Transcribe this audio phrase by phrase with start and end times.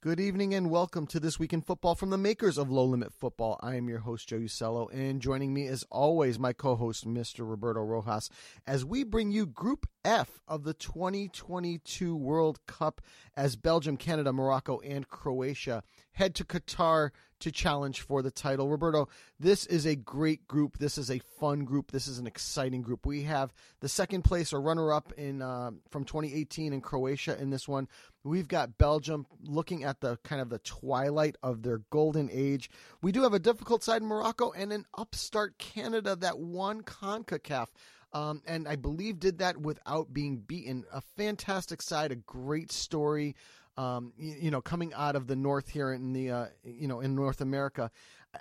[0.00, 3.12] Good evening and welcome to This Week in Football from the makers of Low Limit
[3.12, 3.58] Football.
[3.60, 7.40] I am your host, Joe Usello, and joining me as always, my co host, Mr.
[7.40, 8.30] Roberto Rojas,
[8.64, 13.00] as we bring you Group F of the 2022 World Cup
[13.36, 17.10] as Belgium, Canada, Morocco, and Croatia head to Qatar
[17.40, 18.68] to challenge for the title.
[18.68, 20.78] Roberto, this is a great group.
[20.78, 21.90] This is a fun group.
[21.90, 23.06] This is an exciting group.
[23.06, 27.50] We have the second place or runner up in uh, from 2018 in Croatia in
[27.50, 27.88] this one.
[28.24, 32.70] We've got Belgium looking at the kind of the twilight of their golden age.
[33.02, 37.68] We do have a difficult side in Morocco and an upstart Canada that won CONCACAF.
[38.12, 40.84] Um, and I believe did that without being beaten.
[40.92, 43.36] A fantastic side, a great story
[43.78, 47.00] um, you, you, know, coming out of the north here in the, uh, you know,
[47.00, 47.90] in North America.
[48.34, 48.38] I,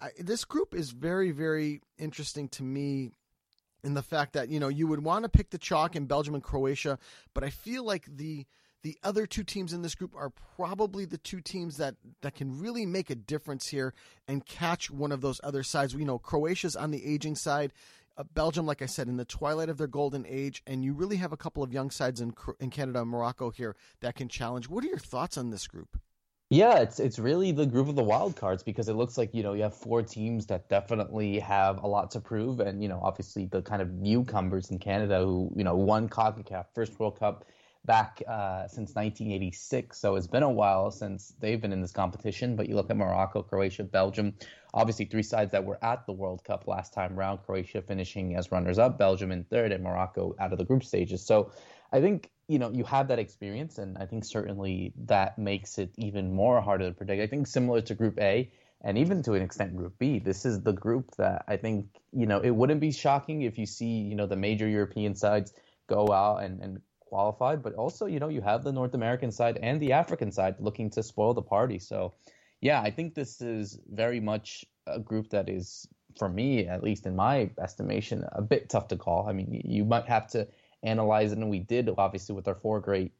[0.00, 3.10] I, this group is very, very interesting to me
[3.84, 6.34] in the fact that, you know, you would want to pick the chalk in Belgium
[6.34, 6.98] and Croatia,
[7.34, 8.46] but I feel like the,
[8.82, 12.58] the other two teams in this group are probably the two teams that, that can
[12.58, 13.92] really make a difference here
[14.26, 15.92] and catch one of those other sides.
[15.92, 17.74] You know, Croatia's on the aging side.
[18.16, 21.16] Uh, Belgium, like I said, in the twilight of their golden age, and you really
[21.16, 24.68] have a couple of young sides in in Canada and Morocco here that can challenge.
[24.68, 25.98] What are your thoughts on this group?
[26.52, 29.44] Yeah, it's it's really the group of the wild cards because it looks like you
[29.44, 33.00] know you have four teams that definitely have a lot to prove, and you know
[33.02, 37.44] obviously the kind of newcomers in Canada who you know won Concacaf first World Cup
[37.84, 39.96] back uh, since 1986.
[39.98, 42.56] So it's been a while since they've been in this competition.
[42.56, 44.34] But you look at Morocco, Croatia, Belgium,
[44.74, 47.40] obviously three sides that were at the World Cup last time round.
[47.44, 51.24] Croatia finishing as runners up, Belgium in third, and Morocco out of the group stages.
[51.24, 51.52] So
[51.92, 55.90] I think you know you have that experience, and I think certainly that makes it
[55.96, 57.22] even more harder to predict.
[57.22, 58.50] I think similar to Group A.
[58.82, 62.24] And even to an extent, Group B, this is the group that I think, you
[62.24, 65.52] know, it wouldn't be shocking if you see, you know, the major European sides
[65.86, 66.80] go out and, and
[67.10, 70.54] qualified, but also, you know, you have the North American side and the African side
[70.60, 71.78] looking to spoil the party.
[71.78, 72.14] So,
[72.60, 75.88] yeah, I think this is very much a group that is,
[76.18, 79.28] for me, at least in my estimation, a bit tough to call.
[79.28, 80.46] I mean, you might have to
[80.82, 83.12] analyze it, and we did, obviously, with our four great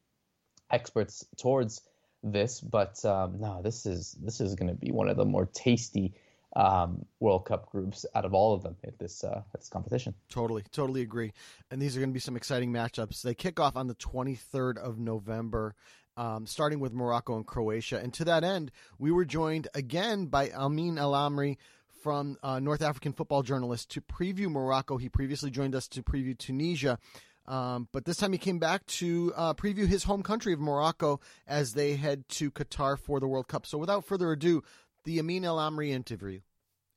[0.69, 1.81] experts towards
[2.23, 2.61] this.
[2.61, 6.13] But um, no, this is this is going to be one of the more tasty
[6.55, 10.13] um, World Cup groups out of all of them at this uh, at this competition.
[10.29, 11.33] Totally, totally agree.
[11.69, 13.21] And these are going to be some exciting matchups.
[13.21, 15.75] They kick off on the 23rd of November.
[16.17, 17.97] Um, starting with Morocco and Croatia.
[17.97, 18.69] And to that end,
[18.99, 21.55] we were joined again by Amin El Amri
[22.03, 24.97] from uh, North African Football Journalist to preview Morocco.
[24.97, 26.99] He previously joined us to preview Tunisia.
[27.47, 31.19] Um, but this time he came back to uh, preview his home country of Morocco
[31.47, 33.65] as they head to Qatar for the World Cup.
[33.65, 34.63] So without further ado,
[35.03, 36.41] the Amin El Amri interview.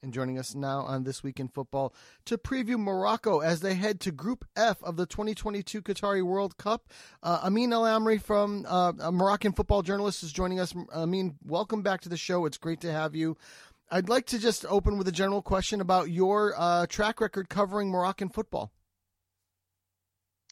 [0.03, 1.95] And joining us now on This Week in Football
[2.27, 6.91] to preview Morocco as they head to Group F of the 2022 Qatari World Cup.
[7.23, 10.75] Uh, Amin El Amri from uh, a Moroccan football journalist is joining us.
[10.93, 12.45] Amin, welcome back to the show.
[12.45, 13.39] It's great to have you.
[13.91, 17.91] I'd like to just open with a general question about your uh, track record covering
[17.91, 18.73] Moroccan football.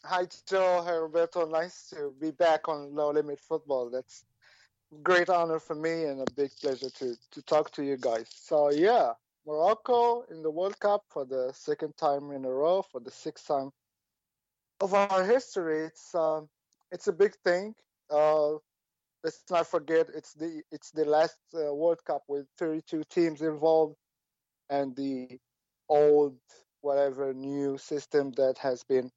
[0.04, 0.82] Hi, Joe.
[0.84, 1.46] Hi, Roberto.
[1.46, 3.90] Nice to be back on Low Limit Football.
[3.90, 4.24] That's
[5.02, 8.28] great honor for me and a big pleasure to to talk to you guys.
[8.34, 9.12] So yeah,
[9.46, 13.46] Morocco in the World Cup for the second time in a row, for the sixth
[13.46, 13.70] time
[14.80, 15.86] of our history.
[15.86, 16.48] It's um,
[16.90, 17.74] it's a big thing.
[18.10, 18.54] Uh,
[19.24, 23.96] let's not forget it's the it's the last uh, World Cup with 32 teams involved,
[24.68, 25.38] and the
[25.88, 26.38] old
[26.82, 29.10] whatever new system that has been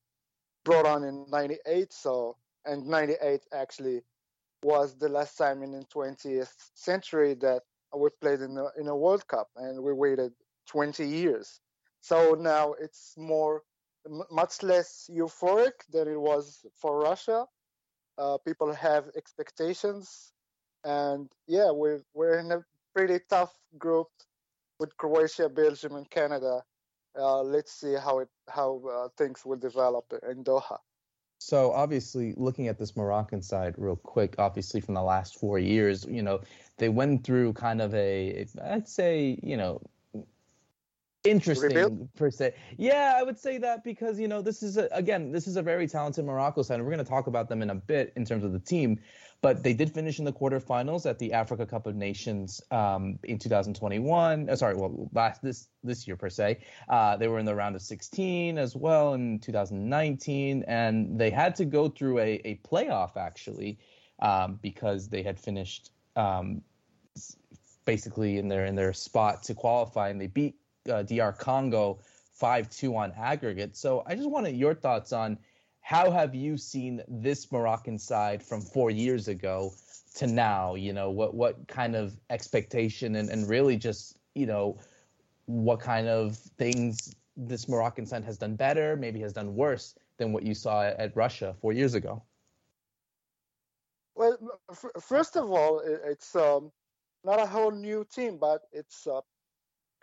[0.64, 1.92] brought on in '98.
[1.92, 4.02] So and '98 actually
[4.66, 7.62] was the last time in the 20th century that
[7.96, 10.34] we played in a, in a World Cup, and we waited
[10.68, 11.60] 20 years.
[12.02, 13.62] So now it's more,
[14.32, 17.46] much less euphoric than it was for Russia.
[18.18, 20.32] Uh, people have expectations,
[20.84, 22.64] and yeah, we're we're in a
[22.96, 24.08] pretty tough group
[24.80, 26.64] with Croatia, Belgium, and Canada.
[27.18, 30.78] Uh, let's see how it how uh, things will develop in Doha.
[31.38, 36.06] So obviously, looking at this Moroccan side real quick, obviously from the last four years,
[36.10, 36.42] you know,
[36.78, 39.82] they went through kind of a, I'd say, you know,
[41.26, 42.54] interesting per se.
[42.78, 45.62] Yeah, I would say that because you know this is a, again this is a
[45.62, 48.26] very talented Morocco side, and we're going to talk about them in a bit in
[48.26, 49.00] terms of the team.
[49.42, 53.38] But they did finish in the quarterfinals at the Africa Cup of Nations um, in
[53.38, 54.50] 2021.
[54.50, 56.60] Uh, sorry, well, last this this year per se.
[56.90, 61.56] Uh, they were in the round of 16 as well in 2019, and they had
[61.58, 63.78] to go through a, a playoff actually
[64.20, 66.62] um, because they had finished um,
[67.86, 70.56] basically in their in their spot to qualify, and they beat
[70.90, 72.00] uh, DR Congo
[72.34, 73.76] five two on aggregate.
[73.76, 75.38] So I just wanted your thoughts on
[75.82, 79.72] how have you seen this Moroccan side from four years ago
[80.16, 80.76] to now?
[80.76, 84.80] You know, what what kind of expectation and, and really just, you know,
[85.46, 90.32] what kind of things this Moroccan side has done better, maybe has done worse than
[90.32, 92.24] what you saw at Russia four years ago?
[94.16, 94.38] Well,
[94.72, 96.72] f- first of all, it's um,
[97.24, 99.22] not a whole new team, but it's uh,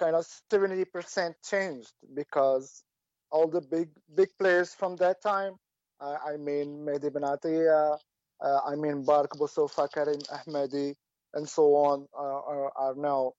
[0.02, 2.82] kind of 70% changed because
[3.30, 5.54] all the big big players from that time
[6.02, 7.96] uh, I mean Mehdi Benatia,
[8.40, 10.94] uh, I mean Mbark Boussoufa, Karim Ahmadi,
[11.34, 13.32] and so on uh, are, are, now,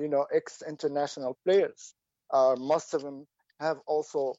[0.00, 1.94] you know, ex-international players.
[2.58, 3.26] most of them
[3.60, 4.34] have also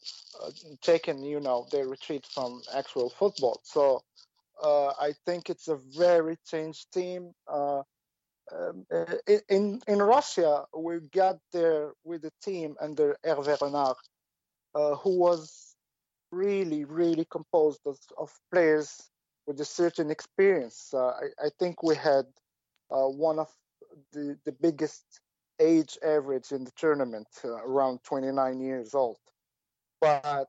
[0.82, 3.60] taken, you know, their retreat from actual football.
[3.64, 4.02] So
[4.64, 7.34] I think it's a very changed team.
[8.52, 8.86] Um,
[9.48, 13.98] in in Russia, we got there with the team under Hervé Renard,
[14.74, 15.76] uh, who was
[16.32, 19.10] really, really composed of, of players
[19.48, 20.92] with a certain experience.
[20.94, 22.26] Uh, I, I, think we had
[22.92, 23.50] uh, one of
[24.12, 25.04] the, the biggest
[25.60, 29.18] age average in the tournament, uh, around 29 years old.
[30.02, 30.48] But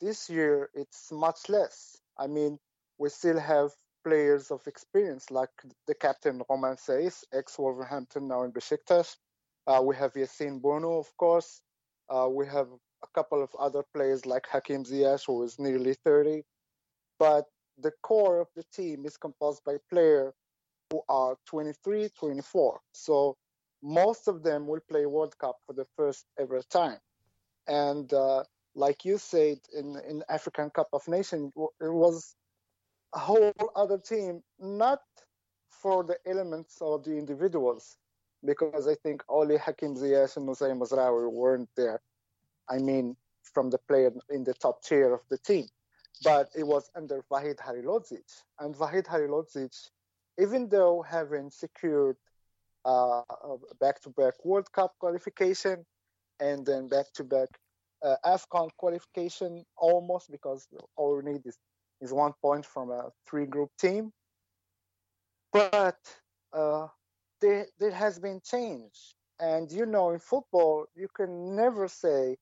[0.00, 1.96] this year, it's much less.
[2.18, 2.58] I mean,
[2.98, 3.70] we still have
[4.04, 5.50] players of experience like
[5.86, 9.16] the captain Romain Saïss, ex-Wolverhampton, now in Besiktas.
[9.66, 11.62] Uh, we have Yassine Bono, of course.
[12.08, 12.68] Uh, we have
[13.04, 16.42] a couple of other players like Hakim Ziyech, who is nearly 30.
[17.18, 17.46] But
[17.78, 20.34] the core of the team is composed by players
[20.90, 22.80] who are 23, 24.
[22.92, 23.36] So
[23.82, 26.98] most of them will play World Cup for the first ever time.
[27.66, 28.44] And uh,
[28.74, 32.34] like you said, in in African Cup of Nations, it was
[33.14, 35.00] a whole other team, not
[35.68, 37.96] for the elements or the individuals,
[38.44, 42.00] because I think only Hakim Ziyech and Noussair Mazraoui weren't there.
[42.68, 45.66] I mean, from the player in the top tier of the team.
[46.22, 48.42] But it was under Vahid Halilhodžić.
[48.60, 49.90] And Vahid Halilhodžić,
[50.38, 52.16] even though having secured
[52.84, 53.22] uh,
[53.80, 55.84] back-to-back World Cup qualification
[56.40, 57.48] and then back-to-back
[58.02, 60.66] uh, AFCON qualification almost because
[60.96, 61.58] all we need is,
[62.02, 64.12] is one point from a three-group team.
[65.52, 65.98] But
[66.52, 66.88] uh,
[67.40, 69.14] there, there has been change.
[69.40, 72.36] And you know, in football, you can never say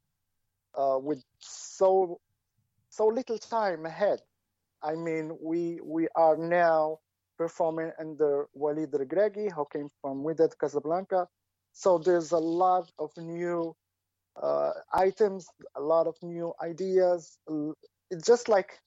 [0.74, 2.20] uh, with so
[2.90, 4.20] so little time ahead.
[4.82, 6.98] I mean, we we are now
[7.38, 11.28] performing under Walid Regragui, who came from Wydad Casablanca.
[11.72, 13.74] So there's a lot of new
[14.42, 15.46] uh, items,
[15.76, 17.38] a lot of new ideas.
[18.10, 18.78] It's just like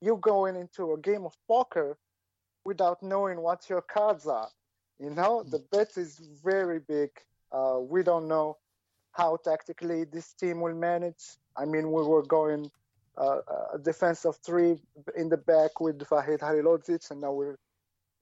[0.00, 1.96] you going into a game of poker
[2.64, 4.48] without knowing what your cards are.
[4.98, 7.10] You know, the bet is very big.
[7.52, 8.58] Uh, we don't know
[9.12, 11.38] how tactically this team will manage.
[11.56, 12.70] I mean, we were going
[13.16, 13.40] uh,
[13.74, 14.78] a defense of three
[15.16, 17.58] in the back with Vahid Halilhodžić, and now we're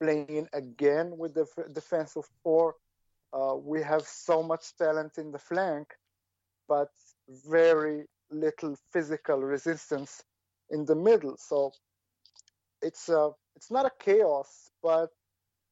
[0.01, 2.75] playing again with the f- defense of four.
[3.33, 5.87] Uh, we have so much talent in the flank,
[6.67, 6.89] but
[7.47, 10.23] very little physical resistance
[10.69, 11.37] in the middle.
[11.37, 11.71] So
[12.81, 15.09] it's a, uh, it's not a chaos, but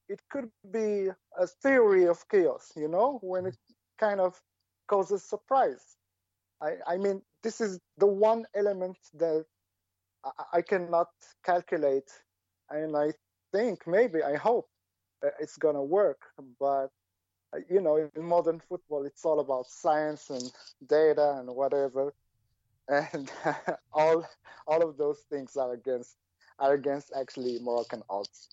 [0.10, 3.58] it could be a theory of chaos, you know, when it
[4.00, 4.40] kind of
[4.88, 5.98] causes surprise.
[6.62, 9.46] I, I mean, this is the one element that
[10.26, 11.10] I, I cannot
[11.44, 12.10] calculate,
[12.70, 13.14] and I
[13.52, 14.68] think maybe I hope
[15.40, 16.22] it's gonna work.
[16.60, 16.90] But
[17.54, 20.52] uh, you know, in modern football, it's all about science and
[20.88, 22.14] data and whatever,
[22.88, 23.32] and
[23.94, 24.26] all
[24.68, 26.18] all of those things are against
[26.60, 28.50] are against actually Moroccan odds.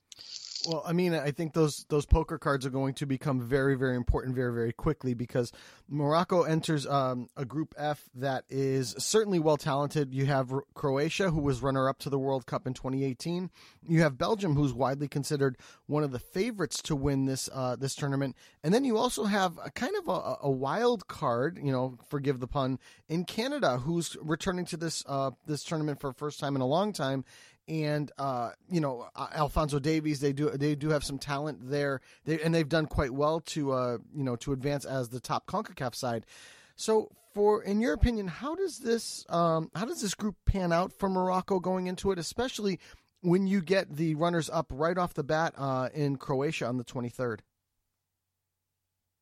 [0.66, 3.96] Well, I mean, I think those those poker cards are going to become very, very
[3.96, 5.50] important very, very quickly because
[5.88, 10.14] Morocco enters um, a Group F that is certainly well talented.
[10.14, 13.50] You have Croatia, who was runner up to the World Cup in 2018.
[13.88, 17.96] You have Belgium, who's widely considered one of the favorites to win this uh, this
[17.96, 21.58] tournament, and then you also have a kind of a, a, wild card.
[21.60, 22.78] You know, forgive the pun,
[23.08, 26.66] in Canada, who's returning to this uh, this tournament for the first time in a
[26.66, 27.24] long time
[27.72, 30.20] and uh, you know uh, Alfonso Davies.
[30.20, 33.72] They do they do have some talent there, they, and they've done quite well to
[33.72, 36.26] uh, you know to advance as the top Concacaf side.
[36.76, 40.92] So, for in your opinion, how does this um, how does this group pan out
[40.92, 42.78] for Morocco going into it, especially
[43.22, 46.84] when you get the runners up right off the bat uh, in Croatia on the
[46.84, 47.42] twenty third?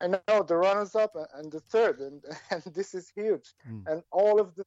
[0.03, 3.53] I know the runners up and the third, and, and this is huge.
[3.71, 3.87] Mm.
[3.87, 4.65] And all of the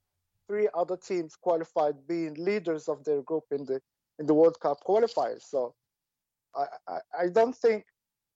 [0.48, 3.82] three other teams qualified being leaders of their group in the
[4.20, 5.44] in the World Cup qualifiers.
[5.44, 5.74] So
[6.56, 7.86] I, I, I don't think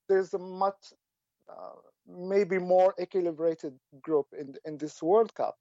[0.08, 0.92] there's a much
[1.48, 5.56] uh, maybe more equilibrated group in in this World Cup,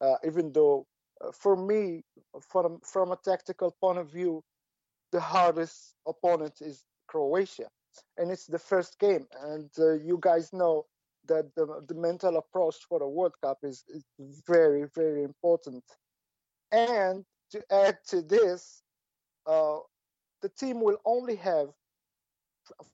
[0.00, 0.86] uh, even though
[1.20, 2.02] uh, for me,
[2.40, 4.42] from from a tactical point of view,
[5.12, 7.68] the hardest opponent is Croatia,
[8.18, 9.26] and it's the first game.
[9.42, 10.86] And uh, you guys know
[11.26, 13.84] that the, the mental approach for a World Cup is,
[14.18, 15.84] is very, very important.
[16.72, 18.82] And to add to this,
[19.46, 19.78] uh,
[20.42, 21.68] the team will only have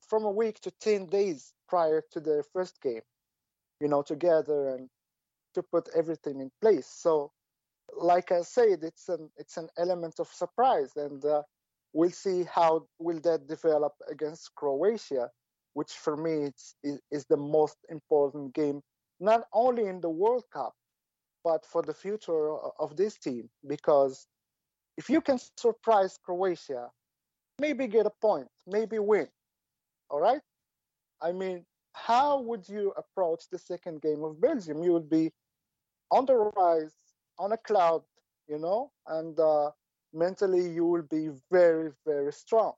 [0.09, 3.03] from a week to 10 days prior to their first game,
[3.81, 4.89] you know, together and
[5.55, 6.87] to put everything in place.
[6.87, 7.33] So,
[7.97, 11.43] like I said, it's an it's an element of surprise, and uh,
[11.93, 15.29] we'll see how will that develop against Croatia,
[15.75, 16.51] which for me
[16.83, 18.83] is, is the most important game,
[19.21, 20.75] not only in the World Cup,
[21.45, 23.49] but for the future of this team.
[23.67, 24.27] Because
[24.97, 26.91] if you can surprise Croatia,
[27.59, 29.29] maybe get a point, maybe win.
[30.11, 30.43] All right?
[31.23, 34.83] I mean, how would you approach the second game of Belgium?
[34.83, 35.31] You would be
[36.11, 36.95] on the rise,
[37.39, 38.03] on a cloud,
[38.49, 39.71] you know, and uh,
[40.13, 42.73] mentally you will be very, very strong.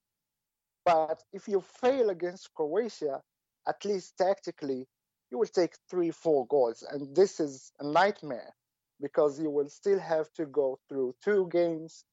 [0.85, 3.23] But if you fail against Croatia,
[3.67, 4.87] at least tactically,
[5.31, 6.85] you will take three, four goals.
[6.91, 8.55] And this is a nightmare
[9.01, 12.05] because you will still have to go through two games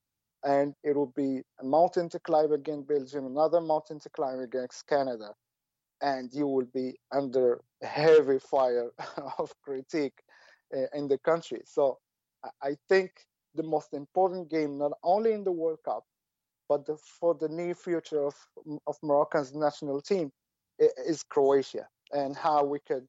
[0.44, 4.88] and it will be a mountain to climb against Belgium, another mountain to climb against
[4.88, 5.34] Canada.
[6.02, 8.92] And you will be under heavy fire
[9.38, 10.18] of critique
[10.74, 11.62] eh, in the country.
[11.66, 12.00] So
[12.64, 13.12] I think
[13.56, 16.04] the most important game, not only in the World Cup,
[16.70, 18.36] but the, for the near future of,
[18.86, 20.32] of Moroccan's national team
[20.80, 23.06] is Croatia and how we could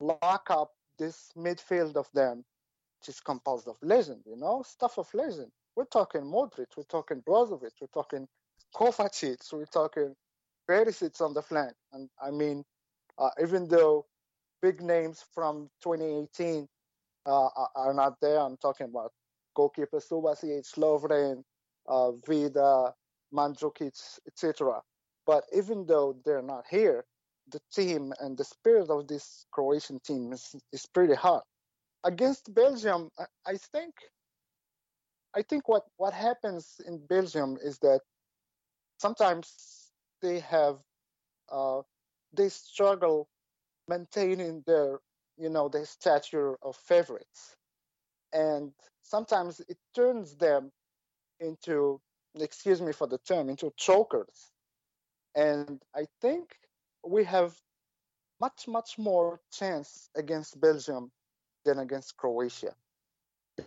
[0.00, 2.44] lock up this midfield of them,
[2.98, 5.50] which is composed of legend, you know, stuff of legend.
[5.76, 8.26] We're talking Modric, we're talking Brozovic, we're talking
[8.74, 10.14] Kovacic, we're talking
[10.68, 11.72] Perisic on the flank.
[11.92, 12.64] And I mean,
[13.18, 14.06] uh, even though
[14.60, 16.66] big names from 2018
[17.26, 19.12] uh, are not there, I'm talking about
[19.54, 21.42] goalkeeper Subasic, Lovren,
[21.88, 22.94] uh, Vida,
[24.26, 24.80] etc.
[25.26, 27.04] But even though they're not here,
[27.50, 31.42] the team and the spirit of this Croatian team is, is pretty hard.
[32.04, 33.94] Against Belgium, I, I think
[35.34, 38.00] I think what, what happens in Belgium is that
[38.98, 39.90] sometimes
[40.22, 40.78] they have
[41.50, 41.82] uh,
[42.32, 43.28] they struggle
[43.88, 44.98] maintaining their
[45.36, 47.56] you know their stature of favorites,
[48.32, 48.72] and
[49.02, 50.70] sometimes it turns them
[51.40, 52.00] into
[52.40, 54.52] excuse me for the term into chokers.
[55.34, 56.56] And i think
[57.06, 57.56] we have
[58.40, 61.10] much much more chance against belgium
[61.64, 62.74] than against croatia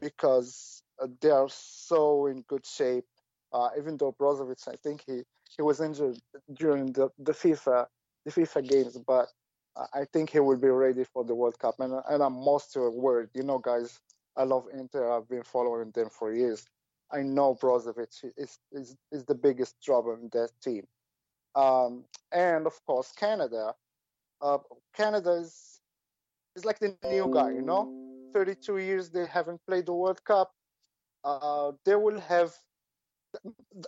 [0.02, 3.06] because uh, they are so in good shape.
[3.54, 5.22] Uh, even though brozovic i think he
[5.56, 6.18] he was injured
[6.56, 7.86] during the, the fifa
[8.26, 9.28] the fifa games but
[9.94, 11.76] i think he will be ready for the world cup.
[11.80, 14.00] And, and i'm most worried you know guys
[14.36, 15.12] i love inter.
[15.12, 16.66] I've been following them for years
[17.14, 20.88] I know Brozovic is, is, is the biggest trouble in that team.
[21.56, 23.76] Um, and of course, Canada.
[24.42, 24.58] Uh,
[24.96, 25.80] Canada is,
[26.56, 27.92] is like the new guy, you know?
[28.34, 30.52] 32 years they haven't played the World Cup.
[31.24, 32.52] Uh, they will have.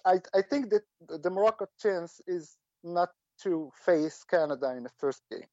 [0.05, 3.10] I, I think that the Morocco chance is not
[3.41, 5.48] to face Canada in the first game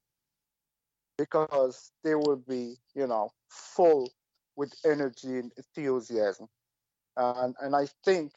[1.17, 4.11] because they will be, you know, full
[4.55, 6.47] with energy and enthusiasm
[7.17, 8.31] and and I think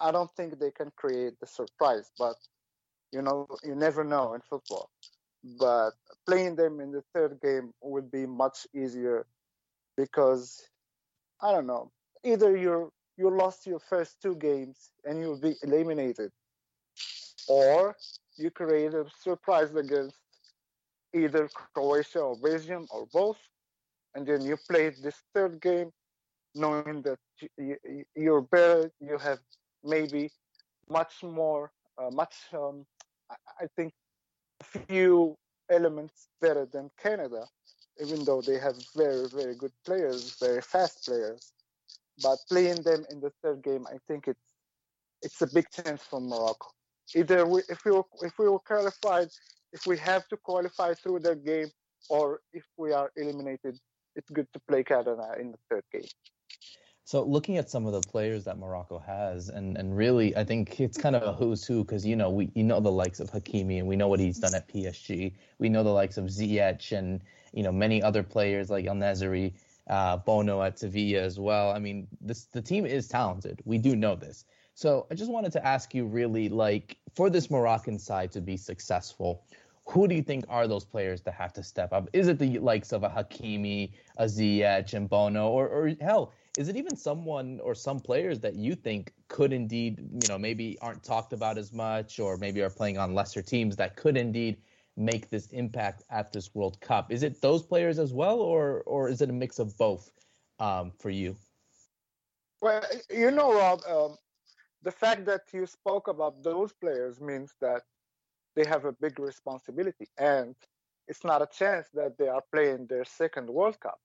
[0.00, 2.36] I don't think they can create the surprise, but
[3.12, 4.90] you know you never know in football.
[5.58, 5.92] But
[6.26, 9.26] playing them in the third game would be much easier
[9.96, 10.68] because
[11.40, 11.92] I don't know
[12.24, 16.30] either you're you lost your first two games and you'll be eliminated,
[17.48, 17.96] or
[18.36, 20.16] you create a surprise against
[21.14, 23.38] either Croatia or Belgium or both,
[24.14, 25.92] and then you play this third game
[26.54, 27.18] knowing that
[28.14, 29.38] you're better, you have
[29.84, 30.30] maybe
[30.88, 32.86] much more, uh, much, um,
[33.30, 33.92] I think,
[34.62, 35.36] few
[35.70, 37.46] elements better than Canada,
[38.00, 41.52] even though they have very, very good players, very fast players.
[42.22, 44.48] But playing them in the third game, I think it's
[45.22, 46.68] it's a big chance for Morocco.
[47.14, 47.92] Either we, if we
[48.22, 49.28] if we were qualified,
[49.72, 51.68] if we have to qualify through the game,
[52.08, 53.78] or if we are eliminated,
[54.16, 56.10] it's good to play Canada in the third game.
[57.08, 60.78] So looking at some of the players that Morocco has, and, and really, I think
[60.78, 63.30] it's kind of a who's who because you know we you know the likes of
[63.30, 65.32] Hakimi and we know what he's done at PSG.
[65.58, 67.22] We know the likes of Ziyech and
[67.54, 69.54] you know many other players like El Nesyri,
[69.88, 71.70] uh, Bono at Sevilla as well.
[71.70, 73.62] I mean, this the team is talented.
[73.64, 74.44] We do know this.
[74.74, 78.58] So I just wanted to ask you really like for this Moroccan side to be
[78.58, 79.44] successful,
[79.86, 82.10] who do you think are those players that have to step up?
[82.12, 86.68] Is it the likes of a Hakimi, a Ziyech, and Bono, or, or hell, is
[86.68, 91.02] it even someone or some players that you think could indeed, you know, maybe aren't
[91.02, 94.58] talked about as much, or maybe are playing on lesser teams that could indeed
[94.96, 97.12] make this impact at this World Cup?
[97.12, 100.10] Is it those players as well, or or is it a mix of both
[100.58, 101.36] um, for you?
[102.60, 104.16] Well, you know, Rob, um,
[104.82, 107.82] the fact that you spoke about those players means that
[108.56, 110.56] they have a big responsibility, and
[111.06, 114.00] it's not a chance that they are playing their second World Cup.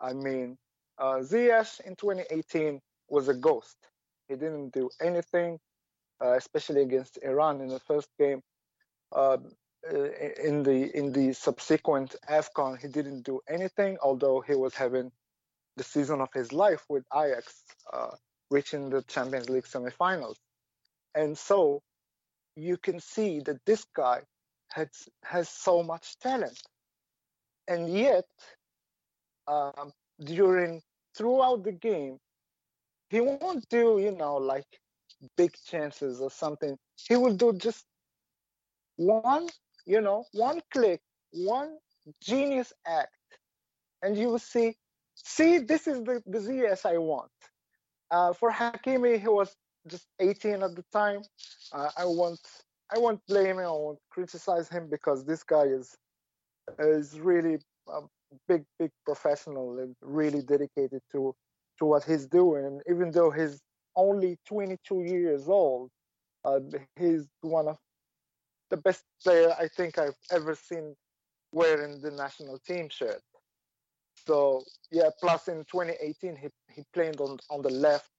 [0.00, 0.56] I mean,
[1.00, 3.76] uh, Ziyech in 2018 was a ghost.
[4.28, 5.58] He didn't do anything,
[6.22, 8.42] uh, especially against Iran in the first game.
[9.10, 9.38] Uh,
[10.44, 15.10] in the in the subsequent AFCON, he didn't do anything, although he was having
[15.76, 18.10] the season of his life with Ajax, uh,
[18.50, 20.36] reaching the Champions League semifinals.
[21.14, 21.80] And so
[22.56, 24.20] you can see that this guy
[24.68, 24.88] has
[25.24, 26.60] has so much talent,
[27.66, 28.26] and yet
[29.48, 29.92] um,
[30.22, 30.82] during
[31.16, 32.18] throughout the game,
[33.08, 34.66] he won't do you know like
[35.36, 36.76] big chances or something.
[37.08, 37.84] He will do just
[38.96, 39.48] one
[39.86, 41.00] you know one click,
[41.32, 41.78] one
[42.22, 43.16] genius act,
[44.02, 44.76] and you will see
[45.14, 47.30] see this is the, the Ziyech I want.
[48.10, 49.54] Uh, for Hakimi, he was
[49.86, 51.22] just 18 at the time.
[51.72, 52.40] Uh, I won't
[52.94, 53.66] I won't blame him.
[53.66, 55.96] I won't criticize him because this guy is
[56.78, 58.00] is really a
[58.48, 61.34] big big professional and really dedicated to
[61.78, 62.64] to what he's doing.
[62.66, 63.60] And even though he's
[63.96, 65.90] only 22 years old,
[66.44, 66.60] uh,
[66.96, 67.78] he's one of
[68.70, 70.94] the best player I think I've ever seen
[71.52, 73.22] wearing the national team shirt.
[74.26, 78.10] So yeah, plus in 2018 he he played on on the left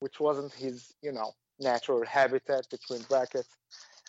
[0.00, 3.48] which wasn't his, you know, natural habitat between brackets.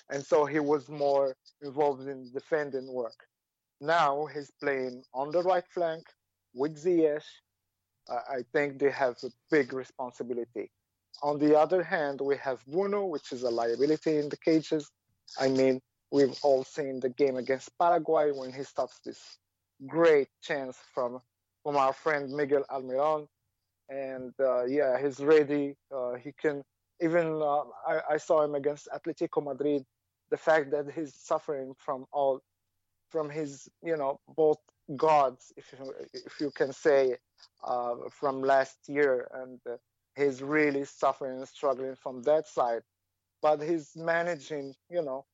[0.10, 3.28] And so he was more involved in defending work.
[3.82, 6.06] Now he's playing on the right flank
[6.54, 7.24] with Ziyech.
[8.10, 10.72] I think they have a big responsibility.
[11.22, 14.90] On the other hand, we have Bounou, which is a liability in the cages.
[15.40, 15.80] I mean,
[16.12, 19.38] we've all seen the game against Paraguay when he stops this
[19.88, 21.20] great chance from
[21.64, 23.28] from our friend Miguel Almiron
[23.90, 25.76] and uh, yeah, he's ready.
[25.94, 26.64] Uh, he can
[27.02, 27.42] even.
[27.42, 29.84] Uh, I, I, saw him against Atletico Madrid.
[30.30, 32.40] The fact that he's suffering from all,
[33.10, 34.60] from his, you know, both
[34.96, 37.18] gods, if you, if you can say,
[37.64, 39.78] uh, from last year, and uh,
[40.16, 42.82] he's really suffering and struggling from that side.
[43.42, 45.26] But he's managing, you know,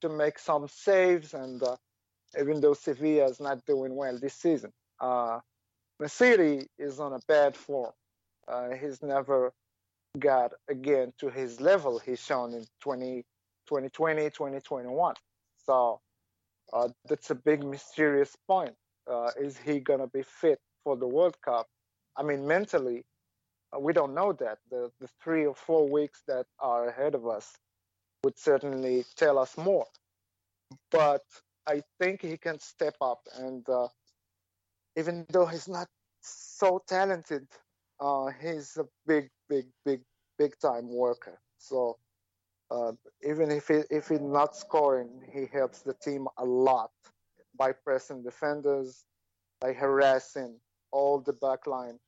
[0.00, 1.76] to make some saves, and uh,
[2.38, 4.72] even though Sevilla is not doing well this season.
[5.00, 5.40] Uh,
[6.06, 7.92] city is on a bad form.
[8.48, 9.52] Uh, he's never
[10.18, 13.24] got again to his level he's shown in 20,
[13.66, 15.14] 2020, 2021.
[15.64, 16.00] So
[16.72, 18.74] uh, that's a big mysterious point.
[19.10, 21.66] Uh, is he gonna be fit for the World Cup?
[22.16, 23.04] I mean, mentally,
[23.74, 24.58] uh, we don't know that.
[24.70, 27.52] The the three or four weeks that are ahead of us
[28.24, 29.86] would certainly tell us more.
[30.90, 31.24] But
[31.66, 33.88] I think he can step up, and uh,
[34.96, 35.88] even though he's not
[36.22, 37.48] so talented
[38.02, 40.00] uh, he's a big, big, big,
[40.38, 41.38] big time worker.
[41.58, 41.96] So
[42.72, 42.92] uh,
[43.28, 46.90] even if he, if he's not scoring, he helps the team a lot
[47.56, 49.04] by pressing defenders,
[49.60, 50.58] by harassing
[50.90, 51.98] all the backline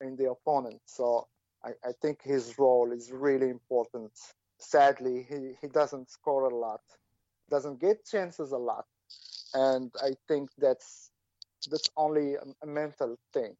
[0.00, 0.80] in the opponent.
[0.86, 1.26] So
[1.64, 4.12] I, I think his role is really important.
[4.58, 6.82] Sadly, he, he doesn't score a lot,
[7.50, 8.86] doesn't get chances a lot,
[9.54, 11.10] and I think that's
[11.70, 13.56] that's only a, a mental thing.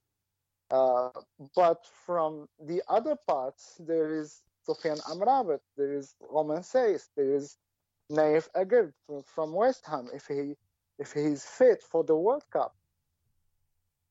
[0.71, 1.11] Uh,
[1.55, 7.57] but from the other parts, there is Sofiane Amrabat, there is Romain Saïss, there is
[8.11, 8.93] Nayef Aguerd
[9.25, 10.55] from West Ham, if he
[10.99, 12.75] if he's fit for the World Cup.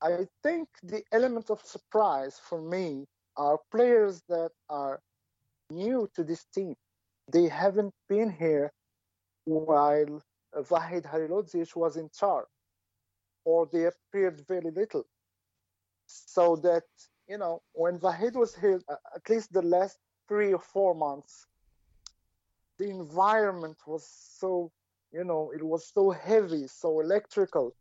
[0.01, 3.05] I think the element of surprise for me
[3.37, 5.01] are players that are
[5.71, 6.75] new to this team.
[7.31, 8.71] They haven't been here
[9.45, 10.21] while
[10.55, 12.45] Vahid Halilhodžić was in charge,
[13.45, 15.05] or they appeared very little
[16.07, 16.83] so that
[17.27, 21.47] you know when Vahid was here, uh, at least the last three or four months,
[22.77, 24.07] the environment was
[24.39, 24.71] so
[25.11, 27.73] you know it was so heavy, so electrical.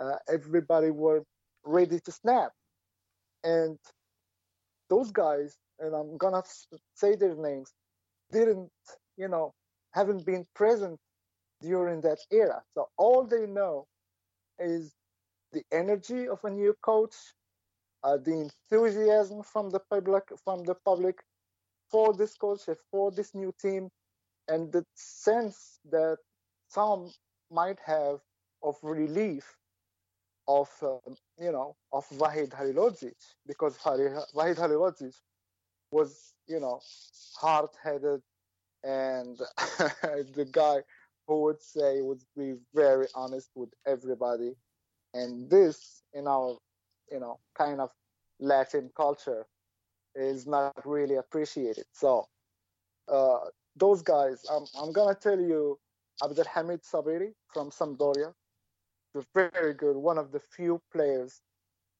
[0.00, 1.22] Uh, everybody were
[1.64, 2.52] ready to snap,
[3.44, 3.78] and
[4.88, 6.42] those guys, and I'm gonna
[6.94, 7.72] say their names,
[8.32, 8.70] didn't
[9.16, 9.54] you know
[9.92, 10.98] haven't been present
[11.60, 12.62] during that era.
[12.74, 13.86] So all they know
[14.58, 14.94] is
[15.52, 17.14] the energy of a new coach,
[18.02, 21.18] uh, the enthusiasm from the public from the public
[21.90, 23.90] for this culture, for this new team,
[24.48, 26.18] and the sense that
[26.68, 27.10] some
[27.50, 28.20] might have
[28.62, 29.56] of relief
[30.48, 30.96] of uh,
[31.38, 35.14] you know of Vahid Halilhodžić because Vahid Halilhodžić
[35.92, 36.80] was you know
[37.40, 38.20] hard-headed
[38.82, 39.38] and
[40.34, 40.82] the guy
[41.26, 44.54] who would say would be very honest with everybody.
[45.14, 46.56] And this in our
[47.10, 47.90] you know kind of
[48.40, 49.46] Latin culture
[50.14, 52.26] is not really appreciated so
[53.08, 53.38] uh,
[53.76, 55.78] those guys I'm, I'm gonna tell you
[56.22, 58.32] Abdelhamid Sabiri from Sampdoria
[59.34, 61.40] very good, one of the few players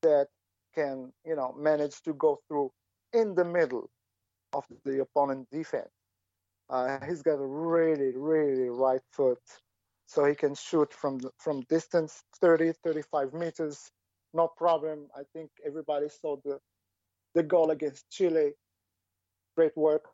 [0.03, 0.29] that
[0.75, 2.71] can, you know, manage to go through
[3.13, 3.91] in the middle
[4.53, 5.91] of the opponent defense.
[6.69, 9.41] Uh, he's got a really, really right foot,
[10.07, 13.91] so he can shoot from from distance 30, 35 meters,
[14.33, 15.09] no problem.
[15.17, 16.61] I think everybody saw the
[17.35, 18.53] the goal against Chile.
[19.57, 20.05] Great work.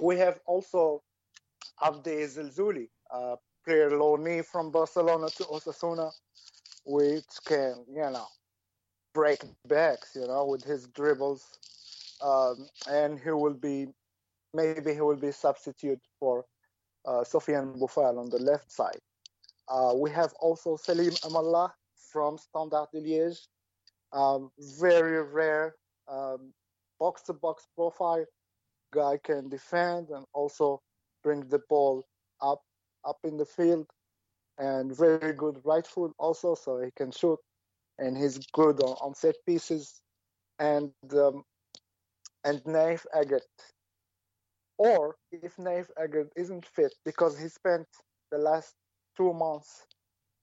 [0.00, 1.02] We have also
[1.82, 6.10] Abde Ezzalzouli, uh, player loanee from Barcelona to Osasuna,
[6.84, 8.26] which can, you know,
[9.12, 11.42] break backs, you know, with his dribbles.
[12.22, 13.88] Um, and he will be,
[14.52, 16.44] maybe he will be substitute for
[17.06, 19.00] uh, Sofiane Boufal on the left side.
[19.68, 21.70] Uh, we have also Salim Amallah
[22.12, 23.46] from Standard de Liège.
[24.14, 25.74] Um, very rare
[26.08, 26.52] um,
[27.00, 28.24] box-to-box profile.
[28.92, 30.80] Guy can defend and also
[31.22, 32.04] bring the ball
[32.40, 32.62] up
[33.04, 33.86] up in the field
[34.58, 37.38] and very good right foot also, so he can shoot.
[37.98, 40.00] And he's good on, on set pieces.
[40.58, 41.42] And um,
[42.44, 43.40] and Nayef Aguerd.
[44.78, 47.86] Or if Nayef Aguerd isn't fit because he spent
[48.30, 48.74] the last
[49.16, 49.86] two months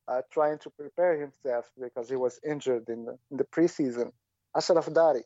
[0.07, 4.11] uh, trying to prepare himself because he was injured in the, in the preseason,
[4.55, 5.23] Ashraf Dari.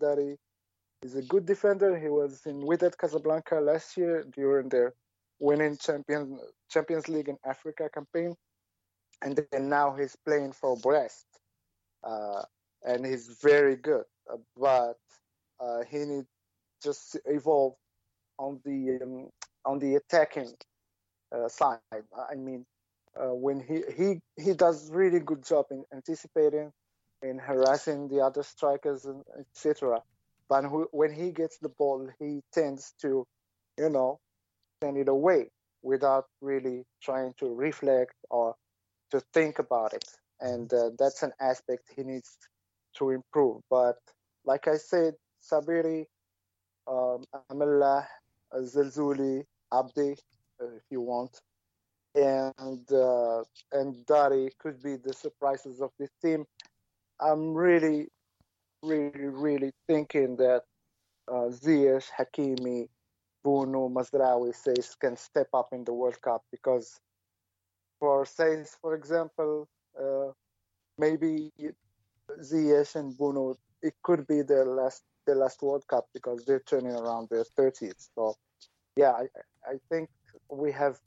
[0.00, 0.36] Dari
[1.02, 1.98] is a good defender.
[1.98, 4.94] He was in Wydad Casablanca last year during their
[5.38, 6.38] winning champion
[6.70, 8.34] Champions League in Africa campaign,
[9.22, 11.26] and then now he's playing for Brest,
[12.04, 12.42] uh,
[12.84, 14.04] and he's very good.
[14.30, 14.98] Uh, but
[15.60, 16.28] uh, he needs
[16.82, 17.74] just evolve
[18.38, 19.28] on the um,
[19.64, 20.52] on the attacking
[21.34, 21.78] uh, side.
[21.92, 22.64] I mean,
[23.16, 26.72] uh, when he he he does really good job in anticipating,
[27.22, 30.02] and harassing the other strikers, and etc.
[30.48, 33.24] But when he gets the ball, he tends to,
[33.78, 34.18] you know,
[34.82, 35.48] send it away
[35.82, 38.56] without really trying to reflect or
[39.12, 40.04] to think about it.
[40.40, 42.36] And uh, that's an aspect he needs
[42.96, 43.62] to improve.
[43.70, 43.96] But
[44.44, 46.06] like I said, Sabiri,
[46.88, 48.06] um, Amallah,
[48.52, 50.16] Ezzalzouli, Abdi,
[50.60, 51.40] uh, if you want,
[52.14, 53.42] and uh,
[53.72, 56.44] and Dari could be the surprises of this team.
[57.20, 58.08] I'm really,
[58.82, 60.62] really, really thinking that
[61.28, 62.88] uh, Ziyech, Hakimi,
[63.44, 66.98] Bounou Mazraoui says can step up in the World Cup because
[67.98, 69.68] for says for example
[69.98, 70.32] uh,
[70.98, 71.50] maybe
[72.40, 76.92] Ziyech and Bounou it could be their last their last World Cup because they're turning
[76.94, 78.34] around their 30s so
[78.96, 79.26] yeah I,
[79.64, 80.10] I think
[80.50, 80.98] we have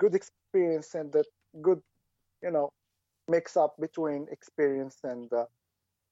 [0.00, 1.26] good experience and that
[1.62, 1.80] good
[2.42, 2.68] you know
[3.28, 5.44] mix up between experience and uh,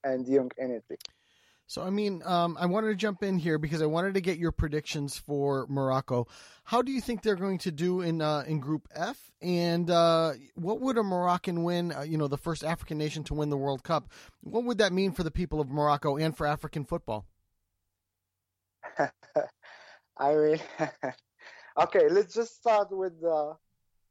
[0.05, 0.99] and young energy
[1.69, 4.39] so, I mean, um, I wanted to jump in here because I wanted to get
[4.39, 6.27] your predictions for Morocco.
[6.65, 9.31] How do you think they're going to do in uh, in Group F?
[9.43, 11.93] And uh, what would a Moroccan win?
[11.93, 14.09] Uh, you know, the first African nation to win the World Cup.
[14.41, 17.27] What would that mean for the people of Morocco and for African football?
[20.17, 20.61] I mean,
[21.83, 23.59] okay, let's just start with the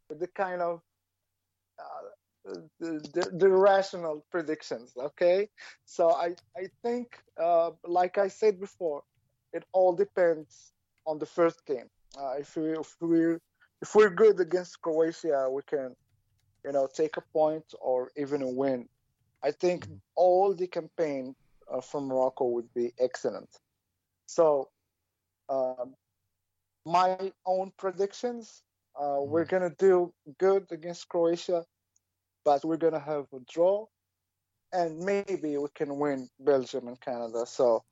[0.09, 0.81] with the kind of
[1.79, 4.93] uh, the, the, rational predictions.
[4.97, 5.49] Okay,
[5.85, 9.03] so I I think uh, like I said before,
[9.53, 10.71] it all depends
[11.05, 11.89] on the first game.
[12.17, 13.35] Uh, if we if we
[13.81, 15.95] if we're good against Croatia, we can
[16.65, 18.87] you know take a point or even a win.
[19.43, 19.95] I think mm-hmm.
[20.15, 21.35] all the campaign
[21.71, 23.49] uh, from Morocco would be excellent.
[24.25, 24.69] So
[25.49, 25.95] um,
[26.85, 28.63] my own predictions.
[28.99, 29.57] Uh, we're mm-hmm.
[29.57, 31.63] gonna do good against Croatia
[32.47, 33.85] but we're gonna have a draw,
[34.71, 37.45] and maybe we can win Belgium and Canada.
[37.45, 37.83] So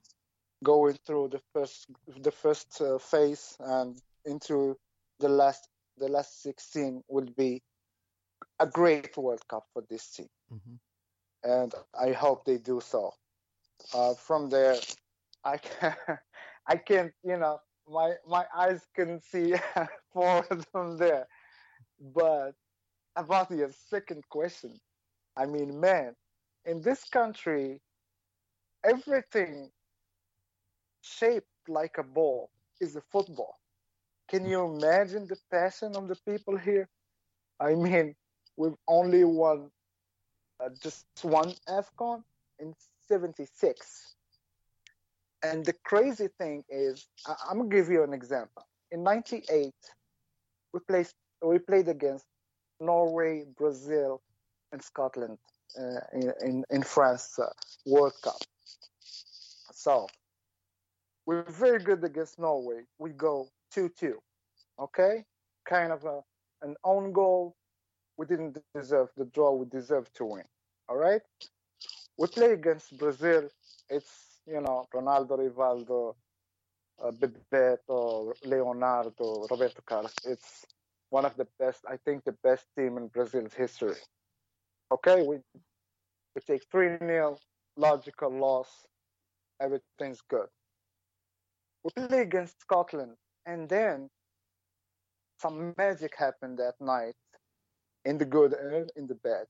[0.64, 1.88] going through the first
[2.22, 4.78] the first uh, phase and into
[5.20, 7.62] the last the last 16 will be
[8.62, 10.78] a great World Cup for this team, mm-hmm.
[11.44, 13.12] and I hope they do so.
[13.94, 14.78] Uh, from there,
[15.44, 15.96] I can
[16.74, 19.56] I can't you know my my eyes can see
[20.14, 21.28] forward from there,
[22.16, 22.54] but
[23.16, 24.80] about your second question,
[25.38, 26.16] I mean, man,
[26.66, 27.82] in this country,
[28.84, 29.72] everything
[31.02, 32.50] shaped like a ball
[32.82, 33.60] is a football.
[34.30, 36.90] Can you imagine the passion of the people here?
[37.60, 38.16] I mean,
[38.58, 39.72] we've only won
[40.60, 42.24] uh, just one AFCON
[42.60, 42.74] in
[43.08, 44.15] 76.
[45.44, 48.64] And the crazy thing is, I- I'm gonna give you an example.
[48.92, 49.74] In '98,
[50.74, 51.08] we played
[51.42, 52.26] we played against
[52.80, 54.22] Norway, Brazil,
[54.72, 55.38] and Scotland
[55.80, 57.50] uh, in, in in France uh,
[57.86, 58.42] World Cup.
[59.72, 60.08] So
[61.26, 62.84] we're very good against Norway.
[63.00, 64.14] We go 2-2.
[64.80, 65.26] Okay,
[65.68, 66.22] kind of a,
[66.62, 67.56] an own goal.
[68.18, 69.54] We didn't deserve the draw.
[69.54, 70.44] We deserve to win.
[70.90, 71.22] All right.
[72.18, 73.50] We play against Brazil.
[73.90, 76.16] It's you know Ronaldo, Rivaldo,
[77.04, 80.14] uh, Bebeto, Leonardo, Roberto Carlos.
[80.26, 80.66] It's
[81.10, 81.82] one of the best.
[81.88, 83.96] I think the best team in Brazil's history.
[84.92, 85.38] Okay, we
[86.36, 87.38] we take three 0
[87.78, 88.70] logical loss.
[89.62, 90.48] Everything's good.
[91.84, 94.10] We play against Scotland, and then
[95.40, 97.16] some magic happened that night,
[98.06, 99.46] in the good and in the bad.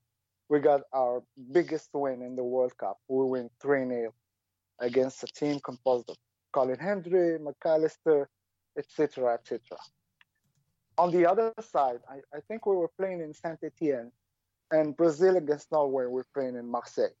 [0.48, 2.98] We got our biggest win in the World Cup.
[3.08, 4.14] We win 3 0
[4.78, 6.16] against a team composed of
[6.52, 8.26] Colin Hendry, McAllister,
[8.78, 9.60] etc., etc.
[10.98, 14.10] On the other side, I, I think we were playing in Saint Etienne,
[14.70, 17.14] and Brazil against Norway, we're playing in Marseille.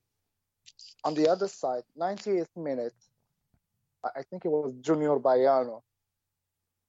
[1.04, 2.94] On the other side, 98th minute,
[4.04, 5.82] I, think it was Junior Baiano,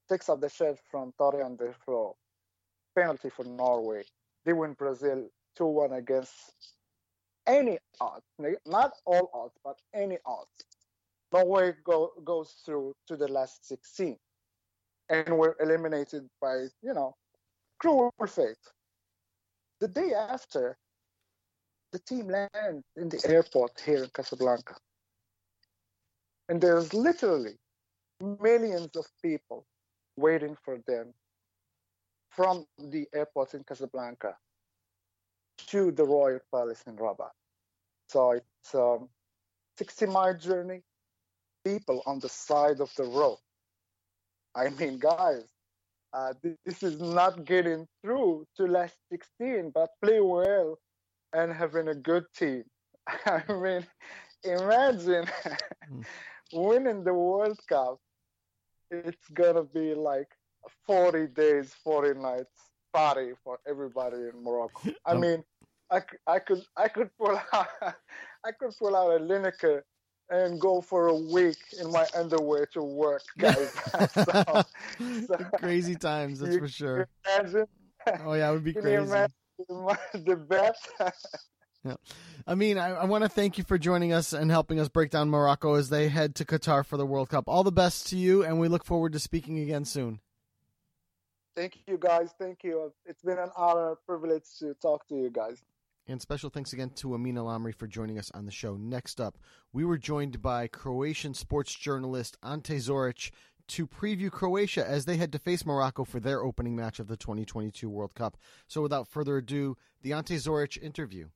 [0.10, 2.16] takes up the shed from Torre on the floor.
[2.96, 4.04] penalty for Norway.
[4.46, 6.34] They win Brazil 2 1 against
[7.48, 8.26] any odds,
[8.66, 10.66] not all odds, but any odds.
[11.34, 14.18] Norway go, goes through to the last 16
[15.10, 17.16] and we're eliminated by, you know,
[17.80, 18.56] cruel fate.
[19.80, 20.78] The day after,
[21.92, 24.76] the team lands in the airport here in Casablanca.
[26.50, 27.58] And there's literally
[28.42, 29.66] millions of people
[30.18, 31.14] waiting for them
[32.30, 34.36] from the airport in Casablanca
[35.58, 37.32] to the Royal Palace in Rabat.
[38.10, 39.00] So it's a
[39.78, 40.82] 60 mile journey,
[41.66, 43.38] people on the side of the road.
[44.56, 45.44] I mean, guys,
[46.14, 46.34] uh,
[46.66, 50.80] this is not getting through to last 16, but play well
[51.34, 52.64] and having a good team.
[53.26, 53.86] I mean,
[54.44, 55.26] imagine
[56.54, 58.00] winning the World Cup.
[58.90, 60.30] It's gonna be like
[60.86, 64.92] 40 days, 40 nights party for everybody in Morocco.
[65.06, 65.44] I Um, mean,
[65.92, 69.84] I, I could I could pull out I could pull out a Lineker
[70.30, 73.74] and go for a week in my underwear to work, guys.
[74.14, 74.64] so,
[75.26, 77.08] so crazy times, that's for sure.
[77.26, 77.66] imagine,
[78.26, 79.10] Oh yeah, it would be crazy.
[79.68, 80.78] the bet?
[82.46, 85.10] I mean, I, I want to thank you for joining us and helping us break
[85.10, 87.46] down Morocco as they head to Qatar for the World Cup.
[87.48, 90.20] All the best to you, and we look forward to speaking again soon.
[91.58, 92.36] Thank you, guys.
[92.38, 92.94] Thank you.
[93.04, 95.64] It's been an honor, privilege to talk to you guys.
[96.08, 98.78] And special thanks again to Amin El Amri for joining us on the show.
[98.78, 99.40] Next up,
[99.74, 103.32] we were joined by Croatian sports journalist Ante Zoric
[103.70, 107.18] to preview Croatia as they head to face Morocco for their opening match of the
[107.18, 108.38] 2022 World Cup.
[108.68, 111.30] So without further ado, the Ante Zoric interview.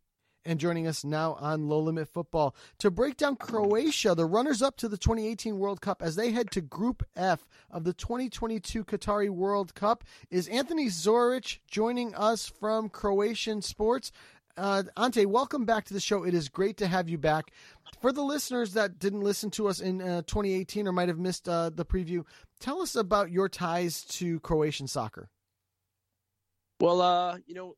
[0.44, 4.76] And joining us now on Low Limit Football to break down Croatia, the runners up
[4.78, 9.30] to the 2018 World Cup, as they head to Group F of the 2022 Qatari
[9.30, 14.12] World Cup, is Anthony Zoric joining us from Croatian Sports.
[14.58, 16.24] Uh, Ante, welcome back to the show.
[16.24, 17.52] It is great to have you back.
[18.00, 21.48] For the listeners that didn't listen to us in uh, 2018 or might have missed
[21.48, 22.26] uh, the preview,
[22.60, 25.30] tell us about your ties to Croatian soccer.
[26.80, 27.76] Well, uh, you know,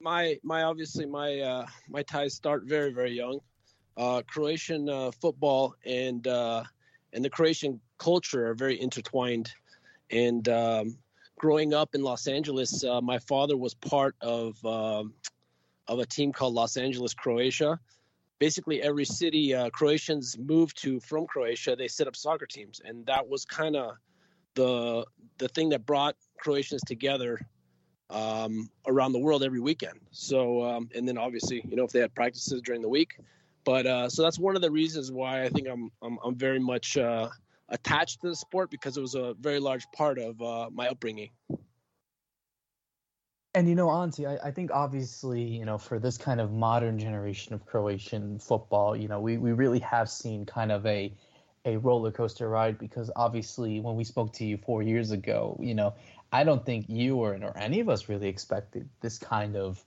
[0.00, 3.40] my my obviously my uh, my ties start very very young.
[3.96, 6.62] Uh, Croatian uh, football and uh,
[7.12, 9.52] and the Croatian culture are very intertwined.
[10.10, 10.98] And um,
[11.38, 15.14] growing up in Los Angeles, uh, my father was part of um,
[15.86, 17.78] of a team called Los Angeles Croatia.
[18.38, 23.04] Basically, every city uh, Croatians move to from Croatia, they set up soccer teams, and
[23.06, 23.96] that was kind of
[24.54, 25.04] the
[25.38, 27.40] the thing that brought Croatians together
[28.10, 30.00] um, around the world every weekend.
[30.10, 33.18] So, um, and then obviously, you know, if they had practices during the week.
[33.64, 36.58] But uh, so that's one of the reasons why I think I'm I'm, I'm very
[36.58, 37.28] much uh,
[37.68, 41.30] attached to the sport because it was a very large part of uh, my upbringing.
[43.54, 46.98] And you know, Ante, I, I think obviously, you know, for this kind of modern
[46.98, 51.12] generation of Croatian football, you know, we, we really have seen kind of a
[51.68, 55.74] a roller coaster ride because obviously when we spoke to you four years ago, you
[55.74, 55.94] know,
[56.32, 59.84] I don't think you or or any of us really expected this kind of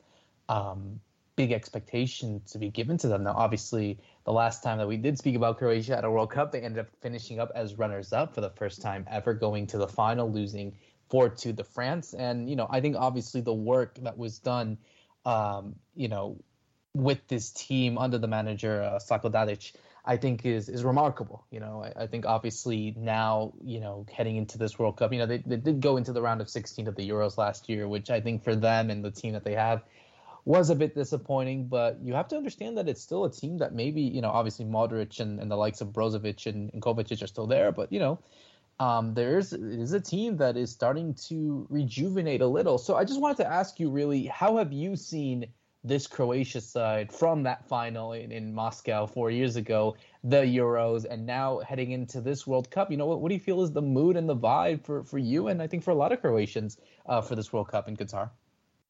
[0.50, 1.00] um,
[1.36, 3.24] big expectation to be given to them.
[3.24, 6.52] Now, obviously, the last time that we did speak about Croatia at a World Cup,
[6.52, 9.78] they ended up finishing up as runners up for the first time ever, going to
[9.78, 10.78] the final, losing
[11.10, 12.14] 4 2 to France.
[12.14, 14.78] And, you know, I think obviously the work that was done,
[15.26, 16.38] um, you know,
[16.94, 21.46] with this team under the manager, uh, Zlatko Dalic, I think is is remarkable.
[21.52, 25.20] You know, I, I, think obviously now, you know, heading into this World Cup, you
[25.20, 27.88] know, they, they did go into the round of 16 of the Euros last year,
[27.88, 29.84] which I think for them and the team that they have
[30.44, 31.68] was a bit disappointing.
[31.68, 34.66] But you have to understand that it's still a team that maybe, you know, obviously
[34.66, 38.00] Modric and, and the likes of Brozovic and, and Kovacic are still there, but you
[38.00, 38.20] know,
[38.80, 42.80] um, there's is a team that is starting to rejuvenate a little.
[42.80, 45.46] So I just wanted to ask you, really, how have you seen?
[45.84, 51.26] This Croatia side from that final in, in Moscow four years ago, the Euros, and
[51.26, 52.92] now heading into this World Cup.
[52.92, 55.18] You know, what, what do you feel is the mood and the vibe for, for
[55.18, 57.98] you and I think for a lot of Croatians uh, for this World Cup in
[57.98, 58.30] Qatar?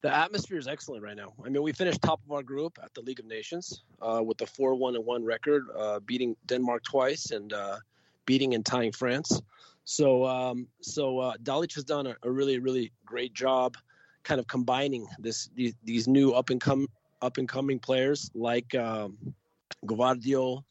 [0.02, 1.32] The atmosphere is excellent right now.
[1.44, 4.40] I mean, we finished top of our group at the League of Nations uh, with
[4.40, 7.78] a 4 1 and 1 record, uh, beating Denmark twice and uh,
[8.26, 9.40] beating and tying France.
[9.84, 13.76] So, um, so uh, Dalic has done a, a really, really great job
[14.24, 16.88] kind of combining this these, these new up and come
[17.20, 19.16] up and coming players like um,
[19.86, 20.64] Gvardiol,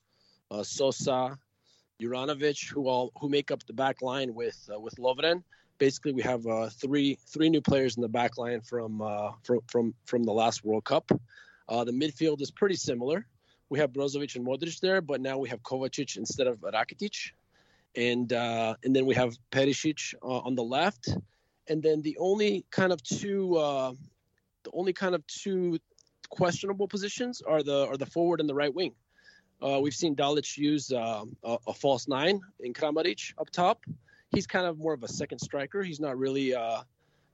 [0.51, 1.37] uh, Sosa,
[2.01, 5.43] Juranovic, who all who make up the back line with uh, with Lovren.
[5.77, 9.59] Basically, we have uh, three three new players in the back line from uh, from
[9.67, 11.11] from from the last World Cup.
[11.69, 13.25] Uh, the midfield is pretty similar.
[13.69, 17.31] We have Brozovic and Modric there, but now we have Kovacic instead of Rakitic,
[17.95, 21.15] and uh, and then we have Perisic on the left,
[21.67, 23.93] and then the only kind of two uh,
[24.63, 25.79] the only kind of two
[26.29, 28.93] questionable positions are the are the forward and the right wing.
[29.61, 33.83] Uh, we've seen Dalic use uh, a, a, false nine in Kramaric up top.
[34.31, 35.83] He's kind of more of a second striker.
[35.83, 36.81] He's not really, uh,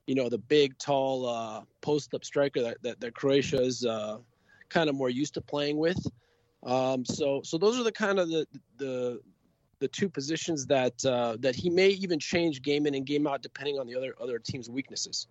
[0.08, 4.18] you know, the big, tall uh, post-up striker that, that, that Croatia is uh,
[4.68, 6.06] kind of more used to playing with.
[6.64, 8.46] Um, so, so those are the kind of the
[8.78, 9.22] the
[9.80, 13.42] the two positions that uh, that he may even change game in and game out
[13.42, 15.28] depending on the other other team's weaknesses.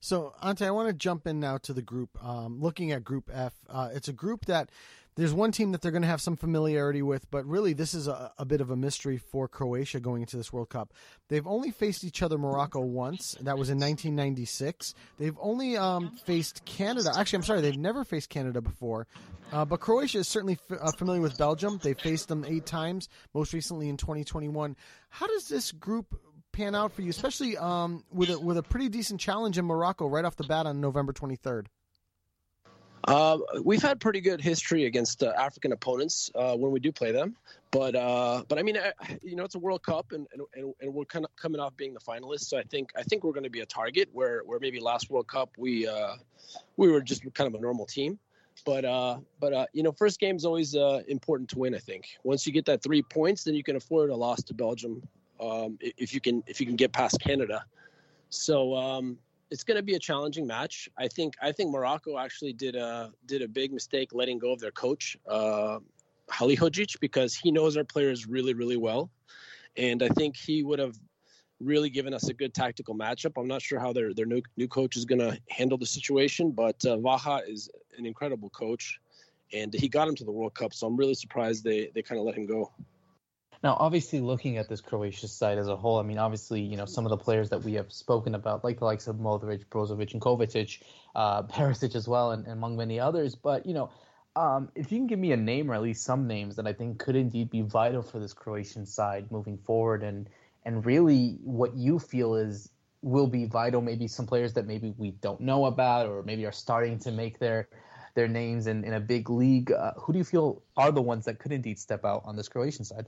[0.00, 2.10] So, Ante, I want to jump in now to the group.
[2.24, 4.70] Um, looking at Group F, uh, it's a group that
[5.18, 8.06] there's one team that they're going to have some familiarity with, but really this is
[8.06, 10.94] a, a, bit of a mystery for Croatia going into this World Cup.
[11.28, 13.32] They've only faced each other Morocco once.
[13.40, 14.94] That was in 1996.
[15.18, 17.10] They've only um, faced Canada.
[17.16, 19.08] Actually, I'm sorry, they've never faced Canada before.
[19.52, 21.80] Uh, but Croatia is certainly f- uh, familiar with Belgium.
[21.82, 24.76] They faced them eight times, most recently in 2021.
[25.08, 26.16] How does this group
[26.52, 30.06] pan out for you, especially um, with a, with a pretty decent challenge in Morocco
[30.06, 31.66] right off the bat on November 23rd?
[33.08, 37.10] Uh, we've had pretty good history against uh, African opponents uh, when we do play
[37.10, 37.34] them,
[37.70, 38.76] but uh, but I mean,
[39.22, 41.94] you know, it's a World Cup, and, and, and we're kind of coming off being
[41.94, 44.60] the finalists, so I think I think we're going to be a target where where
[44.60, 46.16] maybe last World Cup we uh,
[46.76, 48.18] we were just kind of a normal team,
[48.66, 48.82] but
[49.40, 51.74] but you know, first game is always important to win.
[51.74, 54.54] I think once you get that three points, then you can afford a loss to
[54.54, 55.02] Belgium
[55.40, 57.64] um, if you can if you can get past Canada.
[58.28, 59.18] So um,
[59.50, 60.88] it's going to be a challenging match.
[60.98, 64.60] I think I think Morocco actually did a did a big mistake letting go of
[64.60, 65.78] their coach uh,
[66.30, 69.10] Halilhodžić because he knows our players really really well,
[69.76, 70.96] and I think he would have
[71.60, 73.32] really given us a good tactical matchup.
[73.36, 76.50] I'm not sure how their their new new coach is going to handle the situation,
[76.50, 79.00] but uh, Vaha is an incredible coach,
[79.52, 80.74] and he got him to the World Cup.
[80.74, 82.70] So I'm really surprised they they kind of let him go.
[83.62, 86.84] Now, obviously, looking at this Croatia side as a whole, I mean, obviously, you know,
[86.84, 90.12] some of the players that we have spoken about, like the likes of Modric, Brozovic,
[90.12, 90.80] and Kovacic,
[91.16, 93.34] uh, Perisic as well, and, and, among many others.
[93.34, 93.90] But, you know,
[94.36, 96.72] um, if you can give me a name or at least some names that I
[96.72, 100.28] think could indeed be vital for this Croatian side moving forward, and
[100.64, 102.70] and really what you feel is
[103.02, 106.52] will be vital, maybe some players that maybe we don't know about or maybe are
[106.52, 107.68] starting to make their
[108.14, 109.72] their names in, in a big league.
[109.72, 112.48] Uh, who do you feel are the ones that could indeed step out on this
[112.48, 113.06] Croatian side?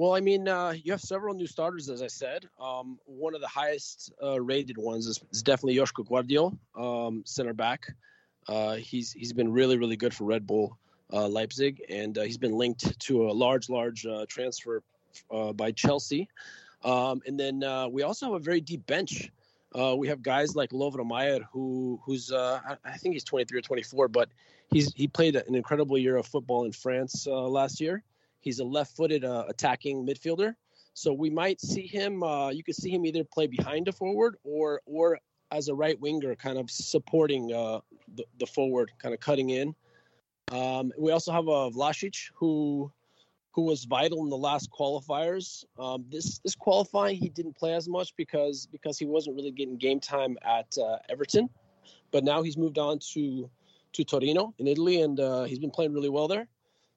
[0.00, 2.48] Well, I mean, uh, you have several new starters, as I said.
[2.58, 7.52] Um, one of the highest uh, rated ones is, is definitely Joško Gvardiol, um, center
[7.52, 7.86] back.
[8.48, 10.78] Uh, he's he's been really really good for Red Bull
[11.12, 14.82] uh, Leipzig, and uh, he's been linked to a large large uh, transfer
[15.52, 16.30] by Chelsea.
[16.82, 17.60] Um, and then
[17.92, 19.30] we also have a very deep bench.
[19.98, 24.08] we have guys like Lovro Majer, who who's I, I, think he's 23 or 24,
[24.08, 24.30] but
[24.72, 28.02] he's he played an incredible year of football in France last year
[28.40, 30.54] He's a left-footed uh, attacking midfielder,
[30.94, 32.22] so we might see him.
[32.22, 35.18] Uh, you could see him either play behind a forward or or
[35.52, 37.80] as a right winger, kind of supporting uh,
[38.14, 39.74] the, the forward, kind of cutting in.
[40.52, 42.90] Um, we also have uh, Vlasic who
[43.52, 45.64] who was vital in the last qualifiers.
[45.78, 49.76] Um, this this qualifying he didn't play as much because because he wasn't really getting
[49.76, 51.48] game time at uh, Everton,
[52.10, 53.50] but now he's moved on to
[53.92, 56.48] to Torino in Italy, and uh, he's been playing really well there.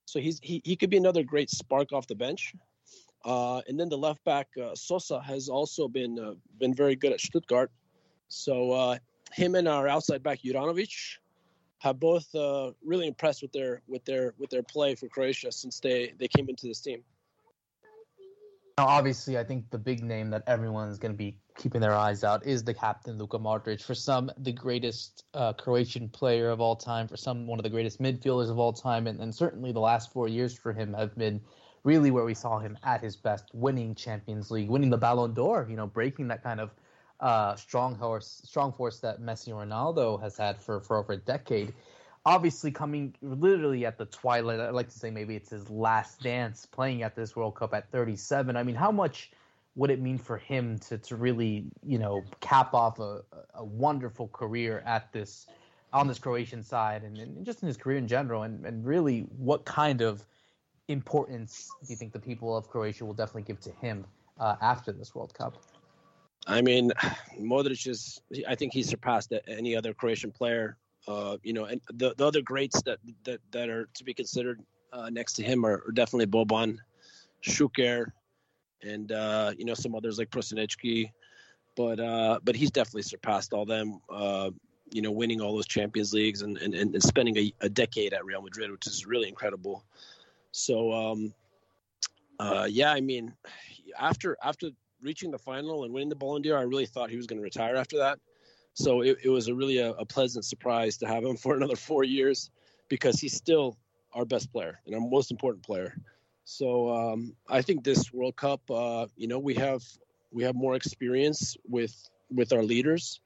[0.06, 2.54] So he's he, he could be another great spark off the bench.
[3.26, 7.14] Uh, and then the left back uh, Sosa has also been uh, been very good
[7.14, 7.72] at Stuttgart.
[8.28, 8.98] So uh,
[9.32, 11.18] him and our outside back Juranovic
[11.80, 15.80] have both uh, really impressed with their with their with their play for Croatia since
[15.80, 17.04] they they came into this team.
[18.80, 22.24] Now, obviously, I think the big name that everyone's going to be keeping their eyes
[22.24, 23.84] out is the captain, Luka Modric.
[23.84, 27.08] For some, the greatest uh, Croatian player of all time.
[27.08, 29.06] For some, one of the greatest midfielders of all time.
[29.06, 31.40] And, and certainly the last four years for him have been
[31.84, 35.68] really where we saw him at his best, winning Champions League, winning the Ballon d'Or,
[35.70, 36.72] you know, breaking that kind of
[37.20, 41.18] uh, strong horse, strong force that Messi and Ronaldo has had for, for over a
[41.18, 41.76] decade
[42.26, 44.60] obviously coming literally at the twilight.
[44.60, 47.92] I'd like to say maybe it's his last dance playing at this World Cup at
[47.92, 48.56] 37.
[48.56, 49.32] I mean, how much
[49.76, 53.22] would it mean for him to, to really, you know, cap off a,
[53.56, 55.48] a wonderful career at this
[55.92, 58.44] on this Croatian side and, and just in his career in general?
[58.44, 60.26] And, and really, what kind of
[60.88, 64.06] importance do you think the people of Croatia will definitely give to him
[64.40, 65.58] uh, after this World Cup?
[66.48, 66.92] I mean,
[67.40, 72.14] Modric is, I think he surpassed any other Croatian player uh, you know, and the,
[72.18, 75.84] the other greats that, that, that are to be considered uh, next to him are,
[75.88, 76.78] are definitely Boban,
[77.44, 78.12] Suker,
[78.82, 81.12] and uh, you know some others like Prosinecki.
[81.76, 84.00] But uh, but he's definitely surpassed all them.
[84.10, 84.52] Uh,
[84.92, 88.24] you know, winning all those Champions Leagues and and, and spending a, a decade at
[88.24, 89.84] Real Madrid, which is really incredible.
[90.52, 91.34] So um,
[92.40, 93.34] uh, yeah, I mean,
[94.00, 94.70] after after
[95.02, 97.44] reaching the final and winning the Ballon d'Or, I really thought he was going to
[97.44, 98.20] retire after that.
[98.74, 101.76] So it, it was a really a, a, pleasant surprise to have him for another
[101.76, 102.50] four years
[102.90, 103.78] because he's still
[104.14, 105.96] our best player and our most important player.
[106.46, 109.82] So um, I think this World Cup, uh, you know, we have
[110.32, 111.96] we have more experience with
[112.30, 113.22] with our leaders,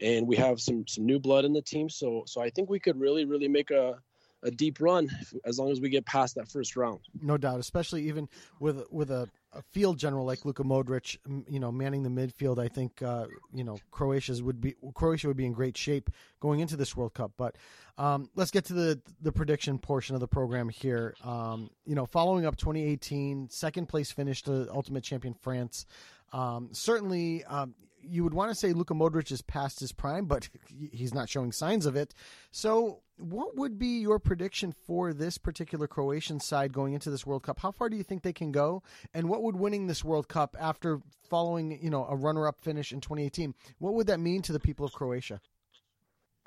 [0.00, 1.88] and we have some some new blood in the team.
[1.88, 3.98] So so I think we could really really make a
[4.42, 5.08] a deep run
[5.44, 7.00] as long as we get past that first round.
[7.20, 8.28] No doubt, especially even
[8.58, 11.16] with with a a field general like Luka Modric,
[11.48, 15.36] you know, manning the midfield, I think uh, you know Croatia's would be Croatia would
[15.36, 16.10] be in great shape
[16.40, 17.32] going into this World Cup.
[17.36, 17.56] But
[17.98, 21.14] um, let's get to the the prediction portion of the program here.
[21.24, 25.86] Um, you know, following up 2018, second place finish to Ultimate Champion France.
[26.32, 30.48] Um, certainly, um, you would want to say Luka Modric is past his prime, but
[30.92, 32.14] he's not showing signs of it.
[32.50, 37.42] So, what would be your prediction for this particular Croatian side going into this World
[37.42, 37.60] Cup?
[37.60, 38.82] How far do you think they can go?
[39.12, 43.00] And what would winning this World Cup after following, you know, a runner-up finish in
[43.00, 45.40] 2018, what would that mean to the people of Croatia?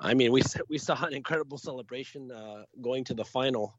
[0.00, 3.74] I mean, we we saw an incredible celebration uh, going to the final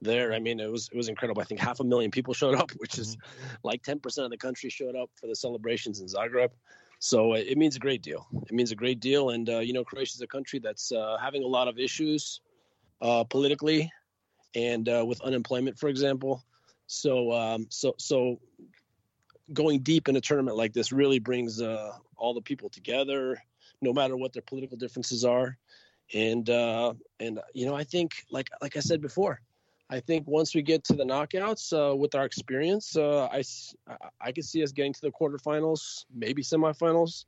[0.00, 0.32] there.
[0.32, 1.42] I mean, it was it was incredible.
[1.42, 3.56] I think half a million people showed up, which is mm-hmm.
[3.64, 6.50] like 10% of the country showed up for the celebrations in Zagreb.
[7.00, 8.28] So uh, it means a great deal.
[8.46, 9.30] It means a great deal.
[9.30, 12.42] And, uh, you know, Croatia is a country that's uh, having a lot of issues
[13.00, 13.90] uh, politically
[14.54, 16.44] and uh, with unemployment, for example.
[16.86, 18.38] So, um, so, so
[19.54, 23.42] going deep in a tournament like this really brings uh, all the people together,
[23.80, 25.56] no matter what their political differences are.
[26.12, 29.40] And, and, you know, I think, like, like I said before,
[29.90, 33.42] I think once we get to the knockouts uh, with our experience, uh, I,
[34.20, 37.24] I could see us getting to the quarterfinals, maybe semifinals,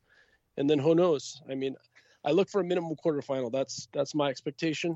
[0.57, 1.43] and then who knows?
[1.51, 1.75] I mean,
[2.25, 3.51] I look for a minimum quarterfinal.
[3.51, 4.95] That's that's my expectation.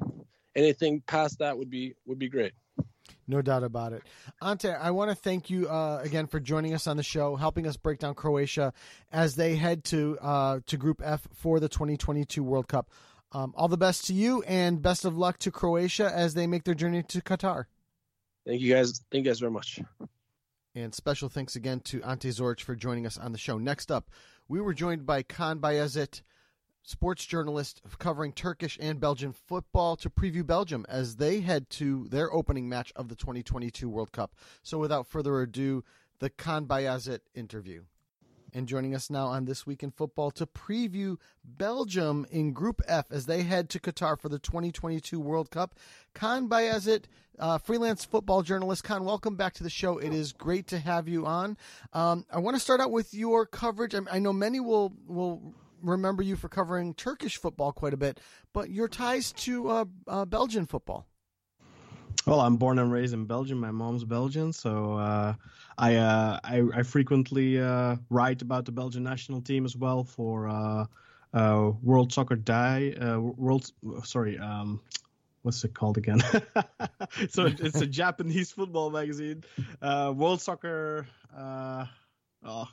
[0.54, 2.52] Anything past that would be would be great.
[3.26, 4.02] No doubt about it.
[4.40, 7.66] Ante, I want to thank you uh, again for joining us on the show, helping
[7.66, 8.72] us break down Croatia
[9.10, 12.90] as they head to uh, to Group F for the 2022 World Cup.
[13.32, 16.64] Um, all the best to you, and best of luck to Croatia as they make
[16.64, 17.66] their journey to Qatar.
[18.46, 19.00] Thank you guys.
[19.10, 19.80] Thank you guys very much.
[20.74, 23.58] And special thanks again to Ante Zoric for joining us on the show.
[23.58, 24.10] Next up,
[24.46, 26.20] we were joined by Kaan Bayazit,
[26.82, 32.32] sports journalist covering Turkish and Belgian football, to preview Belgium as they head to their
[32.32, 34.34] opening match of the 2022 World Cup.
[34.62, 35.82] So without further ado,
[36.18, 37.84] the Kaan Bayazit interview.
[38.56, 43.04] And joining us now on This Week in Football to preview Belgium in Group F
[43.10, 45.74] as they head to Qatar for the 2022 World Cup,
[46.14, 47.04] Kaan Bayazit,
[47.38, 48.82] uh, freelance football journalist.
[48.82, 49.98] Kaan, welcome back to the show.
[49.98, 51.58] It is great to have you on.
[51.92, 53.94] Um, I want to start out with your coverage.
[53.94, 58.20] I, I know many will will remember you for covering Turkish football quite a bit,
[58.54, 61.06] but your ties to uh, uh, Belgian football.
[62.26, 63.60] Well, I'm born and raised in Belgium.
[63.60, 65.34] My mom's Belgian, so uh,
[65.78, 70.48] I, uh, I, I frequently uh, write about the Belgian national team as well for
[70.48, 70.86] uh,
[71.32, 72.96] uh, World Soccer Day.
[72.96, 73.70] Uh, World,
[74.02, 74.80] sorry, um,
[75.42, 76.18] what's it called again?
[77.30, 79.44] so it's a Japanese football magazine.
[79.80, 81.06] World Soccer.
[81.32, 82.68] oh,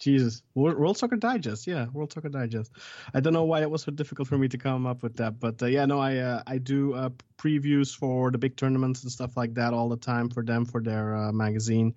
[0.00, 2.72] Jesus, World Soccer Digest, yeah, World Soccer Digest.
[3.12, 5.38] I don't know why it was so difficult for me to come up with that,
[5.38, 9.12] but uh, yeah, no, I uh, I do uh, previews for the big tournaments and
[9.12, 11.94] stuff like that all the time for them for their uh, magazine,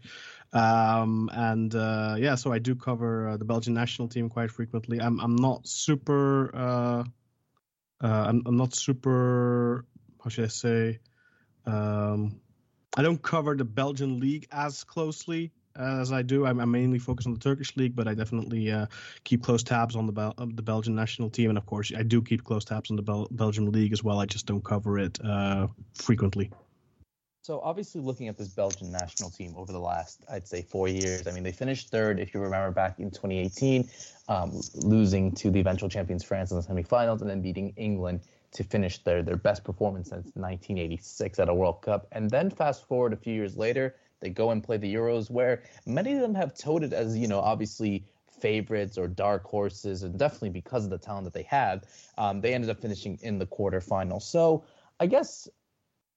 [0.52, 5.00] um, and uh, yeah, so I do cover uh, the Belgian national team quite frequently.
[5.00, 6.52] I'm I'm not super,
[8.02, 9.86] I'm, I'm not super,
[10.22, 11.00] how should I say,
[11.66, 12.42] um,
[12.98, 16.46] I don't cover the Belgian league as closely as I do.
[16.46, 18.88] I'm, I'm, mainly focused on the Turkish league, but I definitely uh,
[19.24, 22.22] keep close tabs on the Bel- the Belgian national team, and of course, I do
[22.22, 24.20] keep close tabs on the Bel- Belgian league as well.
[24.20, 26.52] I just don't cover it uh, frequently.
[27.44, 31.28] So obviously, looking at this Belgian national team over the last, I'd say, four years.
[31.28, 33.90] I mean, they finished third, if you remember, back in 2018,
[34.30, 38.22] um, losing to the eventual champions France in the semifinals, and then beating England
[38.54, 42.08] to finish their their best performance since 1986 at a World Cup.
[42.12, 45.64] And then fast forward a few years later they go and play the Euros, where
[45.86, 48.06] many of them have touted as, you know, obviously
[48.40, 51.84] favorites or dark horses, and definitely because of the talent that they have,
[52.18, 54.22] um, they ended up finishing in the quarterfinal.
[54.22, 54.64] So
[55.02, 55.50] I guess,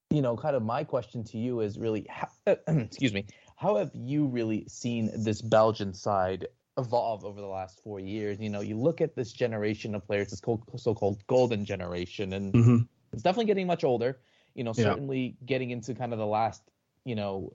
[0.09, 2.29] you know, kind of my question to you is really, how,
[2.67, 3.25] excuse me,
[3.57, 6.47] how have you really seen this Belgian side
[6.77, 8.39] evolve over the last four years?
[8.39, 12.77] You know, you look at this generation of players, this so-called golden generation, and mm-hmm.
[13.11, 14.17] it's definitely getting much older.
[14.55, 15.45] You know, certainly yeah.
[15.45, 16.63] getting into kind of the last,
[17.03, 17.53] you know,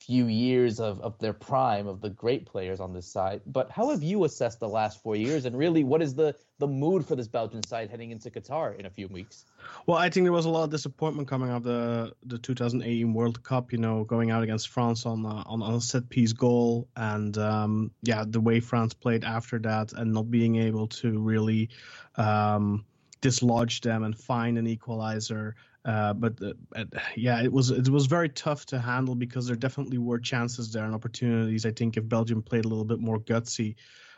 [0.00, 3.42] few years of, of their prime of the great players on this side.
[3.46, 6.66] But how have you assessed the last four years, and really, what is the the
[6.66, 9.46] mood for this Belgian side heading into Qatar in a few weeks?
[9.86, 13.12] Well, I think there was a lot of disappointment coming out of the the 2018
[13.12, 13.72] World Cup.
[13.72, 17.90] You know, going out against France on a, on a set piece goal, and um,
[18.02, 21.68] yeah, the way France played after that, and not being able to really.
[22.16, 22.84] Um,
[23.22, 26.84] dislodge them and find an equalizer uh, but uh,
[27.16, 30.84] yeah, it was it was very tough to handle because there definitely were chances there
[30.84, 31.64] and opportunities.
[31.64, 33.76] I think if Belgium played a little bit more gutsy,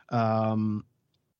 [0.09, 0.85] um,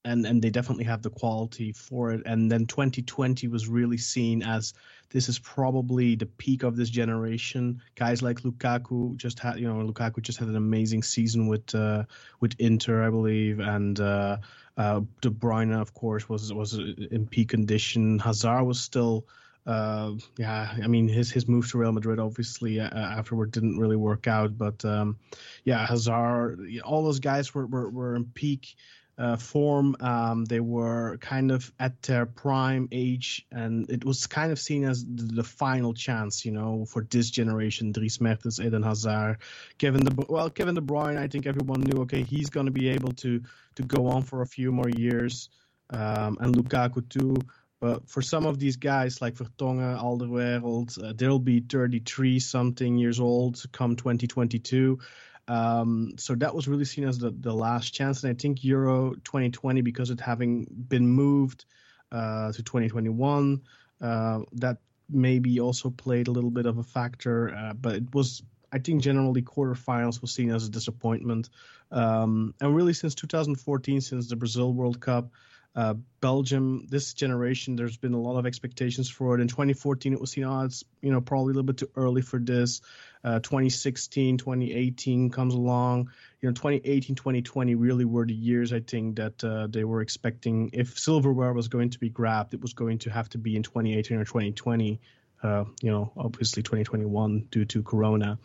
[0.05, 2.23] and and they definitely have the quality for it.
[2.25, 4.75] And then 2020 was really seen as
[5.11, 7.83] this is probably the peak of this generation.
[7.97, 12.05] Guys like Lukaku just had you know Lukaku just had an amazing season with uh,
[12.39, 13.99] with Inter, I believe, and.
[13.99, 14.39] Uh,
[14.75, 18.19] uh, De Bruyne, of course, was was in peak condition.
[18.19, 19.27] Hazard was still
[19.67, 23.97] uh, yeah, I mean his his move to Real Madrid obviously uh, afterward didn't really
[23.97, 25.19] work out, but um,
[25.65, 28.75] yeah, Hazard, all those guys were were, were in peak
[29.19, 29.97] uh, form.
[30.01, 34.85] Um, they were kind of at their prime age, and it was kind of seen
[34.85, 37.93] as the, the final chance, you know, for this generation.
[37.93, 39.39] Dries Mertens, Eden Hazard,
[39.79, 41.19] Kevin De well, Kevin De Bruyne.
[41.19, 43.43] I think everyone knew, okay, he's going to be able to
[43.77, 45.51] to go on for a few more years,
[45.91, 47.37] um, and Lukaku too.
[47.83, 53.19] But for some of these guys like Vertonghen, Alderweireld, uh, they'll be 33 something years
[53.19, 55.01] old come 2022.
[55.49, 58.23] Um, so that was really seen as the, the last chance.
[58.23, 61.65] And I think Euro 2020, because it having been moved
[62.13, 63.61] uh, to 2021,
[64.01, 64.77] uh, that
[65.11, 67.53] maybe also played a little bit of a factor.
[67.53, 71.51] Uh, but it was, I think, generally quarterfinals was seen as a disappointment.
[71.91, 75.33] Um, and really, since 2014, since the Brazil World Cup,
[75.75, 79.41] uh, Belgium, this generation, there's been a lot of expectations for it.
[79.41, 82.21] In 2014, it was seen, oh, it's you know probably a little bit too early
[82.21, 82.83] for this.
[83.25, 86.11] Uh, 2016, 2018 comes along.
[86.41, 90.71] You know, 2018, 2020 really were the years I think that uh, they were expecting.
[90.75, 93.63] If silverware was going to be grabbed, it was going to have to be in
[93.63, 95.01] 2018 or 2020.
[95.43, 98.39] Uh, you know, obviously 2021 due to Corona.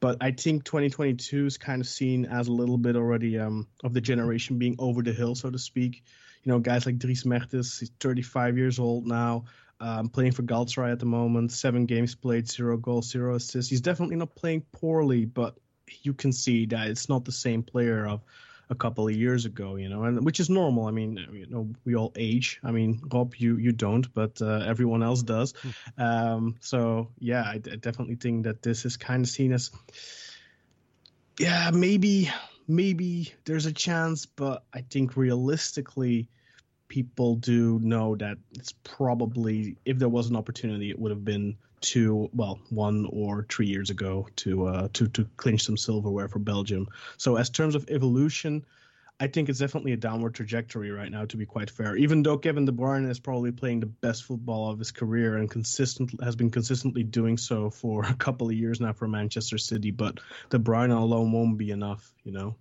[0.00, 3.94] But I think 2022 is kind of seen as a little bit already um, of
[3.94, 6.02] the generation being over the hill, so to speak
[6.44, 9.44] you know, guys like Dries Mertens, he's 35 years old now,
[9.80, 11.52] um, playing for Galatasaray at the moment.
[11.52, 13.70] Seven games played, zero goals, zero assists.
[13.70, 15.56] He's definitely not playing poorly, but
[16.02, 18.22] you can see that it's not the same player of
[18.70, 20.86] a couple of years ago, you know, and which is normal.
[20.86, 22.58] I mean, you know, we all age.
[22.64, 25.54] I mean, Rob, you you don't, but uh, everyone else does.
[25.62, 26.02] Hmm.
[26.02, 29.70] Um, so yeah, I, I definitely think that this is kind of seen as,
[31.38, 32.30] yeah, maybe
[32.68, 36.28] maybe there's a chance, but I think realistically,
[36.88, 41.56] people do know that it's probably if there was an opportunity, it would have been
[41.80, 46.38] two, well, one or three years ago to uh, to to clinch some silverware for
[46.38, 46.86] Belgium.
[47.16, 48.64] So as terms of evolution,
[49.22, 51.94] I think it's definitely a downward trajectory right now, to be quite fair.
[51.94, 55.48] Even though Kevin De Bruyne is probably playing the best football of his career and
[55.48, 59.92] consistent has been consistently doing so for a couple of years now for Manchester City,
[59.92, 60.18] but
[60.50, 62.56] De Bruyne alone won't be enough, you know.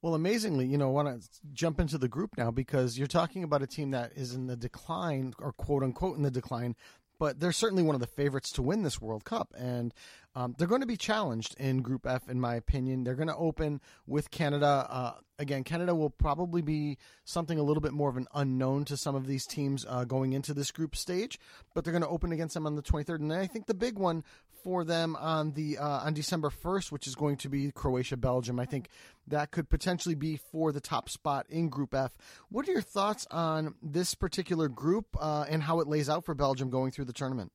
[0.00, 3.42] Well, amazingly, you know, I want to jump into the group now because you're talking
[3.42, 6.76] about a team that is in the decline, or quote unquote in the decline,
[7.18, 9.52] but they're certainly one of the favorites to win this World Cup.
[9.58, 9.92] And
[10.36, 13.04] Um, they're going to be challenged in Group F, in my opinion.
[13.04, 14.86] They're going to open with Canada.
[14.86, 18.98] Uh, again, Canada will probably be something a little bit more of an unknown to
[18.98, 21.38] some of these teams uh, going into this group stage,
[21.72, 23.20] but they're going to open against them on the 23rd.
[23.20, 24.24] And I think the big one
[24.62, 28.60] for them on the uh, on December 1st, which is going to be Croatia Belgium.
[28.60, 28.90] I think
[29.28, 32.14] that could potentially be for the top spot in Group F.
[32.50, 36.34] What are your thoughts on this particular group uh, and how it lays out for
[36.34, 37.52] Belgium going through the tournament?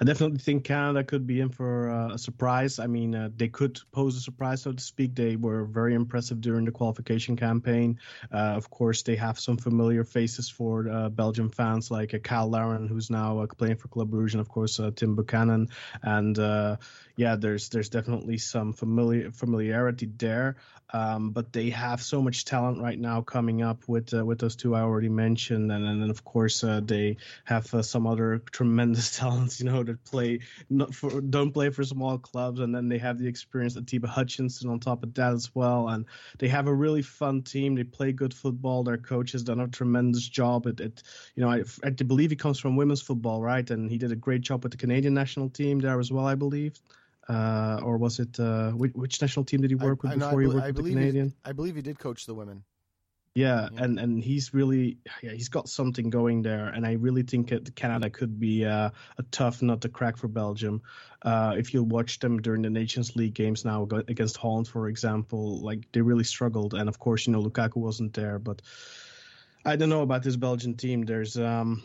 [0.00, 2.78] I definitely think Canada could be in for uh, a surprise.
[2.78, 5.14] I mean, uh, they could pose a surprise, so to speak.
[5.14, 7.98] They were very impressive during the qualification campaign.
[8.32, 12.48] Uh, of course, they have some familiar faces for uh, Belgium fans, like uh, Cyle
[12.48, 15.68] Larin, who's now uh, playing for Club Brugge, and of course Tim Buchanan.
[16.02, 16.38] And
[17.16, 20.56] yeah, there's there's definitely some familiar familiarity there.
[20.94, 24.56] Um, but they have so much talent right now coming up with uh, with those
[24.56, 29.16] two I already mentioned, and then of course uh, they have uh, some other tremendous
[29.18, 32.98] talents you know, that play not for don't play for small clubs, and then they
[32.98, 36.04] have the experience of Atiba Hutchinson on top of that as well, and
[36.38, 37.74] they have a really fun team.
[37.74, 38.84] They play good football.
[38.84, 41.02] Their coach has done a tremendous job at, at
[41.34, 43.68] you know, I, I believe he comes from women's football, right?
[43.70, 46.34] And he did a great job with the Canadian national team there as well, I
[46.34, 46.78] believe.
[47.28, 50.40] Uh, or was it uh, which, which, national team did he work with I, before
[50.40, 51.32] I, he worked with the Canadian?
[51.44, 52.64] I believe he did coach the women.
[53.34, 57.22] Yeah, yeah, and and he's really yeah he's got something going there, and I really
[57.22, 60.82] think that Canada could be uh, a tough nut to crack for Belgium.
[61.22, 65.60] Uh, if you watch them during the Nations League games now against Holland, for example,
[65.60, 68.60] like they really struggled, and of course you know Lukaku wasn't there, but
[69.64, 71.04] I don't know about this Belgian team.
[71.04, 71.82] There's um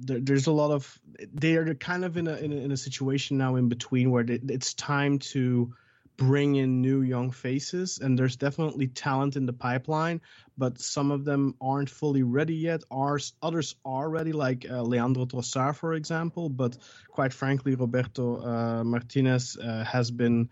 [0.00, 0.98] there, there's a lot of
[1.32, 4.24] they are kind of in a, in a in a situation now in between where
[4.26, 5.72] it's time to
[6.16, 10.20] bring in new young faces and there's definitely talent in the pipeline
[10.58, 12.82] but some of them aren't fully ready yet.
[12.90, 16.76] Ours others are ready like uh, leandro trossard for example but
[17.10, 20.50] quite frankly roberto uh, martinez uh, has been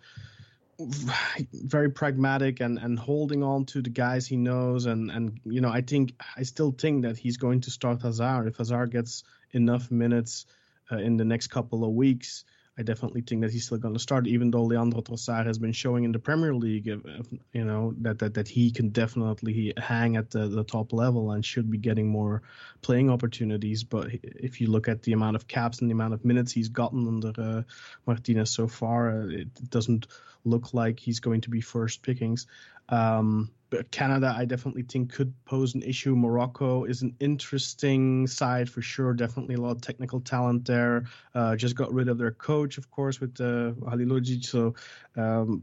[0.81, 5.71] very pragmatic and and holding on to the guys he knows and and you know
[5.71, 8.47] i think i still think that he's going to start hazard.
[8.47, 10.47] If hazard gets enough minutes
[10.91, 12.45] uh, in the next couple of weeks
[12.79, 15.73] I definitely think that he's still going to start, even though Leandro Trossard has been
[15.73, 20.31] showing in the Premier League, you know, that that, that he can definitely hang at
[20.31, 22.43] the, the top level and should be getting more
[22.81, 23.83] playing opportunities.
[23.83, 26.69] But if you look at the amount of caps and the amount of minutes he's
[26.69, 27.63] gotten under uh,
[28.07, 30.07] Martinez so far, uh, it doesn't
[30.45, 32.47] look like he's going to be first pickings.
[32.89, 33.51] Um,
[33.91, 36.17] Canada, I definitely think could pose an issue.
[36.17, 39.13] Morocco is an interesting side for sure.
[39.13, 41.05] Definitely a lot of technical talent there.
[41.35, 44.45] Uh, just got rid of their coach, of course, with uh, Halilovic.
[44.45, 44.75] So
[45.17, 45.63] um,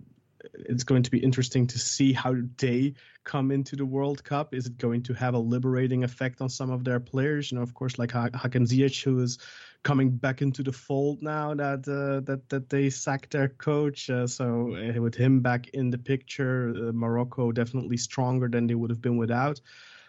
[0.53, 2.93] it's going to be interesting to see how they
[3.23, 4.53] come into the World Cup.
[4.53, 7.51] Is it going to have a liberating effect on some of their players?
[7.51, 9.39] You know, of course, like Hakim Ziyech, who is
[9.83, 14.09] coming back into the fold now that uh, that that they sacked their coach.
[14.09, 18.75] Uh, so uh, with him back in the picture, uh, Morocco definitely stronger than they
[18.75, 19.61] would have been without.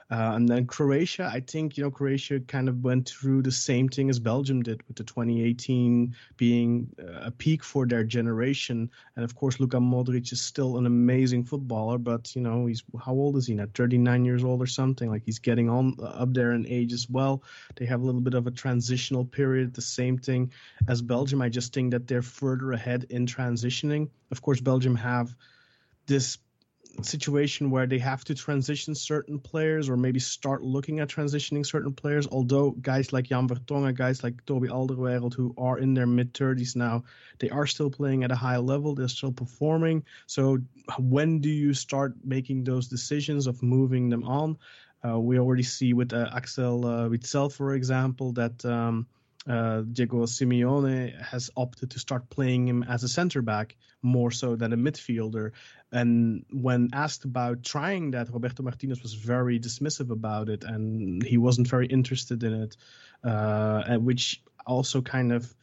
[0.09, 3.89] Uh, and then Croatia, I think you know Croatia kind of went through the same
[3.89, 8.89] thing as Belgium did with the 2018 being uh, a peak for their generation.
[9.17, 13.15] And of course, Luka Modric is still an amazing footballer, but you know he's how
[13.15, 13.67] old is he now?
[13.75, 15.11] 39 years old or something.
[15.11, 17.43] Like he's getting on uh, up there in age as well.
[17.75, 19.75] They have a little bit of a transitional period.
[19.75, 20.53] The same thing
[20.87, 21.43] as Belgium.
[21.43, 24.11] I just think that they're further ahead in transitioning.
[24.31, 25.35] Of course, Belgium have
[26.07, 26.39] this
[27.03, 31.93] situation where they have to transition certain players or maybe start looking at transitioning certain
[31.93, 32.27] players.
[32.27, 36.77] Although guys like Jan Vertonghen, guys like Toby Alderweireld, who are in their mid 30s
[36.77, 37.05] now,
[37.39, 38.95] they are still playing at a high level.
[38.95, 40.05] They're still performing.
[40.27, 40.59] So
[40.99, 44.59] when do you start making those decisions of moving them on?
[45.07, 48.65] Uh, we already see with uh, Axel uh, Witsel, for example, that.
[48.65, 49.07] Um,
[49.49, 54.57] uh, Diego Simeone has opted to start playing him as a center back more so
[54.57, 55.53] than a midfielder.
[55.93, 61.39] And when asked about trying that, Roberto Martinez was very dismissive about it and he
[61.39, 62.77] wasn't very interested in it,
[63.25, 65.55] uh, which also kind of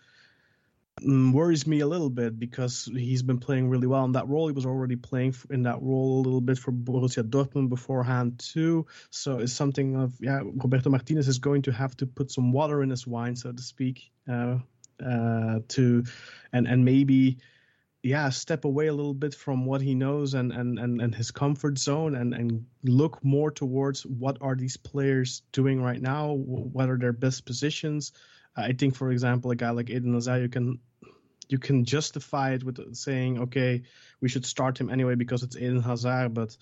[1.02, 4.48] worries me a little bit because he's been playing really well in that role.
[4.48, 8.86] He was already playing in that role a little bit for Borussia Dortmund beforehand too.
[9.10, 12.84] So it's something of yeah, Roberto Martinez is going to have to put some water
[12.84, 14.58] in his wine, so to speak, uh,
[15.04, 16.04] uh, to
[16.52, 17.38] and and maybe
[18.04, 21.32] yeah step away a little bit from what he knows and and and, and his
[21.32, 26.90] comfort zone and and look more towards what are these players doing right now what
[26.90, 28.12] are their best positions
[28.56, 30.80] I think, for example, a guy like Eden Hazard, you can
[31.50, 33.84] you can justify it with saying, okay,
[34.22, 36.34] we should start him anyway because it's Eden Hazard.
[36.34, 36.56] But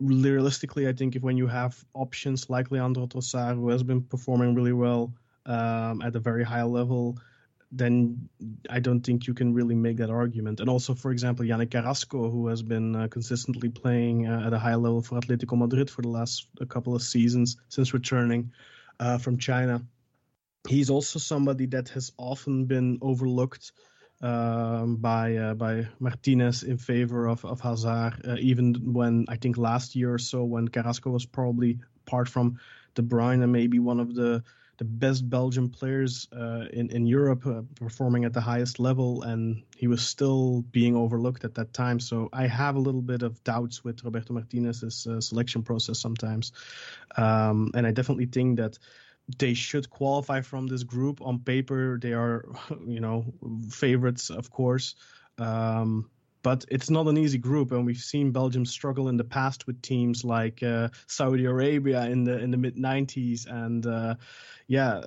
[0.00, 4.54] realistically, I think if when you have options like Leandro Trossard, who has been performing
[4.54, 5.12] really well
[5.46, 7.18] um, at a very high level,
[7.70, 8.28] then
[8.70, 10.60] I don't think you can really make that argument.
[10.60, 14.58] And also, for example, Yannick Carrasco, who has been uh, consistently playing uh, at a
[14.58, 18.52] high level for Atletico Madrid for the last a couple of seasons since returning
[19.00, 19.82] uh, from China,
[20.68, 23.72] he's also somebody that has often been overlooked
[24.20, 28.14] um, by uh, by Martinez in favor of of Hazard.
[28.26, 32.58] Uh, even when I think last year or so, when Carrasco was probably apart from
[32.94, 34.42] De Bruyne, and maybe one of the
[34.78, 39.62] the best Belgian players uh, in in Europe, uh, performing at the highest level, and
[39.76, 42.00] he was still being overlooked at that time.
[42.00, 46.52] So I have a little bit of doubts with Roberto Martinez's uh, selection process sometimes,
[47.16, 48.78] um, and I definitely think that
[49.36, 51.20] they should qualify from this group.
[51.20, 52.46] On paper, they are,
[52.86, 53.26] you know,
[53.70, 54.94] favorites, of course.
[55.38, 56.10] Um,
[56.42, 59.82] but it's not an easy group, and we've seen Belgium struggle in the past with
[59.82, 64.14] teams like uh, Saudi Arabia in the in the mid '90s, and uh,
[64.66, 65.02] yeah,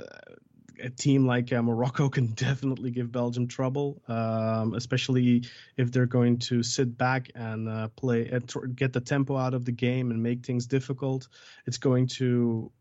[0.83, 5.43] a team like uh, Morocco can definitely give Belgium trouble, um, especially
[5.77, 9.65] if they're going to sit back and uh, play and get the tempo out of
[9.65, 11.27] the game and make things difficult.
[11.65, 12.71] It's going to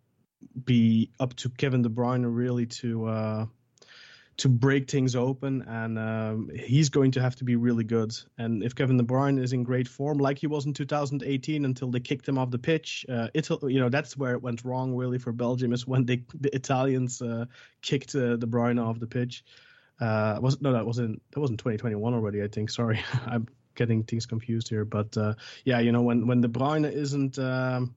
[0.65, 3.47] be up to Kevin De Bruyne really to uh,
[4.41, 8.17] to break things open, and um, he's going to have to be really good.
[8.39, 11.91] And if Kevin De Bruyne is in great form, like he was in 2018, until
[11.91, 14.95] they kicked him off the pitch, uh, Italy, you know, that's where it went wrong
[14.95, 17.45] really for Belgium is when they the Italians uh,
[17.83, 19.45] kicked uh, De Bruyne off the pitch.
[20.01, 22.43] Uh, was no, that wasn't that wasn't 2021 already.
[22.43, 22.71] I think.
[22.71, 24.87] Sorry, I'm getting things confused here.
[24.87, 25.35] But uh,
[25.65, 27.95] yeah, you know, when when De Bruyne isn't um,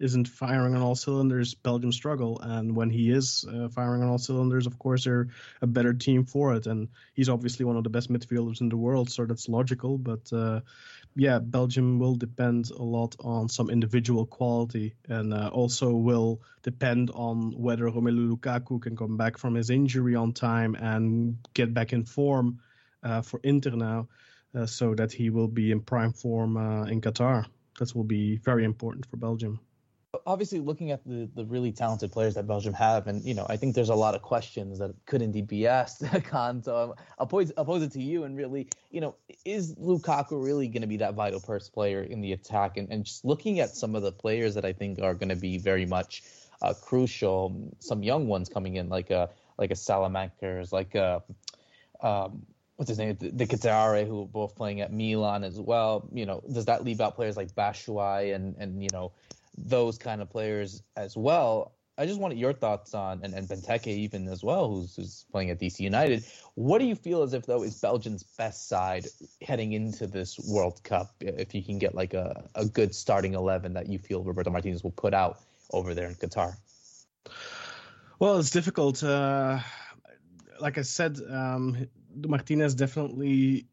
[0.00, 2.40] isn't firing on all cylinders, Belgium struggle.
[2.40, 5.28] And when he is uh, firing on all cylinders, of course, they're
[5.60, 6.66] a better team for it.
[6.66, 9.98] And he's obviously one of the best midfielders in the world, so that's logical.
[9.98, 10.60] But uh,
[11.16, 17.10] yeah, Belgium will depend a lot on some individual quality and uh, also will depend
[17.10, 21.92] on whether Romelu Lukaku can come back from his injury on time and get back
[21.92, 22.60] in form
[23.02, 24.08] uh, for Inter now.
[24.54, 27.44] Uh, so that he will be in prime form uh, in Qatar.
[27.78, 29.60] That will be very important for Belgium
[30.26, 33.56] obviously looking at the the really talented players that Belgium have, and you know, I
[33.56, 36.64] think there's a lot of questions that could indeed be asked, Kaan.
[36.64, 40.68] So I'll pose, I'll pose it to you, and really, you know, is Lukaku really
[40.68, 42.76] going to be that vital first player in the attack?
[42.76, 45.36] And and just looking at some of the players that I think are going to
[45.36, 46.22] be very much
[46.62, 51.22] uh, crucial, some young ones coming in, like a like a Saelemaekers, like a
[52.00, 52.46] um,
[52.76, 56.08] what's his name, the, De Ketelaere, who are both playing at Milan as well.
[56.12, 59.12] You know, does that leave out players like Batshuayi and and you know
[59.64, 61.74] those kind of players as well.
[61.96, 65.50] I just wanted your thoughts on and, and Benteke even as well, who's who's playing
[65.50, 66.24] at DC United.
[66.54, 69.06] What do you feel as if though is Belgium's best side
[69.42, 71.12] heading into this World Cup?
[71.20, 74.84] If you can get like a, a good starting eleven that you feel Roberto Martinez
[74.84, 75.40] will put out
[75.72, 76.56] over there in Qatar.
[78.20, 79.02] Well, it's difficult.
[79.02, 79.58] Uh,
[80.60, 83.66] like I said, um, Martinez definitely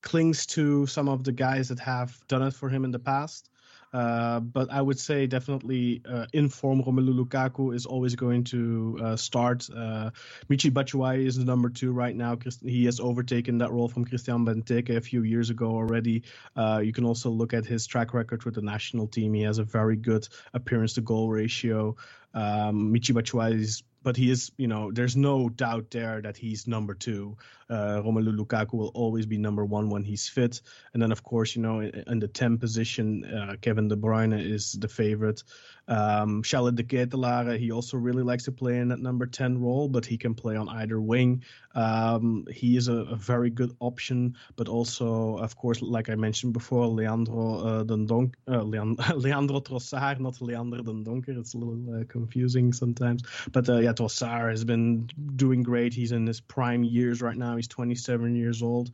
[0.00, 3.50] clings to some of the guys that have done it for him in the past.
[3.94, 9.16] Uh, but I would say definitely uh, inform Romelu Lukaku is always going to uh,
[9.16, 9.68] start.
[9.70, 10.10] Uh,
[10.50, 12.36] Michy Batshuayi is the number two right now.
[12.60, 16.24] He has overtaken that role from Christian Benteke a few years ago already.
[16.56, 19.32] Uh, you can also look at his track record with the national team.
[19.32, 21.96] He has a very good appearance to goal ratio.
[22.34, 26.68] Um, Michy Batshuayi is but he is, you know, there's no doubt there that he's
[26.68, 27.36] number two.
[27.68, 30.60] Uh, Romelu Lukaku will always be number one when he's fit.
[30.92, 34.38] And then, of course, you know, in, in the 10 position, uh, Kevin De Bruyne
[34.38, 35.42] is the favorite.
[35.86, 40.06] Um, Charlotte de he also really likes to play in that number 10 role, but
[40.06, 41.42] he can play on either wing.
[41.74, 46.52] Um, he is a, a, very good option, but also, of course, like I mentioned
[46.52, 48.62] before, Leandro uh, Dendonk, uh,
[49.14, 51.38] Leandro Trossard, not Leandro Dendoncker.
[51.38, 53.22] It's a little uh, confusing sometimes.
[53.52, 55.92] But uh, yeah, Trossard has been doing great.
[55.92, 57.56] He's in his prime years right now.
[57.56, 58.92] He's 27 years old.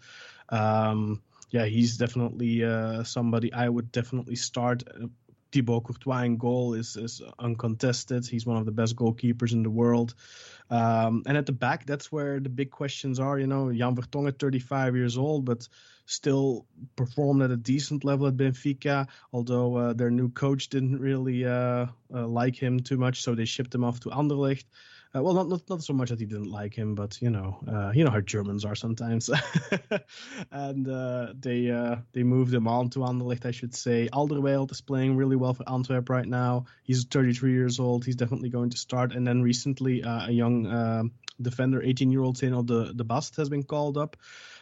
[0.48, 1.20] Um,
[1.50, 5.06] yeah, he's definitely uh, somebody I would definitely start uh,
[5.52, 8.26] Thibaut Courtois in goal is, is uncontested.
[8.26, 10.14] He's one of the best goalkeepers in the world.
[10.70, 13.38] Um, and at the back, that's where the big questions are.
[13.38, 15.66] You know, Jan Vertonghen, 35 years old, but
[16.06, 19.08] still performed at a decent level at Benfica.
[19.32, 23.44] Although uh, their new coach didn't really uh, uh, like him too much, so they
[23.44, 24.64] shipped him off to Anderlecht.
[25.12, 27.58] Uh, well, not, not not so much that he didn't like him, but you know,
[27.66, 29.28] uh, you know how Germans are sometimes.
[30.52, 34.08] and uh, they uh, they moved him on to Anderlecht, I should say.
[34.12, 36.66] Alderweireld is playing really well for Antwerp right now.
[36.84, 38.04] He's 33 years old.
[38.04, 39.12] He's definitely going to start.
[39.12, 41.02] And then recently, uh, a young uh,
[41.42, 44.16] defender, 18 year old Zeno de, de Bast, has been called up.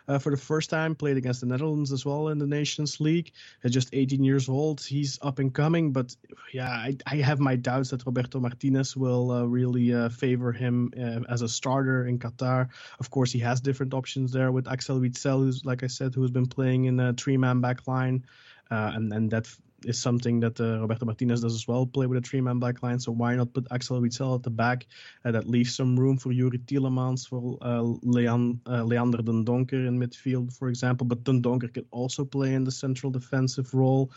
[0.09, 0.95] Uh, for the first time.
[0.95, 3.33] Played against the Netherlands as well in the Nations League.
[3.63, 5.93] At just 18 years old, he's up and coming.
[5.93, 6.17] But
[6.53, 10.93] yeah, I, I have my doubts that Roberto Martinez will uh, really uh, favor him
[10.97, 12.69] uh, as a starter in Qatar.
[12.99, 16.31] Of course, he has different options there with Axel Witsel, who's like I said, who's
[16.31, 18.25] been playing in a three-man back line.
[18.71, 19.49] Uh, and and that
[19.85, 22.99] is something that uh, Roberto Martinez does as well, play with a three-man back line.
[22.99, 24.87] So why not put Axel Witsel at the back?
[25.25, 29.99] Uh, that leaves some room for Youri Tielemans, for uh, Leon, uh, Leander Dendoncker in
[29.99, 31.07] midfield, for example.
[31.07, 34.11] But Dendoncker can also play in the central defensive role.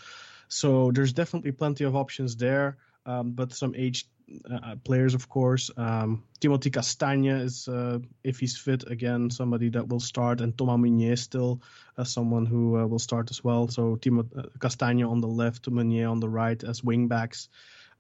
[0.48, 2.78] So there's definitely plenty of options there.
[3.06, 4.08] Um, but some aged
[4.50, 5.72] uh, players, of course.
[5.78, 10.80] Um, Timothy Castagne is, uh, if he's fit, again somebody that will start, and Thomas
[10.80, 11.62] Meunier still
[11.98, 13.68] uh, someone who uh, will start as well.
[13.68, 17.50] So Timo uh, Castagne on the left, Meunier on the right as wing backs,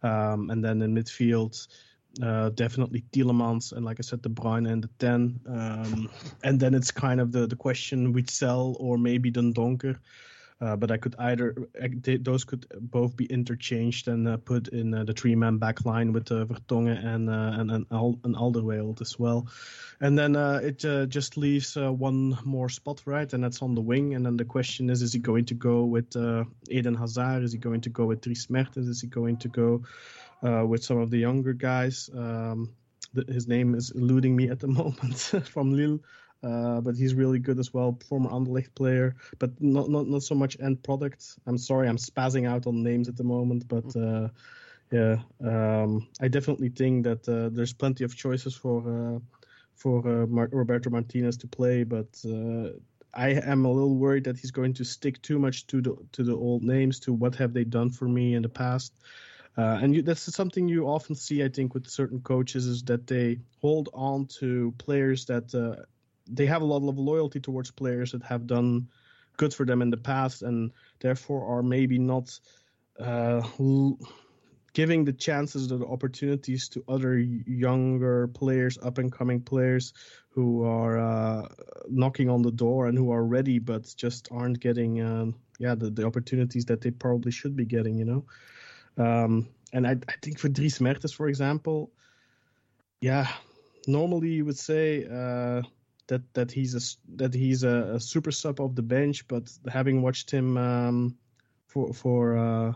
[0.03, 1.67] um, and then in midfield.
[2.21, 6.09] Uh, definitely Tielemans and like I said, De Bruyne and the ten, um,
[6.43, 9.97] and then it's kind of the the question Witsel or maybe Dendoncker.
[10.62, 11.55] Uh, but I could either
[12.20, 16.32] those could both be interchanged and uh, put in uh, the three-man back line with
[16.32, 19.47] uh, Vertonghen and uh, and an, Al- Alderweireld as well,
[20.01, 24.14] and then uh, it just leaves one more spot right, and that's on the wing.
[24.14, 26.16] And then the question is: Is he going to go with
[26.70, 27.43] Eden Hazard?
[27.43, 28.88] Is he going to go with Dries Mertens?
[28.88, 29.84] Is he going to go
[30.41, 32.07] with some of the younger guys?
[32.16, 32.76] Um,
[33.28, 35.99] his name is eluding me at the moment from Lille.
[36.43, 40.35] Uh, but he's really good as well, former Anderlecht player, but not not not so
[40.35, 41.37] much end product.
[41.45, 44.25] I'm sorry, I'm spazzing out on names at the moment, but mm.
[44.25, 44.29] uh,
[44.91, 49.19] yeah, um, I definitely think that uh, there's plenty of choices for uh,
[49.75, 52.07] for uh, Mar- Roberto Martinez to play, but
[53.13, 56.23] I am a little worried that he's going to stick too much to the to
[56.23, 58.93] the old names, to what have they done for me in the past.
[59.57, 63.07] Uh, and you, that's something you often see, I think, with certain coaches, is that
[63.07, 65.83] they hold on to players that uh,
[66.32, 68.88] they have a lot of loyalty towards players that have done
[69.38, 72.39] good for them in the past and therefore are maybe not
[72.99, 73.97] uh, l-
[74.73, 79.93] giving the chances or the opportunities to other younger players, up and coming players
[80.29, 81.47] who are uh,
[81.89, 85.25] knocking on the door and who are ready but just aren't getting uh,
[85.59, 88.25] yeah the, the opportunities that they probably should be getting, you know.
[88.97, 91.91] Um, and I, I think for Dries Mertens, for example,
[93.01, 93.27] yeah,
[93.88, 95.61] normally you would say uh,
[96.12, 100.01] that that he's a that he's a, a, super sub off the bench, but having
[100.01, 101.16] watched him um,
[101.68, 102.74] for for uh,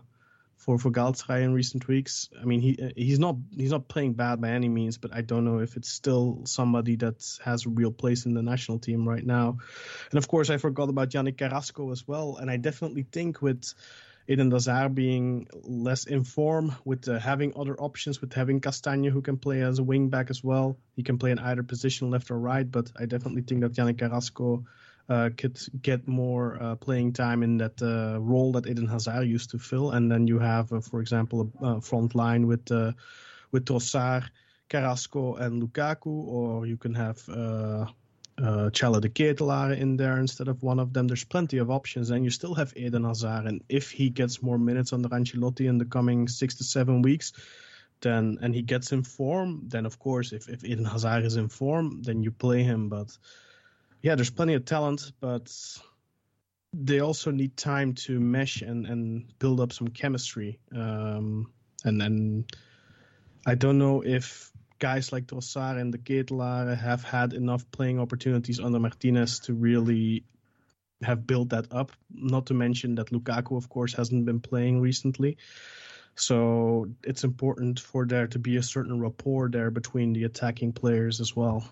[0.56, 4.40] for for Galatasaray in recent weeks, I mean he he's not he's not playing bad
[4.40, 7.92] by any means, but I don't know if it's still somebody that has a real
[7.92, 9.58] place in the national team right now.
[10.12, 13.74] And of course, I forgot about Yannick Carrasco as well, and I definitely think with
[14.28, 19.38] Eden Hazard being less informed, with uh, having other options, with having Castagne who can
[19.38, 20.78] play as a wing back as well.
[20.96, 22.70] He can play in either position, left or right.
[22.70, 24.66] But I definitely think that Yannick Carrasco
[25.08, 29.52] uh, could get more uh, playing time in that uh, role that Eden Hazard used
[29.52, 29.92] to fill.
[29.92, 32.94] And then you have, uh, for example, a, front line with uh,
[33.52, 34.24] with Trossard,
[34.70, 37.22] Carrasco, and Lukaku, or you can have
[38.42, 41.08] uh, Charles De Ketelaere in there instead of one of them.
[41.08, 43.46] There's plenty of options, and you still have Eden Hazard.
[43.46, 47.34] And if he gets more minutes under Ancelotti in the coming six to seven weeks,
[48.02, 51.48] then and he gets in form, then of course, if, if Eden Hazard is in
[51.48, 52.90] form, then you play him.
[52.90, 53.18] But
[54.02, 55.52] yeah, there's plenty of talent, but
[56.74, 60.60] they also need time to mesh and, and build up some chemistry.
[60.76, 61.52] Um,
[61.86, 62.46] and then
[63.46, 68.60] I don't know if guys like Trossard and De Ketelaere have had enough playing opportunities
[68.60, 70.24] under Martinez to really
[71.02, 71.92] have built that up.
[72.14, 75.38] Not to mention that Lukaku, of course, hasn't been playing recently.
[76.16, 81.20] So it's important for there to be a certain rapport there between the attacking players
[81.20, 81.68] as well.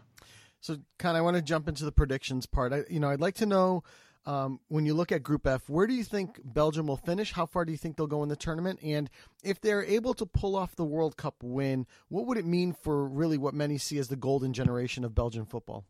[0.59, 2.71] So, kind of, I want to jump into the predictions part.
[2.71, 3.83] I, you know, I'd like to know
[4.25, 7.33] um, when you look at Group F, where do you think Belgium will finish?
[7.33, 8.79] How far do you think they'll go in the tournament?
[8.81, 9.09] And
[9.43, 13.05] if they're able to pull off the World Cup win, what would it mean for
[13.05, 15.85] really what many see as the golden generation of Belgian football?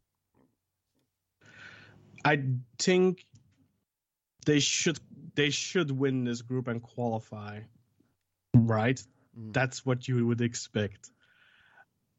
[2.25, 2.41] I
[2.79, 3.25] think
[4.45, 4.99] they should
[5.35, 7.61] they should win this group and qualify.
[8.55, 9.01] Right?
[9.37, 9.53] Mm.
[9.53, 11.09] That's what you would expect.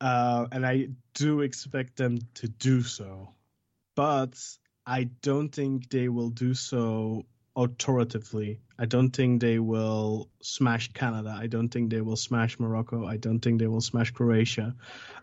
[0.01, 3.31] Uh, and I do expect them to do so.
[3.95, 4.39] But
[4.87, 7.25] I don't think they will do so
[7.57, 8.61] authoritatively.
[8.79, 11.37] I don't think they will smash Canada.
[11.39, 13.07] I don't think they will smash Morocco.
[13.07, 14.75] I don't think they will smash Croatia.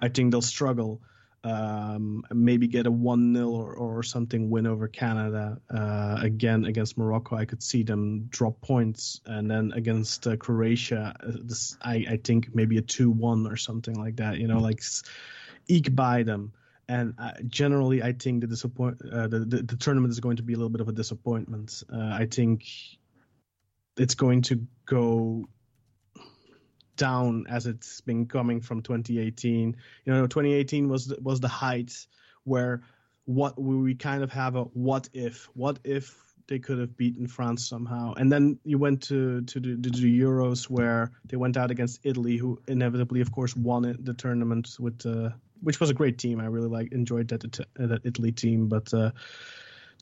[0.02, 1.02] I think they'll struggle.
[1.44, 5.60] Um, maybe get a 1 0 or, or something win over Canada.
[5.70, 9.22] Uh, again, against Morocco, I could see them drop points.
[9.26, 13.58] And then against uh, Croatia, uh, this, I, I think maybe a 2 1 or
[13.58, 14.82] something like that, you know, like
[15.68, 16.54] eke by them
[16.92, 20.44] and uh, generally, I think the disappoint uh, the, the, the tournament is going to
[20.44, 21.84] be a little bit of a disappointment.
[21.92, 22.66] Uh, I think
[23.96, 25.48] it's going to go
[26.98, 29.78] down as it's been coming from 2018.
[30.04, 31.94] You know, 2018 was was the height
[32.44, 32.82] where
[33.24, 36.14] what we kind of have a what if what if
[36.48, 38.16] they could have beaten France somehow.
[38.16, 42.02] And then you went to to the, to the Euros where they went out against
[42.04, 45.30] Italy, who inevitably, of course, won it, the tournament with uh,
[45.62, 46.40] which was a great team.
[46.40, 47.42] I really like enjoyed that
[47.76, 48.94] that Italy team, but.
[48.94, 49.12] Uh,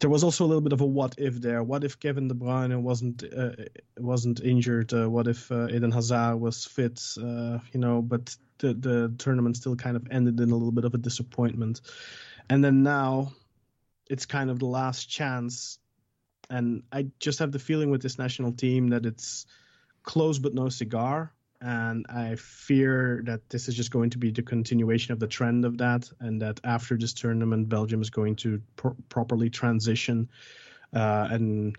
[0.02, 1.62] there was also a little bit of a what if there.
[1.62, 3.52] What if Kevin De Bruyne wasn't uh,
[3.98, 4.94] wasn't injured?
[4.94, 7.04] Uh, what if uh, Eden Hazard was fit?
[7.22, 10.86] Uh, you know, but the the tournament still kind of ended in a little bit
[10.86, 11.82] of a disappointment.
[12.50, 13.34] And then now,
[14.10, 15.80] it's kind of the last chance
[16.50, 19.46] and I just have the feeling with this national team that it's
[20.04, 21.32] close but no cigar.
[21.62, 25.66] And I fear that this is just going to be the continuation of the trend
[25.66, 28.62] of that, and that after this tournament, Belgium is going to
[29.10, 30.30] properly transition
[30.94, 31.78] uh, and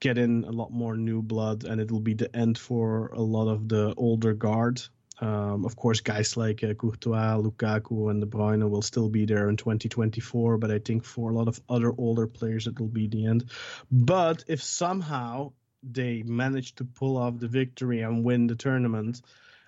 [0.00, 3.20] get in a lot more new blood, and it will be the end for a
[3.20, 4.82] lot of the older guard.
[5.20, 9.48] Um, of course, guys like uh, Courtois, Lukaku, and De Bruyne will still be there
[9.48, 13.06] in 2024, but I think for a lot of other older players, it will be
[13.06, 13.50] the end.
[13.90, 15.52] But if somehow
[15.92, 19.22] they manage to pull off the victory and win the tournament,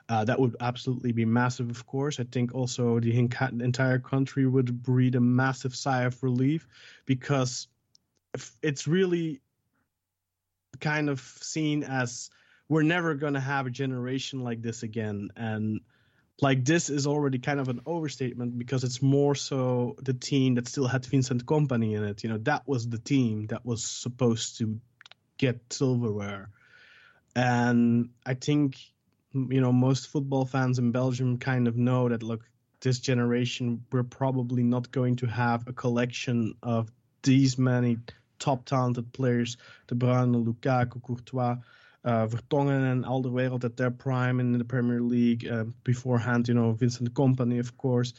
[0.09, 2.21] uh, that would absolutely be massive, of course.
[2.21, 6.69] I think also the entire country would breathe a massive sigh of relief
[7.07, 7.67] because
[8.63, 9.41] it's really
[10.81, 12.31] kind of seen as
[12.69, 15.81] we're never going to have a generation like this again and
[16.43, 20.69] like this is already kind of an overstatement because it's more so the team that
[20.69, 22.23] still had Vincent Kompany in it.
[22.23, 24.79] You know, that was the team that was supposed to
[25.39, 26.51] get silverware.
[27.35, 28.79] And I think,
[29.33, 32.43] you know, most football fans in Belgium kind of know that, look,
[32.81, 36.91] this generation, we're probably not going to have a collection of
[37.23, 37.99] these many
[38.39, 39.57] top talented players,
[39.89, 41.57] De Bruyne, Lukaku, Courtois,
[42.05, 45.47] uh, Vertonghen and Alderweireld at their prime in the Premier League.
[45.47, 48.15] Uh, beforehand, you know, Vincent Kompany, of course.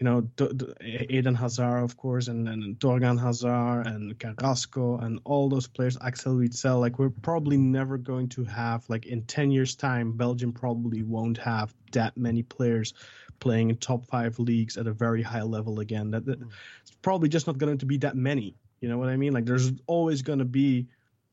[0.00, 5.20] You know, D- D- Eden Hazard, of course, and, and Thorgan Hazard and Carrasco and
[5.24, 6.80] all those players, Axel Witsel.
[6.80, 11.36] Like, we're probably never going to have, like, in 10 years' time, Belgium probably won't
[11.36, 12.94] have that many players
[13.40, 16.10] playing in top five leagues at a very high level again.
[16.12, 16.40] That, that
[16.80, 18.54] It's probably just not going to be that many.
[18.80, 19.34] You know what I mean?
[19.34, 20.86] Like, there's always going to be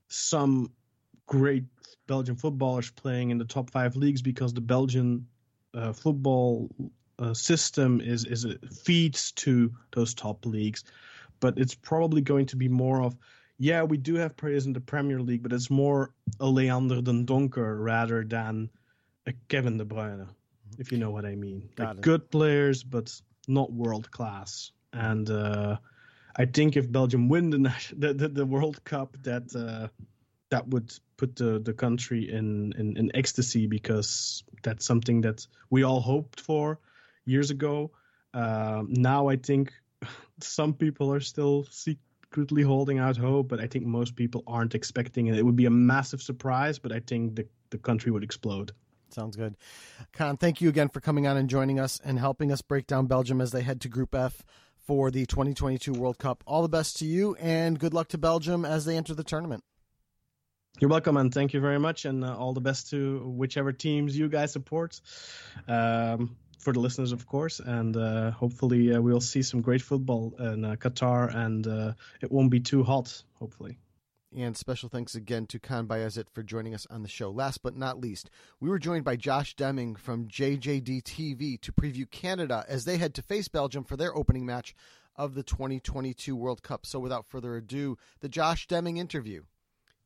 [0.10, 0.74] some
[1.26, 1.64] great
[2.06, 5.26] Belgian footballers playing in the top five leagues because the Belgian
[5.74, 6.70] uh, football
[7.20, 8.46] uh, system is is
[8.84, 10.84] feeds to those top leagues,
[11.40, 13.16] but it's probably going to be more of
[13.58, 17.84] yeah we do have players in the Premier League, but it's more a Leander Dendoncker
[17.84, 18.70] rather than
[19.26, 20.28] a Kevin De Bruyne,
[20.78, 21.70] if you know what I mean.
[21.76, 22.02] Got like it.
[22.02, 23.14] good players, but
[23.48, 24.72] not world class.
[24.94, 25.78] And uh,
[26.36, 27.58] I think if Belgium win the,
[27.98, 29.88] the the, the World Cup, that uh,
[30.50, 35.84] that would put the, the country in, in, in ecstasy because that's something that we
[35.84, 36.80] all hoped for
[37.28, 37.92] years ago.
[38.34, 39.74] Uh, now I think
[40.42, 45.28] some people are still secretly holding out hope, but I think most people aren't expecting
[45.28, 45.38] it.
[45.38, 48.72] It would be a massive surprise, but I think the, the country would explode.
[49.10, 49.56] Sounds good.
[50.14, 53.08] Kaan, thank you again for coming on and joining us and helping us break down
[53.08, 54.44] Belgium as they head to Group F
[54.86, 56.44] for the 2022 World Cup.
[56.46, 59.64] All the best to you and good luck to Belgium as they enter the tournament.
[60.80, 64.16] You're welcome, and thank you very much, and uh, all the best to whichever teams
[64.16, 65.02] you guys support.
[65.68, 70.34] Um, for the listeners, of course, and uh, hopefully uh, we'll see some great football
[70.40, 73.24] in uh, Qatar, and uh, it won't be too hot.
[73.40, 73.78] Hopefully.
[74.36, 77.32] And special thanks again to Kaan Bayazit for joining us on the show.
[77.32, 78.30] Last but not least,
[78.60, 83.14] we were joined by Josh Deming from JJD TV to preview Canada as they head
[83.16, 84.76] to face Belgium for their opening match
[85.16, 86.86] of the 2022 World Cup.
[86.86, 89.44] So without further ado, the Josh Deming interview.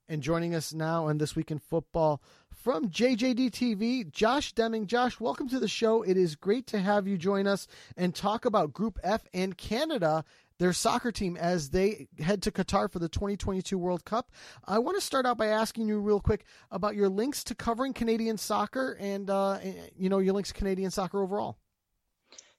[0.09, 4.85] And joining us now on This Week in Football from JJD TV, Josh Deming.
[4.85, 6.01] Josh, welcome to the show.
[6.01, 10.25] It is great to have you join us and talk about Group F and Canada,
[10.59, 14.31] their soccer team, as they head to Qatar for the 2022 World Cup.
[14.67, 17.93] I want to start out by asking you real quick about your links to covering
[17.93, 19.59] Canadian soccer and, uh,
[19.97, 21.57] you know, your links to Canadian soccer overall.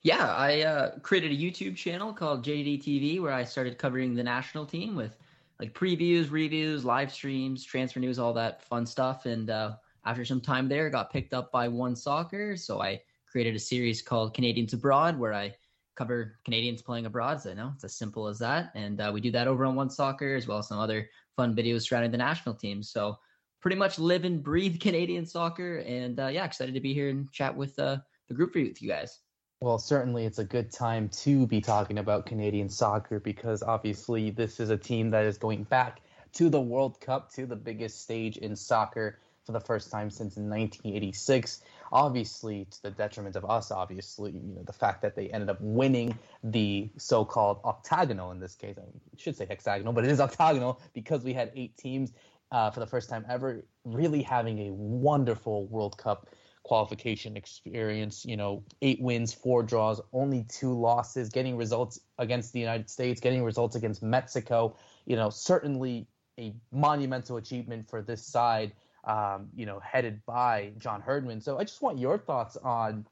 [0.03, 4.25] Yeah, I uh, created a YouTube channel called JD TV where I started covering the
[4.25, 5.17] national team with
[5.63, 9.27] like previews, reviews, live streams, transfer news, all that fun stuff.
[9.27, 13.01] And uh, after some time there, got picked up by One Soccer, so I
[13.31, 15.55] created a series called Canadians Abroad, where I
[15.95, 17.41] cover Canadians playing abroad.
[17.41, 18.73] So, you know, it's as simple as that.
[18.75, 21.55] And uh, we do that over on One Soccer, as well as some other fun
[21.55, 22.83] videos surrounding the national team.
[22.83, 23.17] So,
[23.61, 25.79] pretty much live and breathe Canadian soccer.
[25.79, 28.67] And uh, yeah, excited to be here and chat with uh, the group for you,
[28.67, 29.21] with you guys.
[29.63, 34.59] Well, certainly it's a good time to be talking about Canadian soccer because obviously this
[34.59, 36.01] is a team that is going back
[36.33, 40.37] to the World Cup, to the biggest stage in soccer for the first time since
[40.37, 41.61] 1986.
[41.93, 45.59] Obviously, to the detriment of us, obviously, you know, the fact that they ended up
[45.61, 48.75] winning the so-called octagonal in this case.
[48.81, 48.83] I
[49.17, 52.13] should say hexagonal, but it is octagonal because we had eight teams
[52.51, 56.27] uh, for the first time ever, really having a wonderful World Cup
[56.63, 58.25] qualification experience.
[58.25, 63.21] You know, eight wins, four draws, only two losses, getting results against the United States,
[63.21, 64.77] getting results against Mexico.
[65.07, 66.07] You know, certainly
[66.39, 68.73] a monumental achievement for this side
[69.05, 71.41] um, you know, headed by John Herdman.
[71.41, 73.07] So I just want your thoughts on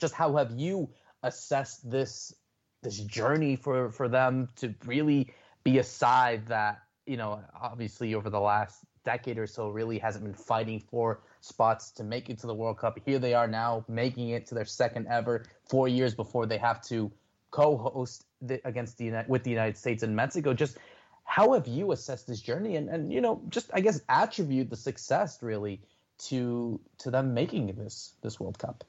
[0.00, 0.90] just how have you
[1.22, 2.34] assessed this
[2.82, 5.32] this journey for for them to really
[5.62, 10.24] be a side that you know obviously over the last decade or so really hasn't
[10.24, 12.98] been fighting for spots to make it to the World Cup.
[13.04, 16.82] Here they are now making it to their second ever, four years before they have
[16.82, 17.10] to
[17.50, 20.54] co-host the, against the with the United States and Mexico.
[20.54, 20.78] Just
[21.24, 22.76] how have you assessed this journey?
[22.76, 25.80] And, and you know just i guess attribute the success really
[26.18, 28.84] to to them making this this world cup.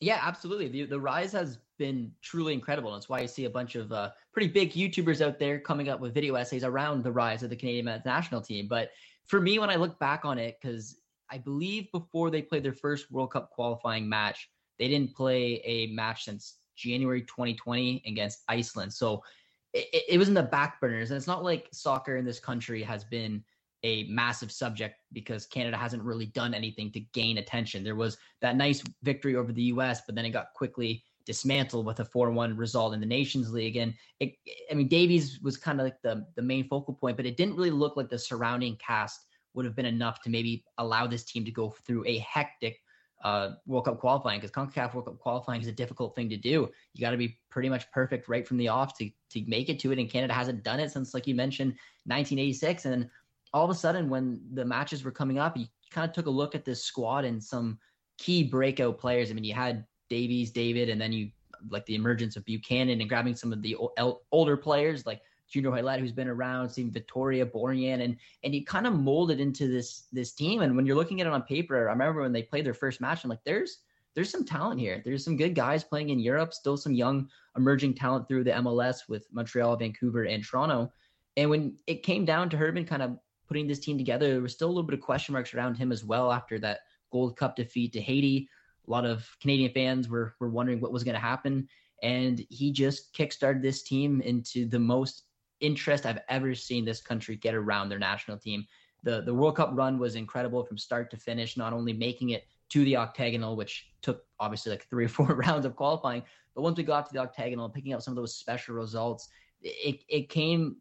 [0.00, 0.68] Yeah absolutely.
[0.68, 2.90] The, the rise has been truly incredible.
[2.92, 5.88] And that's why you see a bunch of uh, pretty big youtubers out there coming
[5.88, 8.66] up with video essays around the rise of the canadian national team.
[8.68, 8.90] But
[9.26, 10.98] for me when i look back on it because
[11.30, 14.48] i believe before they played their first world cup qualifying match
[14.78, 19.22] they didn't play a match since january 2020 against iceland so
[19.74, 21.10] it, it was in the back burners.
[21.10, 23.44] And it's not like soccer in this country has been
[23.82, 27.84] a massive subject because Canada hasn't really done anything to gain attention.
[27.84, 32.00] There was that nice victory over the US, but then it got quickly dismantled with
[32.00, 33.76] a 4-1 result in the Nations League.
[33.76, 34.34] And it,
[34.70, 37.56] I mean, Davies was kind of like the, the main focal point, but it didn't
[37.56, 41.44] really look like the surrounding cast would have been enough to maybe allow this team
[41.44, 42.80] to go through a hectic
[43.24, 46.68] uh, World Cup qualifying because CONCACAF World Cup qualifying is a difficult thing to do.
[46.92, 49.78] You got to be pretty much perfect right from the off to to make it
[49.80, 49.98] to it.
[49.98, 51.70] And Canada hasn't done it since, like you mentioned,
[52.04, 52.84] 1986.
[52.84, 53.08] And
[53.54, 56.30] all of a sudden, when the matches were coming up, you kind of took a
[56.30, 57.78] look at this squad and some
[58.18, 59.30] key breakout players.
[59.30, 61.30] I mean, you had Davies, David, and then you
[61.70, 63.76] like the emergence of Buchanan and grabbing some of the
[64.32, 68.86] older players like Junior Hoilett, who's been around, seeing Vitória, Borjan, and and you kind
[68.86, 70.62] of molded into this this team.
[70.62, 73.00] And when you're looking at it on paper, I remember when they played their first
[73.00, 73.78] match, I'm like, there's
[74.14, 75.02] there's some talent here.
[75.04, 79.08] There's some good guys playing in Europe, still some young emerging talent through the MLS
[79.08, 80.92] with Montreal, Vancouver, and Toronto.
[81.36, 84.52] And when it came down to Herdman kind of putting this team together, there was
[84.52, 86.80] still a little bit of question marks around him as well after that
[87.10, 88.48] Gold Cup defeat to Haiti.
[88.86, 91.68] A lot of Canadian fans were were wondering what was going to happen,
[92.02, 95.24] and he just kickstarted this team into the most
[95.60, 98.66] interest I've ever seen this country get around their national team.
[99.02, 102.44] The the World Cup run was incredible from start to finish, not only making it
[102.70, 106.22] to the octagonal, which took obviously like three or four rounds of qualifying,
[106.54, 109.28] but once we got to the octagonal, picking up some of those special results,
[109.60, 110.76] it it came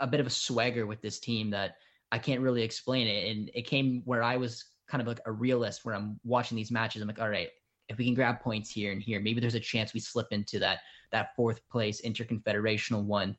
[0.00, 1.76] a bit of a swagger with this team that
[2.12, 3.30] I can't really explain it.
[3.30, 6.70] And it came where I was kind of like a realist where I'm watching these
[6.70, 7.02] matches.
[7.02, 7.50] I'm like, all right,
[7.88, 10.58] if we can grab points here and here, maybe there's a chance we slip into
[10.58, 10.80] that
[11.12, 13.36] that fourth place interconfederational one.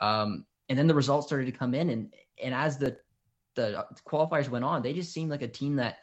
[0.00, 2.96] Um, and then the results started to come in, and and as the
[3.56, 5.98] the qualifiers went on, they just seemed like a team that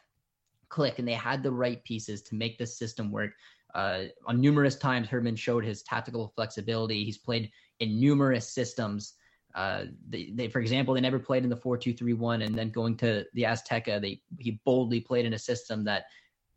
[0.70, 3.32] clicked, and they had the right pieces to make this system work.
[3.74, 7.04] Uh, on numerous times, Herdman showed his tactical flexibility.
[7.04, 9.14] He's played in numerous systems.
[9.58, 13.26] Uh, they, they, for example, they never played in the four-two-three-one, and then going to
[13.34, 16.06] the Azteca, they he boldly played in a system that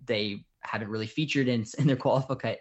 [0.05, 2.59] they haven't really featured in in their qualifi-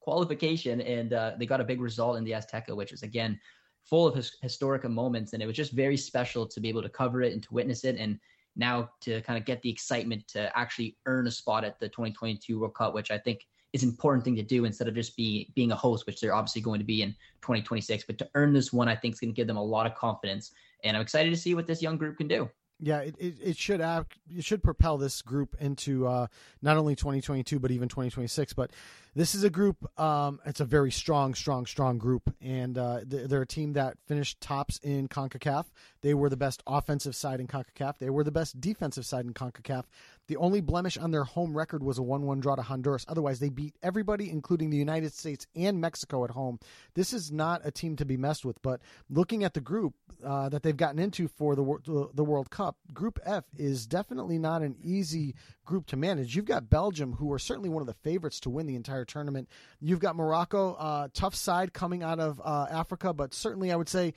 [0.00, 3.38] qualification, and uh, they got a big result in the Azteca, which is again
[3.84, 6.88] full of his, historic moments, and it was just very special to be able to
[6.88, 8.18] cover it and to witness it, and
[8.56, 12.58] now to kind of get the excitement to actually earn a spot at the 2022
[12.58, 15.50] World Cup, which I think is an important thing to do instead of just be
[15.54, 17.10] being a host, which they're obviously going to be in
[17.40, 18.04] 2026.
[18.04, 19.94] But to earn this one, I think is going to give them a lot of
[19.94, 20.52] confidence,
[20.84, 22.48] and I'm excited to see what this young group can do.
[22.84, 26.26] Yeah, it, it, it, should act, it should propel this group into uh,
[26.62, 28.54] not only 2022 but even 2026.
[28.54, 28.72] But
[29.14, 29.76] this is a group.
[30.00, 34.40] Um, it's a very strong, strong, strong group, and uh, they're a team that finished
[34.40, 35.66] tops in Concacaf.
[36.00, 37.98] They were the best offensive side in Concacaf.
[37.98, 39.84] They were the best defensive side in Concacaf.
[40.28, 43.04] The only blemish on their home record was a 1 1 draw to Honduras.
[43.08, 46.58] Otherwise, they beat everybody, including the United States and Mexico at home.
[46.94, 48.80] This is not a team to be messed with, but
[49.10, 49.94] looking at the group
[50.24, 54.62] uh, that they've gotten into for the, the World Cup, Group F is definitely not
[54.62, 55.34] an easy
[55.64, 56.36] group to manage.
[56.36, 59.48] You've got Belgium, who are certainly one of the favorites to win the entire tournament.
[59.80, 63.88] You've got Morocco, uh, tough side coming out of uh, Africa, but certainly I would
[63.88, 64.14] say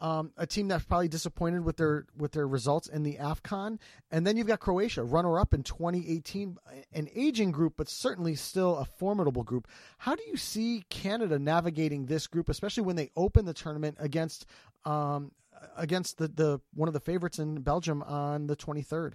[0.00, 3.78] um, a team that's probably disappointed with their with their results in the AFCON,
[4.12, 6.56] and then you've got Croatia, runner up in 2018,
[6.92, 9.66] an aging group, but certainly still a formidable group.
[9.98, 14.46] How do you see Canada navigating this group, especially when they open the tournament against
[14.84, 15.32] um,
[15.76, 19.14] against the, the one of the favorites in Belgium on the 23rd?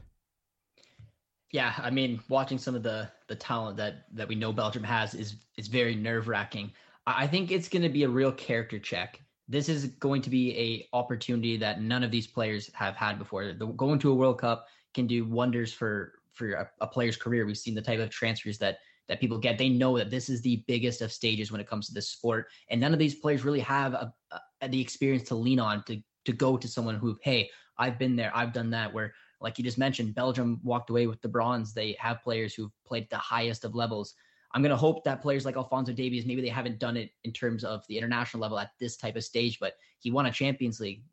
[1.54, 5.14] Yeah, I mean, watching some of the the talent that that we know Belgium has
[5.14, 6.72] is is very nerve wracking.
[7.06, 9.22] I think it's going to be a real character check.
[9.48, 13.54] This is going to be a opportunity that none of these players have had before.
[13.54, 14.66] The, going to a World Cup
[14.96, 17.46] can do wonders for for a, a player's career.
[17.46, 19.60] We've seen the type of transfers that that people get.
[19.60, 22.48] They know that this is the biggest of stages when it comes to this sport,
[22.72, 24.12] and none of these players really have a,
[24.60, 27.48] a, the experience to lean on to to go to someone who, hey,
[27.78, 28.92] I've been there, I've done that.
[28.92, 29.14] Where
[29.44, 31.74] like you just mentioned, Belgium walked away with the bronze.
[31.74, 34.16] They have players who've played the highest of levels.
[34.54, 37.34] I'm going to hope that players like Alfonso Davies, maybe they haven't done it in
[37.34, 40.80] terms of the international level at this type of stage, but he won a Champions
[40.80, 41.04] League.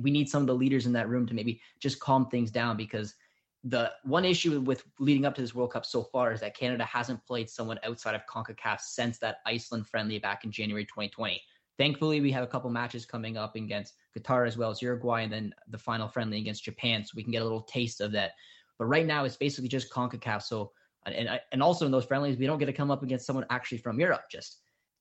[0.00, 2.76] We need some of the leaders in that room to maybe just calm things down
[2.76, 3.14] because
[3.64, 6.84] the one issue with leading up to this World Cup so far is that Canada
[6.84, 11.42] hasn't played someone outside of CONCACAF since that Iceland friendly back in January 2020.
[11.76, 15.32] Thankfully, we have a couple matches coming up against Qatar as well as Uruguay, and
[15.32, 18.32] then the final friendly against Japan, so we can get a little taste of that.
[18.78, 20.42] But right now, it's basically just CONCACAF.
[20.42, 20.72] So,
[21.06, 23.78] and and also in those friendlies, we don't get to come up against someone actually
[23.78, 24.22] from Europe.
[24.30, 24.60] Just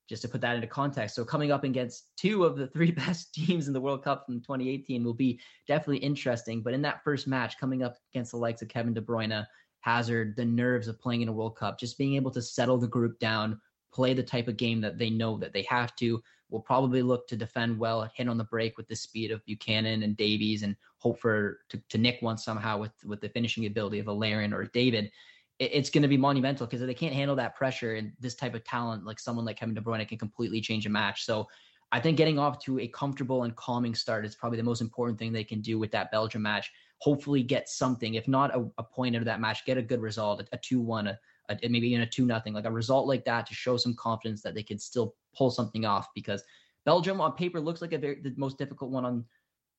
[0.10, 1.16] just to put that into context.
[1.16, 4.42] So coming up against two of the three best teams in the World Cup from
[4.42, 6.62] 2018 will be definitely interesting.
[6.62, 9.46] But in that first match, coming up against the likes of Kevin De Bruyne,
[9.82, 12.88] Hazard, the nerves of playing in a World Cup, just being able to settle the
[12.88, 13.62] group down,
[13.94, 17.28] play the type of game that they know that they have to, will probably look
[17.28, 20.76] to defend well, hit on the break with the speed of Buchanan and Davies, and
[20.98, 24.54] hope for to, to nick one somehow with with the finishing ability of a Larin
[24.54, 25.12] or David.
[25.60, 28.36] It, it's going to be monumental because if they can't handle that pressure and this
[28.36, 31.26] type of talent, like someone like Kevin De Bruyne, can completely change a match.
[31.26, 31.48] So.
[31.92, 35.18] I think getting off to a comfortable and calming start is probably the most important
[35.18, 36.72] thing they can do with that Belgium match.
[37.00, 40.00] Hopefully, get something, if not a, a point out of that match, get a good
[40.00, 41.20] result, a, 2 1, a,
[41.50, 44.42] a, maybe even a 2 nothing, like a result like that to show some confidence
[44.42, 46.44] that they could still pull something off because
[46.86, 49.26] Belgium on paper looks like a very the most difficult one on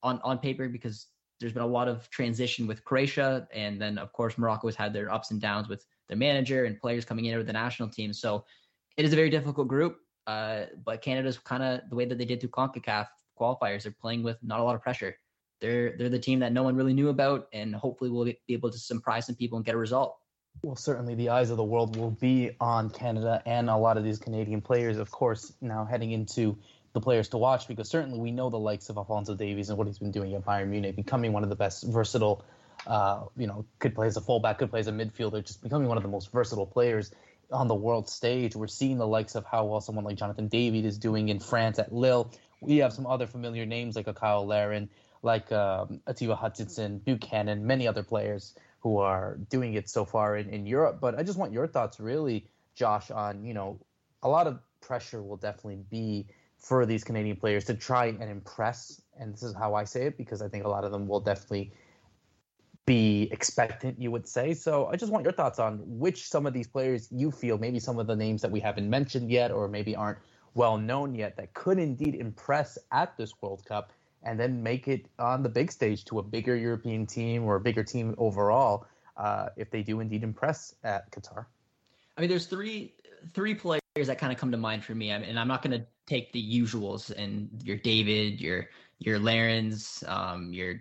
[0.03, 1.07] on on paper because
[1.41, 4.93] there's been a lot of transition with Croatia, and then of course Morocco has had
[4.93, 8.13] their ups and downs with their manager and players coming in with the national team.
[8.13, 8.45] So
[8.97, 9.99] it is a very difficult group.
[10.27, 13.09] Uh, but Canada's kind of the way that they did through Concacaf
[13.41, 13.83] qualifiers.
[13.83, 15.17] They're playing with not a lot of pressure.
[15.61, 18.71] They're they're the team that no one really knew about, and hopefully we'll be able
[18.71, 20.20] to surprise some people and get a result.
[20.63, 24.05] Well, certainly the eyes of the world will be on Canada and a lot of
[24.05, 26.59] these Canadian players, of course, now heading into
[26.93, 29.87] the players to watch because certainly we know the likes of Alfonso Davies and what
[29.87, 32.45] he's been doing at Bayern Munich, becoming one of the best versatile,
[32.87, 35.89] uh, you know, could play as a fullback, could play as a midfielder, just becoming
[35.89, 37.11] one of the most versatile players
[37.51, 38.55] on the world stage.
[38.55, 41.79] We're seeing the likes of how well someone like Jonathan David is doing in France
[41.79, 42.31] at Lille.
[42.61, 44.91] We have some other familiar names like a Cyle Larin,
[45.23, 50.49] like um, Atiba Hutchinson, Buchanan, many other players who are doing it so far in,
[50.49, 50.99] in Europe.
[51.01, 53.79] But I just want your thoughts, really, Josh, on you know,
[54.23, 56.27] a lot of pressure will definitely be
[56.59, 59.01] for these Canadian players to try and impress.
[59.19, 61.21] And this is how I say it because I think a lot of them will
[61.21, 61.73] definitely
[62.87, 64.55] be expectant, you would say.
[64.55, 67.79] So I just want your thoughts on which some of these players you feel, maybe
[67.79, 70.19] some of the names that we haven't mentioned yet or maybe aren't
[70.55, 75.07] well known yet, that could indeed impress at this World Cup and then make it
[75.19, 78.87] on the big stage to a bigger European team or a bigger team overall
[79.17, 81.47] uh, if they do indeed impress at Qatar.
[82.17, 82.95] I mean, there's three
[83.35, 85.63] three players that kind of come to mind for me, I mean, and I'm not
[85.63, 88.69] going to take the usuals and your David, your
[88.99, 90.81] your Larins, um, your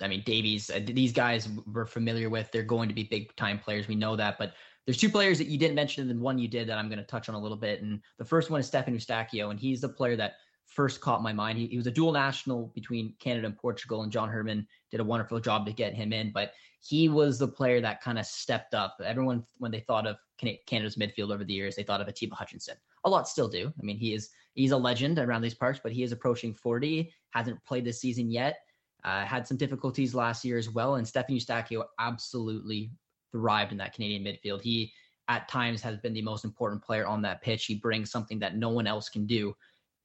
[0.00, 0.70] I mean Davies.
[0.70, 2.50] Uh, these guys we're familiar with.
[2.52, 3.88] They're going to be big time players.
[3.88, 4.54] We know that, but
[4.86, 6.98] there's two players that you didn't mention, and then one you did that I'm going
[6.98, 7.82] to touch on a little bit.
[7.82, 10.34] And the first one is Stephen Eustaquio, and he's the player that
[10.70, 11.58] first caught my mind.
[11.58, 15.04] He, he was a dual national between Canada and Portugal, and John Herdman did a
[15.04, 16.30] wonderful job to get him in.
[16.32, 18.96] But he was the player that kind of stepped up.
[19.04, 22.76] Everyone, when they thought of Canada's midfield over the years, they thought of Atiba Hutchinson.
[23.04, 23.72] A lot still do.
[23.78, 27.12] I mean, he is he's a legend around these parts, but he is approaching 40.
[27.30, 28.58] Hasn't played this season yet.
[29.04, 30.96] Uh, had some difficulties last year as well.
[30.96, 32.92] And Stephen Eustaquio absolutely
[33.32, 34.60] thrived in that Canadian midfield.
[34.62, 34.92] He
[35.28, 37.64] at times has been the most important player on that pitch.
[37.64, 39.54] He brings something that no one else can do.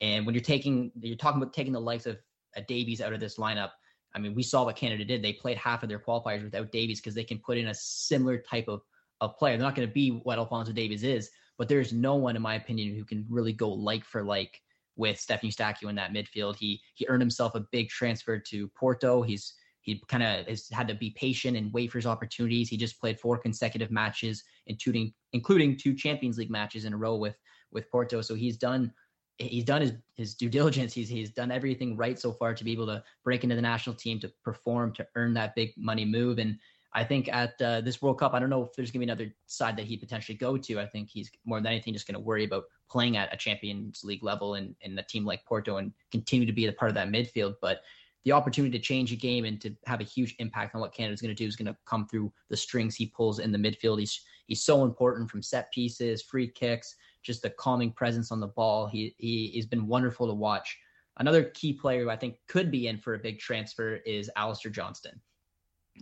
[0.02, 2.18] And when you're taking, you're talking about taking the likes of
[2.56, 3.72] uh, Davies out of this lineup.
[4.14, 5.22] I mean, we saw what Canada did.
[5.22, 8.38] They played half of their qualifiers without Davies because they can put in a similar
[8.38, 8.82] type of,
[9.22, 9.58] of player.
[9.58, 12.56] They're not going to be what Alfonso Davies is, but there's no one, in my
[12.56, 14.62] opinion, who can really go like for like
[14.96, 16.56] with Stephen Eustaquio in that midfield.
[16.56, 19.22] He he earned himself a big transfer to Porto.
[19.22, 22.70] He's he kind of has had to be patient and wait for his opportunities.
[22.70, 27.16] He just played four consecutive matches, including including two Champions League matches in a row
[27.16, 27.38] with
[27.72, 28.22] with Porto.
[28.22, 28.92] So he's done
[29.38, 30.94] he's done his, his due diligence.
[30.94, 33.96] He's he's done everything right so far to be able to break into the national
[33.96, 36.40] team, to perform, to earn that big money move.
[36.40, 36.58] And
[36.94, 39.12] I think at uh, this World Cup, I don't know if there's going to be
[39.12, 40.80] another side that he potentially go to.
[40.80, 44.04] I think he's more than anything just going to worry about playing at a Champions
[44.06, 46.96] League level and in a team like Porto and continue to be a part of
[46.96, 47.56] that midfield.
[47.62, 47.82] But
[48.24, 51.22] the opportunity to change a game and to have a huge impact on what Canada's
[51.22, 54.00] going to do is going to come through the strings he pulls in the midfield.
[54.00, 56.96] He's he's so important from set pieces, free kicks,
[57.26, 58.88] just the calming presence on the ball.
[58.88, 60.78] He he he's been wonderful to watch.
[61.18, 64.72] Another key player who I think could be in for a big transfer is Alistair
[64.72, 65.20] Johnston.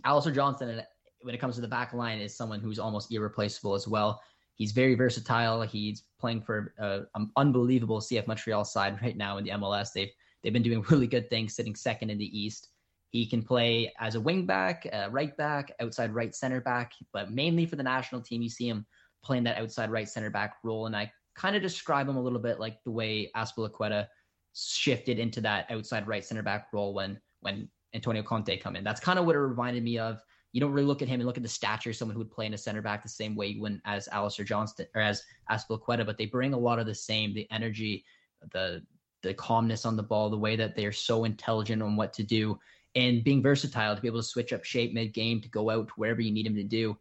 [0.04, 0.82] Alistair Johnston, uh,
[1.20, 4.20] when it comes to the back line, is someone who's almost irreplaceable as well.
[4.56, 5.62] He's very versatile.
[5.62, 9.92] He's playing for uh, an unbelievable CF Montreal side right now in the MLS.
[9.92, 10.10] They've
[10.42, 12.68] they've been doing really good things, sitting second in the East.
[13.10, 17.64] He can play as a wing back, right back, outside right center back, but mainly
[17.64, 18.84] for the national team, you see him
[19.24, 20.86] playing that outside right center back role.
[20.86, 24.06] And I kind of describe him a little bit like the way Azpilicueta
[24.54, 28.84] shifted into that outside right center back role when when Antonio Conte come in.
[28.84, 30.20] That's kind of what it reminded me of.
[30.52, 32.30] You don't really look at him and look at the stature of someone who would
[32.30, 36.06] play in a center back the same way when as Alistair Johnston or as Azpilicueta,
[36.06, 38.04] but they bring a lot of the same, the energy,
[38.52, 38.82] the
[39.22, 42.58] the calmness on the ball, the way that they're so intelligent on what to do,
[42.94, 45.90] and being versatile to be able to switch up shape mid game to go out
[45.96, 46.96] wherever you need him to do.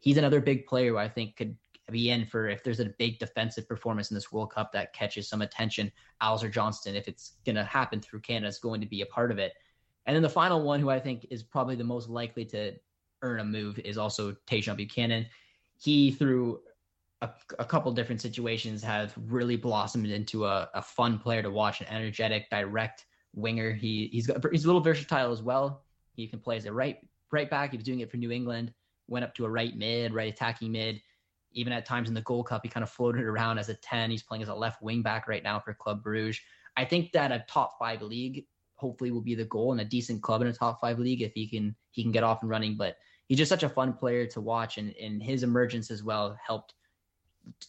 [0.00, 1.56] He's another big player who I think could
[1.90, 5.28] be in for if there's a big defensive performance in this World Cup that catches
[5.28, 5.90] some attention.
[6.20, 9.30] Alistair Johnston, if it's going to happen through Canada, is going to be a part
[9.30, 9.54] of it.
[10.06, 12.72] And then the final one, who I think is probably the most likely to
[13.22, 15.26] earn a move, is also Tajon Buchanan.
[15.78, 16.60] He, through
[17.20, 21.80] a, a couple different situations, have really blossomed into a, a fun player to watch,
[21.80, 23.72] an energetic, direct winger.
[23.72, 25.84] He he's got he's a little versatile as well.
[26.12, 26.98] He can play as a right
[27.30, 27.70] right back.
[27.70, 28.72] He was doing it for New England.
[29.08, 31.00] Went up to a right mid, right attacking mid.
[31.52, 34.10] Even at times in the Gold Cup, he kind of floated around as a ten.
[34.10, 36.40] He's playing as a left wing back right now for Club Bruges.
[36.76, 40.22] I think that a top five league hopefully will be the goal, and a decent
[40.22, 42.76] club in a top five league if he can he can get off and running.
[42.76, 46.38] But he's just such a fun player to watch, and and his emergence as well
[46.44, 46.74] helped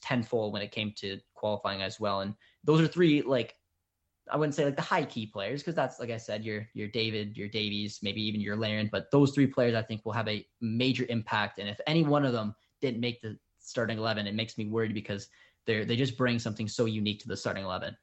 [0.02, 2.22] tenfold when it came to qualifying as well.
[2.22, 3.56] And those are three like
[4.32, 6.88] I wouldn't say like the high key players because that's like I said, your your
[6.88, 8.90] David, your Davies, maybe even your Larin.
[8.92, 11.60] But those three players I think will have a major impact.
[11.60, 14.94] And if any one of them didn't make the starting eleven, it makes me worried
[14.94, 15.30] because
[15.66, 17.96] they they just bring something so unique to the starting eleven.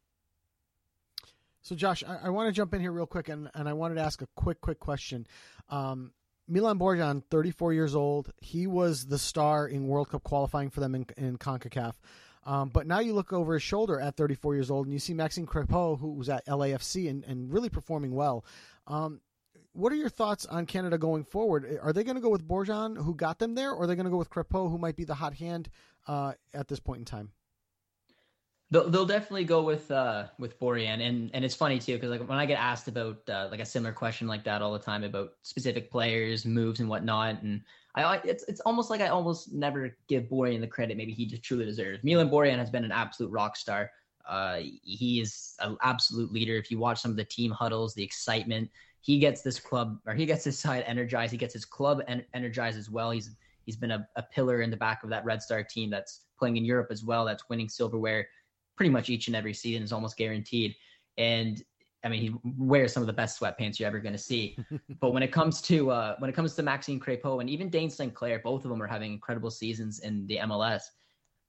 [1.62, 3.96] So Josh, I, I want to jump in here real quick and, and I wanted
[3.96, 5.26] to ask a quick, quick question.
[5.68, 6.12] Um,
[6.46, 10.94] Milan Borjan, 34 years old, he was the star in World Cup qualifying for them
[10.94, 11.94] in, in CONCACAF.
[12.46, 15.12] Um, but now you look over his shoulder at 34 years old and you see
[15.12, 18.44] Maxime Crepeau, who was at LAFC and, and really performing well.
[18.86, 19.20] Um,
[19.72, 21.78] what are your thoughts on Canada going forward?
[21.82, 24.04] Are they going to go with Borjan, who got them there, or are they going
[24.06, 25.68] to go with Crepeau, who might be the hot hand
[26.06, 27.32] uh, at this point in time?
[28.70, 32.28] They'll, they'll definitely go with uh, with Borjan, and and it's funny too because like
[32.28, 35.04] when I get asked about uh, like a similar question like that all the time
[35.04, 37.62] about specific players, moves, and whatnot, and
[37.96, 41.42] I it's it's almost like I almost never give Borjan the credit maybe he just
[41.42, 42.04] truly deserves.
[42.04, 43.90] Milan Borjan has been an absolute rock star.
[44.28, 46.56] Uh, he is an absolute leader.
[46.56, 48.68] If you watch some of the team huddles, the excitement,
[49.00, 51.32] he gets this club or he gets his side energized.
[51.32, 53.10] He gets his club en- energized as well.
[53.12, 53.30] He's
[53.64, 56.56] he's been a, a pillar in the back of that Red Star team that's playing
[56.56, 57.24] in Europe as well.
[57.24, 58.26] That's winning silverware
[58.76, 60.74] pretty much each and every season is almost guaranteed.
[61.16, 61.62] And
[62.06, 64.56] I mean, he wears some of the best sweatpants you're ever going to see.
[65.00, 67.90] but when it comes to uh, when it comes to Maxime Crepeau and even Dayne
[67.90, 68.14] St.
[68.14, 70.82] Clair, both of them are having incredible seasons in the MLS.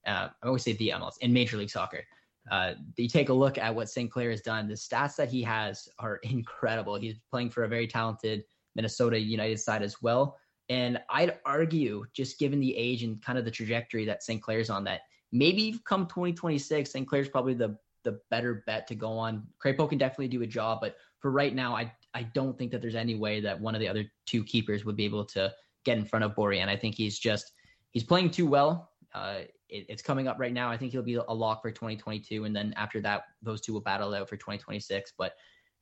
[0.08, 2.04] Uh, I always say the MLS in Major League Soccer.
[2.50, 4.10] Uh, you take a look at what St.
[4.10, 4.68] Clair has done.
[4.68, 6.96] The stats that he has are incredible.
[6.96, 8.44] He's playing for a very talented
[8.76, 10.38] Minnesota United side as well.
[10.70, 14.42] And I'd argue, just given the age and kind of the trajectory that St.
[14.42, 15.02] Clair's on, that
[15.32, 17.08] maybe come 2026, St.
[17.08, 17.78] Clair's probably the
[18.08, 19.46] the better bet to go on.
[19.64, 22.82] Crepeau can definitely do a job, but for right now, I I don't think that
[22.82, 25.54] there's any way that one of the other two keepers would be able to
[25.84, 26.70] get in front of Borjan.
[26.70, 27.52] I think he's just
[27.92, 28.92] he's playing too well.
[29.14, 30.72] Uh, it, it's coming up right now.
[30.72, 33.82] I think he'll be a lock for 2022, and then after that, those two will
[33.82, 35.14] battle out for 2026.
[35.18, 35.34] But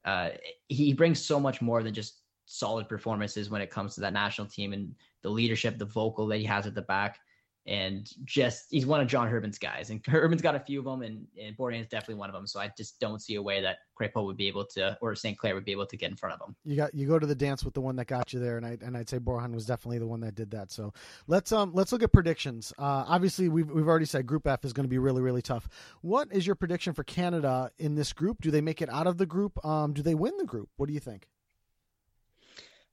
[0.03, 0.29] uh,
[0.67, 4.47] he brings so much more than just solid performances when it comes to that national
[4.47, 7.19] team and the leadership, the vocal that he has at the back
[7.67, 11.01] and just he's one of John Herdman's guys, and Herdman's got a few of them,
[11.01, 12.45] and, and is definitely one of them.
[12.45, 15.37] So I just don't see a way that Crepeau would be able to, or St.
[15.37, 16.55] Clair would be able to get in front of him.
[16.63, 18.65] You got you go to the dance with the one that got you there, and
[18.65, 20.71] I and I'd say Borjan was definitely the one that did that.
[20.71, 20.93] So
[21.27, 22.73] let's um let's look at predictions.
[22.77, 25.67] Uh, obviously we've we've already said Group F is going to be really really tough.
[26.01, 28.41] What is your prediction for Canada in this group?
[28.41, 29.63] Do they make it out of the group?
[29.65, 30.69] Um, do they win the group?
[30.77, 31.27] What do you think?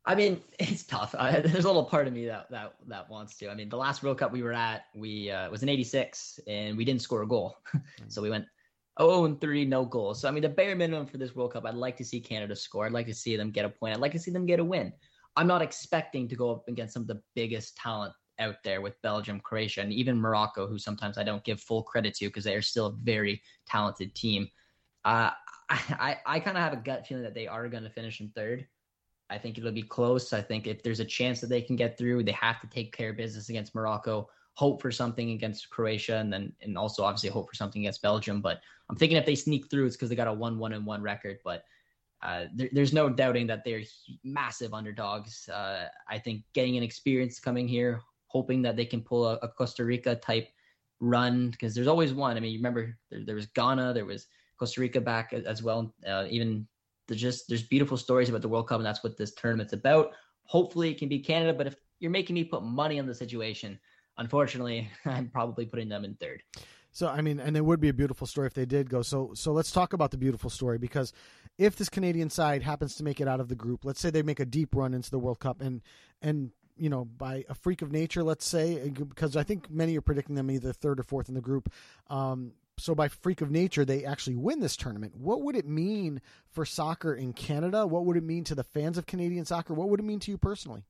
[0.05, 1.15] I mean, it's tough.
[1.19, 3.51] I, there's a little part of me that that that wants to.
[3.51, 6.77] I mean, the last World Cup we were at, we uh, was in '86, and
[6.77, 7.57] we didn't score a goal,
[8.09, 8.47] so we went
[9.01, 10.21] 0 and 3, no goals.
[10.21, 12.55] So, I mean, the bare minimum for this World Cup, I'd like to see Canada
[12.55, 12.85] score.
[12.85, 13.95] I'd like to see them get a point.
[13.95, 14.93] I'd like to see them get a win.
[15.37, 19.01] I'm not expecting to go up against some of the biggest talent out there with
[19.03, 22.55] Belgium, Croatia, and even Morocco, who sometimes I don't give full credit to because they
[22.55, 24.49] are still a very talented team.
[25.05, 25.31] Uh,
[25.71, 25.79] I,
[26.27, 28.31] I, I kind of have a gut feeling that they are going to finish in
[28.31, 28.67] third.
[29.33, 30.33] I think it'll be close.
[30.33, 32.95] I think if there's a chance that they can get through, they have to take
[32.95, 37.31] care of business against Morocco, hope for something against Croatia, and then and also obviously
[37.31, 38.43] hope for something against Belgium.
[38.43, 38.61] But
[38.91, 41.03] I'm thinking if they sneak through, it's because they got a one one and one
[41.03, 41.39] record.
[41.43, 41.65] But
[42.23, 43.83] uh, there, there's no doubting that they're
[44.23, 45.49] massive underdogs.
[45.49, 49.49] Uh, I think getting an experience coming here, hoping that they can pull a, a
[49.49, 50.49] Costa Rica type
[51.01, 52.37] run because there's always one.
[52.37, 54.27] I mean, you remember there, there was Ghana, there was
[54.59, 55.93] Costa Rica back as well.
[56.07, 56.67] Uh, even
[57.13, 60.13] there's just there's beautiful stories about the World Cup, and that's what this tournament's about.
[60.45, 61.53] Hopefully, it can be Canada.
[61.53, 63.79] But if you're making me put money on the situation,
[64.17, 66.43] unfortunately, I'm probably putting them in third.
[66.91, 69.03] So I mean, and it would be a beautiful story if they did go.
[69.03, 71.13] So so let's talk about the beautiful story because
[71.59, 74.23] if this Canadian side happens to make it out of the group, let's say they
[74.23, 75.83] make a deep run into the World Cup and
[76.23, 80.03] and you know by a freak of nature, let's say because I think many are
[80.03, 81.71] predicting them either third or fourth in the group.
[82.09, 82.53] Um,
[82.83, 85.15] so by freak of nature they actually win this tournament.
[85.17, 87.87] What would it mean for soccer in canada?
[87.87, 89.73] What would it mean to the fans of canadian soccer?
[89.73, 90.83] What would it mean to you personally?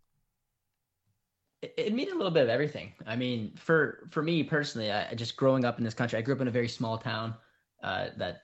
[1.62, 2.92] It, means a little bit of everything.
[3.06, 6.34] I mean for for me personally I, just growing up in this country i grew
[6.34, 7.34] up in a very small town
[7.82, 8.42] uh, that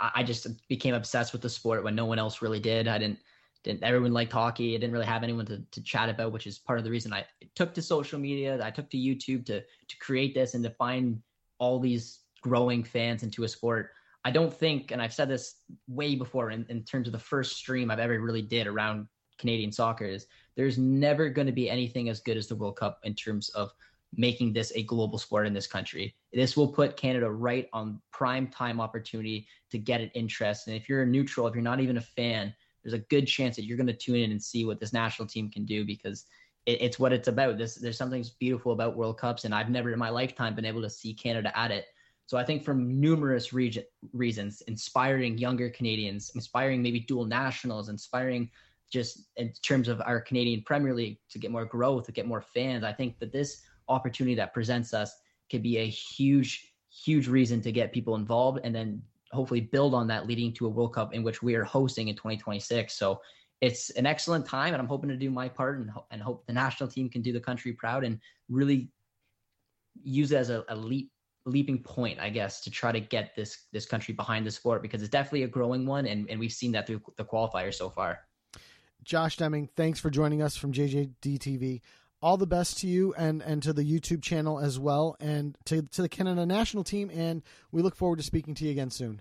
[0.00, 2.88] I just became obsessed with the sport when no one else really did.
[2.88, 3.20] I didn't
[3.62, 4.74] didn't everyone liked hockey.
[4.74, 7.12] I didn't really have anyone to, to chat about which is part of the reason
[7.12, 7.24] i
[7.54, 11.20] took to social media i took to youtube to to create this and to find
[11.58, 13.90] all these growing fans into a sport.
[14.24, 15.56] I don't think, and I've said this
[15.86, 19.06] way before in, in terms of the first stream I've ever really did around
[19.38, 20.26] Canadian soccer is
[20.56, 23.70] there's never going to be anything as good as the World Cup in terms of
[24.16, 26.14] making this a global sport in this country.
[26.32, 30.66] This will put Canada right on prime time opportunity to get an interest.
[30.66, 33.56] And if you're a neutral, if you're not even a fan, there's a good chance
[33.56, 36.24] that you're going to tune in and see what this national team can do because
[36.66, 37.58] it, it's what it's about.
[37.58, 40.82] This there's something beautiful about World Cups, and I've never in my lifetime been able
[40.82, 41.86] to see Canada at it.
[42.26, 48.50] So I think from numerous region, reasons, inspiring younger Canadians, inspiring maybe dual nationals, inspiring
[48.92, 52.40] just in terms of our Canadian Premier League to get more growth, to get more
[52.40, 52.84] fans.
[52.84, 55.14] I think that this opportunity that presents us
[55.50, 60.08] could be a huge, huge reason to get people involved and then hopefully build on
[60.08, 62.92] that leading to a World Cup in which we are hosting in 2026.
[62.92, 63.20] So
[63.60, 66.52] it's an excellent time and I'm hoping to do my part and, and hope the
[66.52, 68.88] national team can do the country proud and really
[70.02, 71.10] use it as a, a leap
[71.46, 75.00] leaping point, I guess, to try to get this this country behind the sport because
[75.00, 78.20] it's definitely a growing one, and, and we've seen that through the qualifiers so far.
[79.02, 81.80] Josh Deming, thanks for joining us from JJD TV.
[82.20, 85.82] All the best to you and, and to the YouTube channel as well, and to,
[85.82, 87.10] to the Canada national team.
[87.14, 89.20] And we look forward to speaking to you again soon.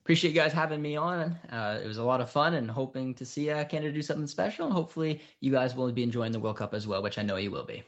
[0.00, 1.38] Appreciate you guys having me on.
[1.52, 4.26] Uh, it was a lot of fun, and hoping to see uh, Canada do something
[4.26, 4.64] special.
[4.64, 7.36] And hopefully, you guys will be enjoying the World Cup as well, which I know
[7.36, 7.84] you will be.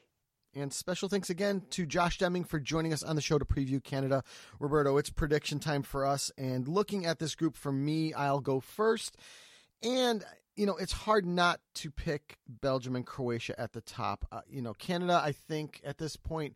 [0.57, 3.83] And special thanks again to Josh Deming for joining us on the show to preview
[3.83, 4.23] Canada.
[4.61, 6.31] Roberto, it's prediction time for us.
[6.39, 9.17] And looking at this group for me, I'll go first.
[9.83, 10.25] And,
[10.55, 14.27] you know, it's hard not to pick Belgium and Croatia at the top.
[14.31, 16.55] Uh, you know, Canada, I think at this point,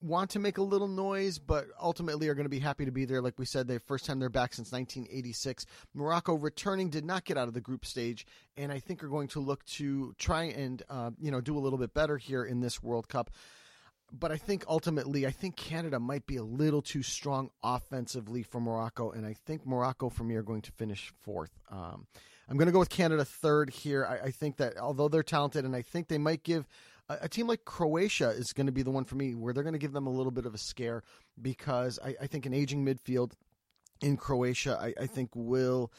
[0.00, 3.04] want to make a little noise, but ultimately are going to be happy to be
[3.04, 3.22] there.
[3.22, 5.66] Like we said, the first time they're back since 1986.
[5.94, 9.28] Morocco returning did not get out of the group stage, and I think are going
[9.28, 12.60] to look to try and uh, you know do a little bit better here in
[12.60, 13.30] this World Cup.
[14.12, 18.60] But I think ultimately, I think Canada might be a little too strong offensively for
[18.60, 21.50] Morocco, and I think Morocco for me are going to finish fourth.
[21.70, 22.06] Um,
[22.48, 24.06] I'm going to go with Canada third here.
[24.06, 26.68] I, I think that although they're talented, and I think they might give
[27.08, 29.62] a, a team like Croatia is going to be the one for me where they're
[29.62, 31.02] going to give them a little bit of a scare
[31.40, 33.32] because I, I think an aging midfield
[34.00, 35.92] in Croatia, I, I think will.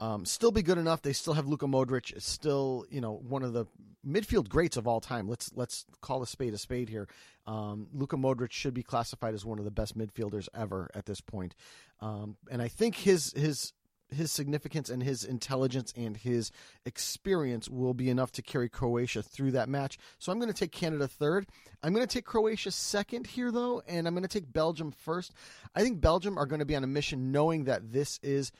[0.00, 1.02] Um, still be good enough.
[1.02, 3.66] They still have Luka Modric, still you know one of the
[4.04, 5.28] midfield greats of all time.
[5.28, 7.06] Let's let's call a spade a spade here.
[7.46, 11.20] Um, Luka Modric should be classified as one of the best midfielders ever at this
[11.20, 11.54] point,
[12.00, 13.72] um, and I think his his
[14.10, 16.50] his significance and his intelligence and his
[16.84, 19.98] experience will be enough to carry Croatia through that match.
[20.18, 21.46] So I'm going to take Canada third.
[21.82, 25.32] I'm going to take Croatia second here, though, and I'm going to take Belgium first.
[25.74, 28.52] I think Belgium are going to be on a mission knowing that this is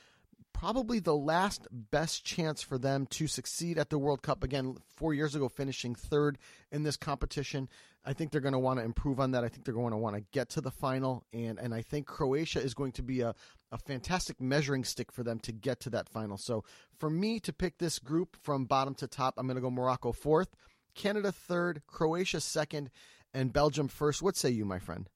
[0.52, 4.42] probably the last best chance for them to succeed at the World Cup.
[4.42, 6.38] Again, four years ago, finishing third
[6.70, 7.68] in this competition.
[8.06, 9.44] I think they're going to want to improve on that.
[9.44, 12.06] I think they're going to want to get to the final, and and I think
[12.06, 13.34] Croatia is going to be a,
[13.74, 16.38] a fantastic measuring stick for them to get to that final.
[16.38, 16.64] So
[16.96, 20.12] for me to pick this group from bottom to top, I'm going to go Morocco
[20.12, 20.54] fourth,
[20.94, 22.90] Canada third, Croatia second,
[23.34, 24.22] and Belgium first.
[24.22, 25.10] What say you, my friend?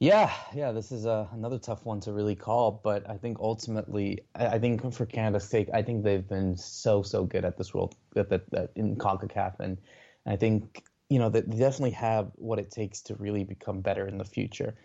[0.00, 4.20] Yeah, yeah, this is uh, another tough one to really call, but I think ultimately,
[4.34, 7.74] I, I, think for Canada's sake, I think they've been so so good at this
[7.74, 9.76] world at that, that in Concacaf, and
[10.24, 14.06] I think you know that they definitely have what it takes to really become better
[14.06, 14.76] in the future.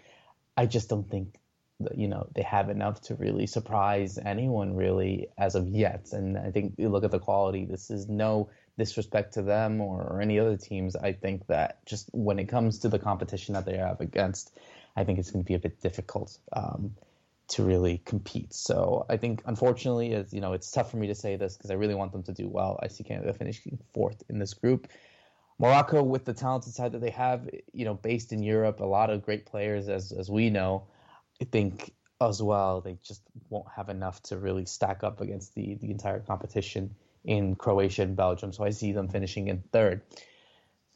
[0.58, 1.38] I just don't think
[1.96, 6.52] you know they have enough to really surprise anyone really as of yet, and I
[6.52, 7.66] think you look at the quality.
[7.66, 10.96] This is no disrespect to them or, or any other teams.
[10.96, 14.58] I think that just when it comes to the competition that they have against
[14.96, 16.96] I think it's going to be a bit difficult um,
[17.50, 18.54] to really compete.
[18.54, 21.72] So I think, unfortunately, as you know, it's tough for me to say this because
[21.72, 22.80] I really want them to do well.
[22.82, 24.88] I see Canada finishing fourth in this group.
[25.60, 29.10] Morocco, with the talented side that they have, you know, based in Europe, a lot
[29.10, 30.88] of great players, as as we know.
[31.42, 35.76] I think as well they just won't have enough to really stack up against the
[35.76, 36.96] the entire competition
[37.26, 38.54] in Croatia and Belgium.
[38.54, 40.02] So I see them finishing in third.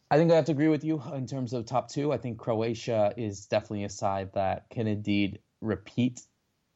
[0.10, 2.14] I think I have to agree with you in terms of top two.
[2.14, 6.22] I think Croatia is definitely a side that can indeed repeat,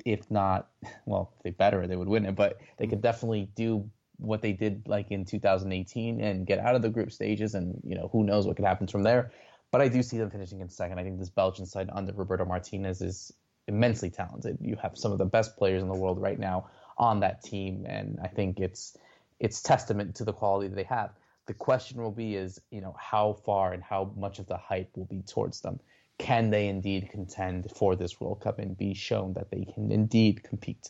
[0.04, 0.70] if not,
[1.06, 3.04] well, if they better, they would win it, but they could mm.
[3.04, 7.56] definitely do what they did like in 2018 and get out of the group stages,
[7.56, 9.32] and you know who knows what could happen from there.
[9.72, 11.00] But I do see them finishing in second.
[11.00, 13.32] I think this Belgian side under Roberto Martinez is
[13.68, 14.58] immensely talented.
[14.62, 17.86] You have some of the best players in the world right now on that team,
[17.88, 18.98] and I think it's
[19.40, 21.12] it's testament to the quality that they have.
[21.48, 24.96] The question will be is you know how far and how much of the hype
[24.96, 25.80] will be towards them.
[26.18, 30.44] Can they indeed contend for this world cup and be shown that they can indeed
[30.44, 30.90] compete?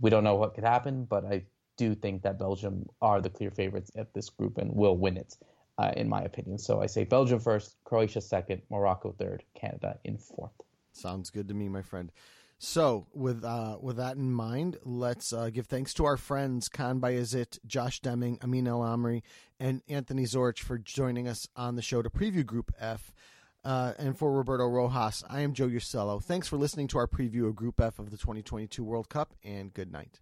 [0.00, 1.44] We don't know what could happen but i
[1.76, 5.36] do think that belgium are the clear favorites at this group and will win it
[5.78, 6.58] uh, in my opinion.
[6.58, 10.52] So i say belgium first croatia second morocco third canada in fourth
[10.92, 12.12] sounds good to me my friend
[12.64, 17.00] so, with uh, with that in mind, let's uh, give thanks to our friends Kaan
[17.00, 19.22] Bayazit, Josh Deming, Amin El Amri,
[19.58, 23.12] and Anthony Zorich for joining us on the show to preview Group F.
[23.64, 26.22] Uh, and for Roberto Rojas, I am Joe Usello.
[26.22, 29.74] Thanks for listening to our preview of Group F of the 2022 World Cup, and
[29.74, 30.20] good night.